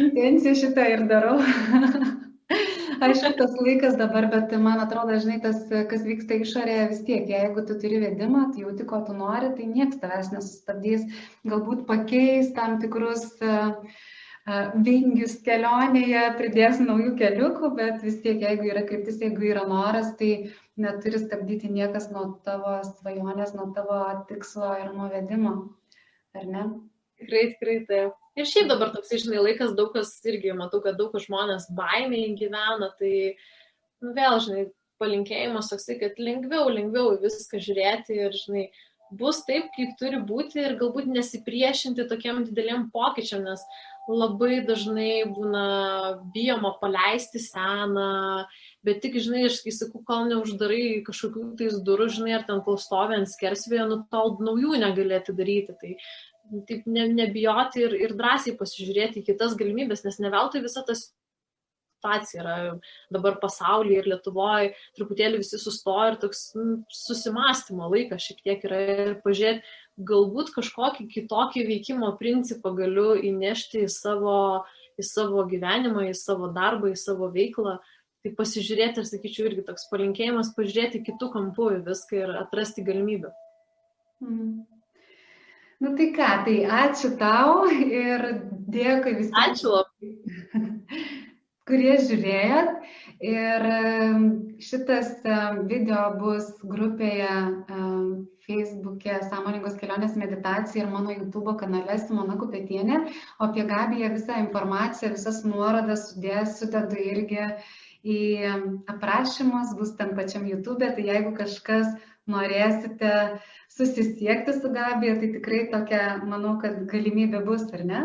Intencija 0.02 0.56
šitą 0.60 0.90
ir 0.92 1.08
darau. 1.08 1.38
Aišku, 3.04 3.30
tas 3.38 3.54
laikas 3.58 3.96
dabar, 3.98 4.26
bet 4.32 4.52
man 4.60 4.82
atrodo, 4.82 5.16
žinai, 5.20 5.38
tas, 5.42 5.62
kas 5.90 6.02
vyksta 6.06 6.36
išorėje 6.44 6.88
vis 6.90 7.00
tiek, 7.06 7.30
jeigu 7.30 7.64
tu 7.66 7.76
turi 7.80 8.00
vedimą, 8.02 8.48
tai 8.52 8.64
jauti, 8.64 8.86
ko 8.88 9.00
tu 9.06 9.16
nori, 9.16 9.52
tai 9.56 9.68
niekas 9.70 10.00
tavęs 10.02 10.30
nesustabdys, 10.34 11.06
galbūt 11.48 11.86
pakeis 11.88 12.52
tam 12.56 12.76
tikrus 12.82 13.24
uh, 13.40 13.72
vingius 14.84 15.38
kelionėje, 15.44 16.24
pridės 16.38 16.80
naujų 16.84 17.14
keliukų, 17.20 17.72
bet 17.78 18.04
vis 18.04 18.20
tiek, 18.24 18.42
jeigu 18.44 18.68
yra 18.72 18.84
kryptis, 18.84 19.20
jeigu 19.24 19.48
yra 19.54 19.64
noras, 19.68 20.12
tai 20.20 20.52
neturi 20.76 21.20
stabdyti 21.22 21.72
niekas 21.72 22.10
nuo 22.12 22.26
tavo 22.44 22.76
svajonės, 22.90 23.54
nuo 23.56 23.70
tavo 23.76 24.02
tikslo 24.28 24.74
ir 24.82 24.92
nuo 24.92 25.08
vedimo, 25.12 25.54
ar 26.36 26.50
ne? 26.50 26.66
Tikrai, 27.20 27.44
tikrai 27.54 27.80
taip. 27.88 28.14
Ir 28.34 28.48
šiaip 28.50 28.70
dabar 28.70 28.90
toks, 28.94 29.12
žinai, 29.22 29.42
laikas 29.42 29.76
daug 29.78 29.92
kas 29.94 30.16
irgi, 30.26 30.54
matau, 30.58 30.80
kad 30.82 30.98
daug 30.98 31.12
kas 31.14 31.28
žmonės 31.28 31.68
baimiai 31.76 32.32
gyvena, 32.38 32.90
tai 32.98 33.12
nu, 34.02 34.10
vėl, 34.16 34.40
žinai, 34.42 34.64
palinkėjimas 35.02 35.70
toksai, 35.70 36.00
kad 36.00 36.18
lengviau, 36.18 36.66
lengviau 36.72 37.14
viską 37.22 37.60
žiūrėti 37.62 38.18
ir, 38.18 38.34
žinai, 38.44 38.66
bus 39.14 39.42
taip, 39.46 39.70
kaip 39.76 39.94
turi 40.00 40.18
būti 40.26 40.62
ir 40.62 40.76
galbūt 40.80 41.06
nesipriešinti 41.12 42.08
tokiam 42.10 42.42
dideliam 42.46 42.88
pokyčiam, 42.94 43.44
nes 43.46 43.62
labai 44.10 44.60
dažnai 44.66 45.24
būna 45.30 45.64
bijoma 46.34 46.74
paleisti 46.80 47.40
seną, 47.40 48.44
bet 48.84 49.00
tik, 49.04 49.16
žinai, 49.22 49.46
aš 49.48 49.62
kai 49.64 49.72
sakau, 49.72 50.02
kol 50.04 50.28
neuždarai 50.28 51.00
kažkokių 51.06 51.46
tais 51.60 51.78
durų, 51.86 52.10
žinai, 52.12 52.34
ar 52.38 52.46
ten 52.48 52.60
kol 52.66 52.76
stovi 52.80 53.16
ant 53.20 53.30
skersvėjo, 53.30 53.88
nu 53.92 54.02
tol 54.12 54.36
naujų 54.44 54.82
negalėti 54.82 55.36
daryti. 55.36 55.76
Tai 55.80 55.94
taip 56.68 56.86
ne, 56.86 57.08
nebijoti 57.12 57.84
ir, 57.84 57.94
ir 58.06 58.16
drąsiai 58.18 58.56
pasižiūrėti 58.58 59.22
į 59.22 59.28
kitas 59.32 59.56
galimybės, 59.58 60.04
nes 60.06 60.20
ne 60.22 60.32
veltui 60.32 60.62
visa 60.64 60.84
ta 60.86 60.96
situacija 62.04 62.42
yra 62.42 62.56
dabar 63.12 63.38
pasaulyje 63.40 64.02
ir 64.02 64.08
Lietuvoje, 64.12 64.74
truputėlį 64.98 65.40
visi 65.40 65.58
sustoja 65.58 66.12
ir 66.12 66.18
toks 66.20 66.52
nu, 66.58 66.82
susimastymo 66.92 67.88
laikas 67.92 68.26
šiek 68.26 68.42
tiek 68.44 68.66
yra 68.68 68.80
ir 68.94 69.14
pažiūrėti, 69.24 69.64
galbūt 70.10 70.52
kažkokį 70.54 71.08
kitokį 71.14 71.64
veikimo 71.70 72.12
principą 72.20 72.74
galiu 72.76 73.14
įnešti 73.16 73.86
į 73.86 73.90
savo, 73.92 74.64
į 75.00 75.06
savo 75.06 75.46
gyvenimą, 75.48 76.10
į 76.10 76.14
savo 76.18 76.50
darbą, 76.52 76.92
į 76.92 77.00
savo 77.00 77.30
veiklą. 77.32 77.78
Tai 78.24 78.30
pasižiūrėti, 78.38 79.02
ir 79.02 79.08
sakyčiau, 79.08 79.48
irgi 79.50 79.66
toks 79.66 79.84
palinkėjimas, 79.90 80.54
pažiūrėti 80.56 81.02
kitų 81.04 81.28
kampų 81.34 81.74
į 81.74 81.80
viską 81.88 82.22
ir 82.22 82.36
atrasti 82.40 82.84
galimybę. 82.84 83.34
Mm. 84.24 84.73
Nu 85.84 85.92
tai 85.98 86.08
ką, 86.16 86.32
tai 86.48 86.56
ačiū 86.80 87.12
tau 87.20 87.68
ir 87.68 88.26
dėkui 88.72 89.18
visiems. 89.20 89.38
Ačiū 89.44 89.76
labai. 89.76 90.14
kurie 91.68 91.96
žiūrėjot. 92.00 92.72
Ir 93.24 93.64
šitas 94.64 95.12
video 95.68 96.00
bus 96.20 96.50
grupėje 96.60 97.30
Facebook'e 98.44 99.20
Sąmoningos 99.30 99.78
kelionės 99.80 100.18
meditacija 100.20 100.84
ir 100.84 100.90
mano 100.92 101.14
YouTube 101.14 101.54
kanale 101.60 101.96
Simona 102.02 102.36
Kupetienė. 102.40 103.00
O 103.38 103.48
apie 103.48 103.64
Gabiją 103.70 104.12
visą 104.12 104.42
informaciją, 104.44 105.14
visas 105.14 105.40
nuorodas 105.48 106.10
sudėsiu, 106.10 106.68
tada 106.74 107.00
irgi 107.00 107.46
į 108.04 108.20
aprašymus, 108.92 109.72
bus 109.78 109.94
tam 109.96 110.12
pačiam 110.18 110.44
YouTube, 110.44 110.84
tai 110.84 111.06
jeigu 111.06 111.32
kažkas 111.38 111.94
norėsite 112.30 113.10
susisiekti 113.72 114.54
su 114.56 114.70
Gabija, 114.72 115.18
tai 115.20 115.30
tikrai 115.34 115.66
tokia, 115.72 116.02
manau, 116.24 116.56
kad 116.62 116.80
galimybė 116.90 117.42
bus, 117.46 117.66
ar 117.74 117.84
ne? 117.88 118.02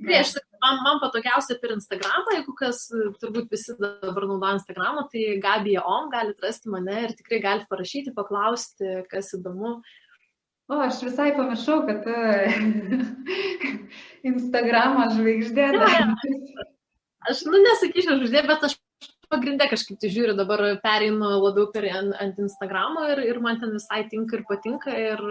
Tai 0.00 0.16
aš 0.16 0.34
man, 0.62 0.80
man 0.84 1.00
patogiausia 1.02 1.56
per 1.60 1.74
Instagramą, 1.74 2.36
jeigu 2.38 2.54
kas, 2.56 2.86
turbūt 3.20 3.50
visi 3.52 3.76
dabar 3.80 4.26
naudoja 4.28 4.58
Instagramą, 4.58 5.06
tai 5.12 5.40
Gabija 5.42 5.84
Om, 5.84 6.10
galite 6.12 6.46
rasti 6.46 6.72
mane 6.72 7.04
ir 7.06 7.16
tikrai 7.18 7.40
galite 7.44 7.68
parašyti, 7.72 8.14
paklausti, 8.16 9.00
kas 9.12 9.32
įdomu. 9.36 9.78
O, 10.70 10.78
aš 10.78 11.00
visai 11.02 11.32
pamiršau, 11.34 11.80
kad 11.88 12.06
Instagramo 14.30 15.08
žvaigždė. 15.16 15.72
Aš, 17.28 17.44
nu, 17.48 17.60
nesakyčiau 17.66 18.16
žvaigždė, 18.16 18.44
bet 18.48 18.68
aš 18.68 18.79
pagrindę 19.30 19.68
kažkaip 19.70 20.00
tai 20.00 20.10
žiūriu, 20.12 20.36
dabar 20.38 20.62
pereinu 20.82 21.34
labiau 21.38 21.70
per 21.74 21.86
ant, 21.90 22.16
ant 22.20 22.40
Instagramo 22.42 23.06
ir, 23.12 23.22
ir 23.30 23.40
man 23.42 23.60
ten 23.60 23.76
visai 23.76 24.04
tinka 24.10 24.38
ir 24.38 24.44
patinka 24.48 24.94
ir, 24.94 25.22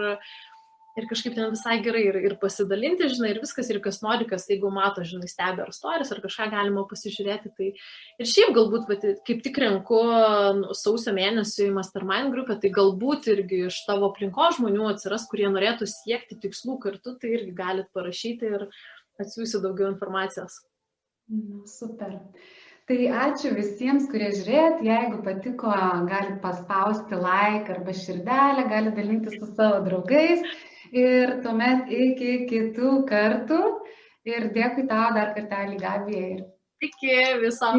ir 0.98 1.06
kažkaip 1.10 1.34
ten 1.36 1.52
visai 1.54 1.76
gerai 1.84 2.02
ir, 2.08 2.18
ir 2.28 2.36
pasidalinti, 2.40 3.08
žinai, 3.12 3.32
ir 3.34 3.40
viskas, 3.42 3.70
ir 3.70 3.80
kas 3.84 4.00
nori, 4.04 4.26
kas 4.28 4.48
jeigu 4.50 4.70
mato, 4.74 5.04
žinai, 5.06 5.28
stebi 5.30 5.64
ar 5.64 5.72
stories, 5.74 6.12
ar 6.12 6.22
kažką 6.24 6.48
galima 6.54 6.84
pasižiūrėti. 6.90 7.52
Tai 7.56 7.68
ir 7.70 8.30
šiaip 8.32 8.54
galbūt, 8.56 8.86
bet, 8.90 9.06
kaip 9.28 9.42
tik 9.46 9.60
renku 9.62 10.00
nu, 10.60 10.76
sausio 10.76 11.14
mėnesį 11.16 11.68
į 11.68 11.74
Mastermind 11.76 12.34
grupę, 12.34 12.58
tai 12.62 12.72
galbūt 12.74 13.30
irgi 13.34 13.66
iš 13.68 13.82
tavo 13.88 14.10
aplinko 14.10 14.50
žmonių 14.58 14.90
atsiras, 14.94 15.28
kurie 15.30 15.48
norėtų 15.52 15.88
siekti 15.90 16.40
tikslų 16.46 16.80
kartu, 16.82 17.14
tai 17.20 17.36
irgi 17.38 17.54
galit 17.56 17.92
parašyti 17.96 18.50
ir 18.58 18.66
atsiųsiu 19.20 19.62
daugiau 19.62 19.92
informacijos. 19.92 20.62
Super. 21.70 22.18
Tai 22.90 23.04
ačiū 23.22 23.52
visiems, 23.54 24.08
kurie 24.10 24.32
žiūrėt. 24.34 24.80
Jeigu 24.82 25.20
patiko, 25.22 25.70
galite 26.10 26.40
paspausti 26.42 27.14
like 27.14 27.70
arba 27.70 27.92
širdelę, 27.94 28.64
galite 28.72 28.96
dalintis 28.96 29.36
su 29.38 29.46
savo 29.52 29.84
draugais. 29.84 30.42
Ir 30.90 31.36
tuomet 31.44 31.86
iki 31.86 32.32
kitų 32.50 32.96
kartų. 33.06 33.60
Ir 34.26 34.48
dėkui 34.56 34.88
tau 34.90 35.12
dar 35.14 35.30
kartelį, 35.36 35.78
Gabija. 35.84 36.42
Iki 36.88 37.14
viso. 37.44 37.70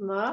Na. 0.00 0.24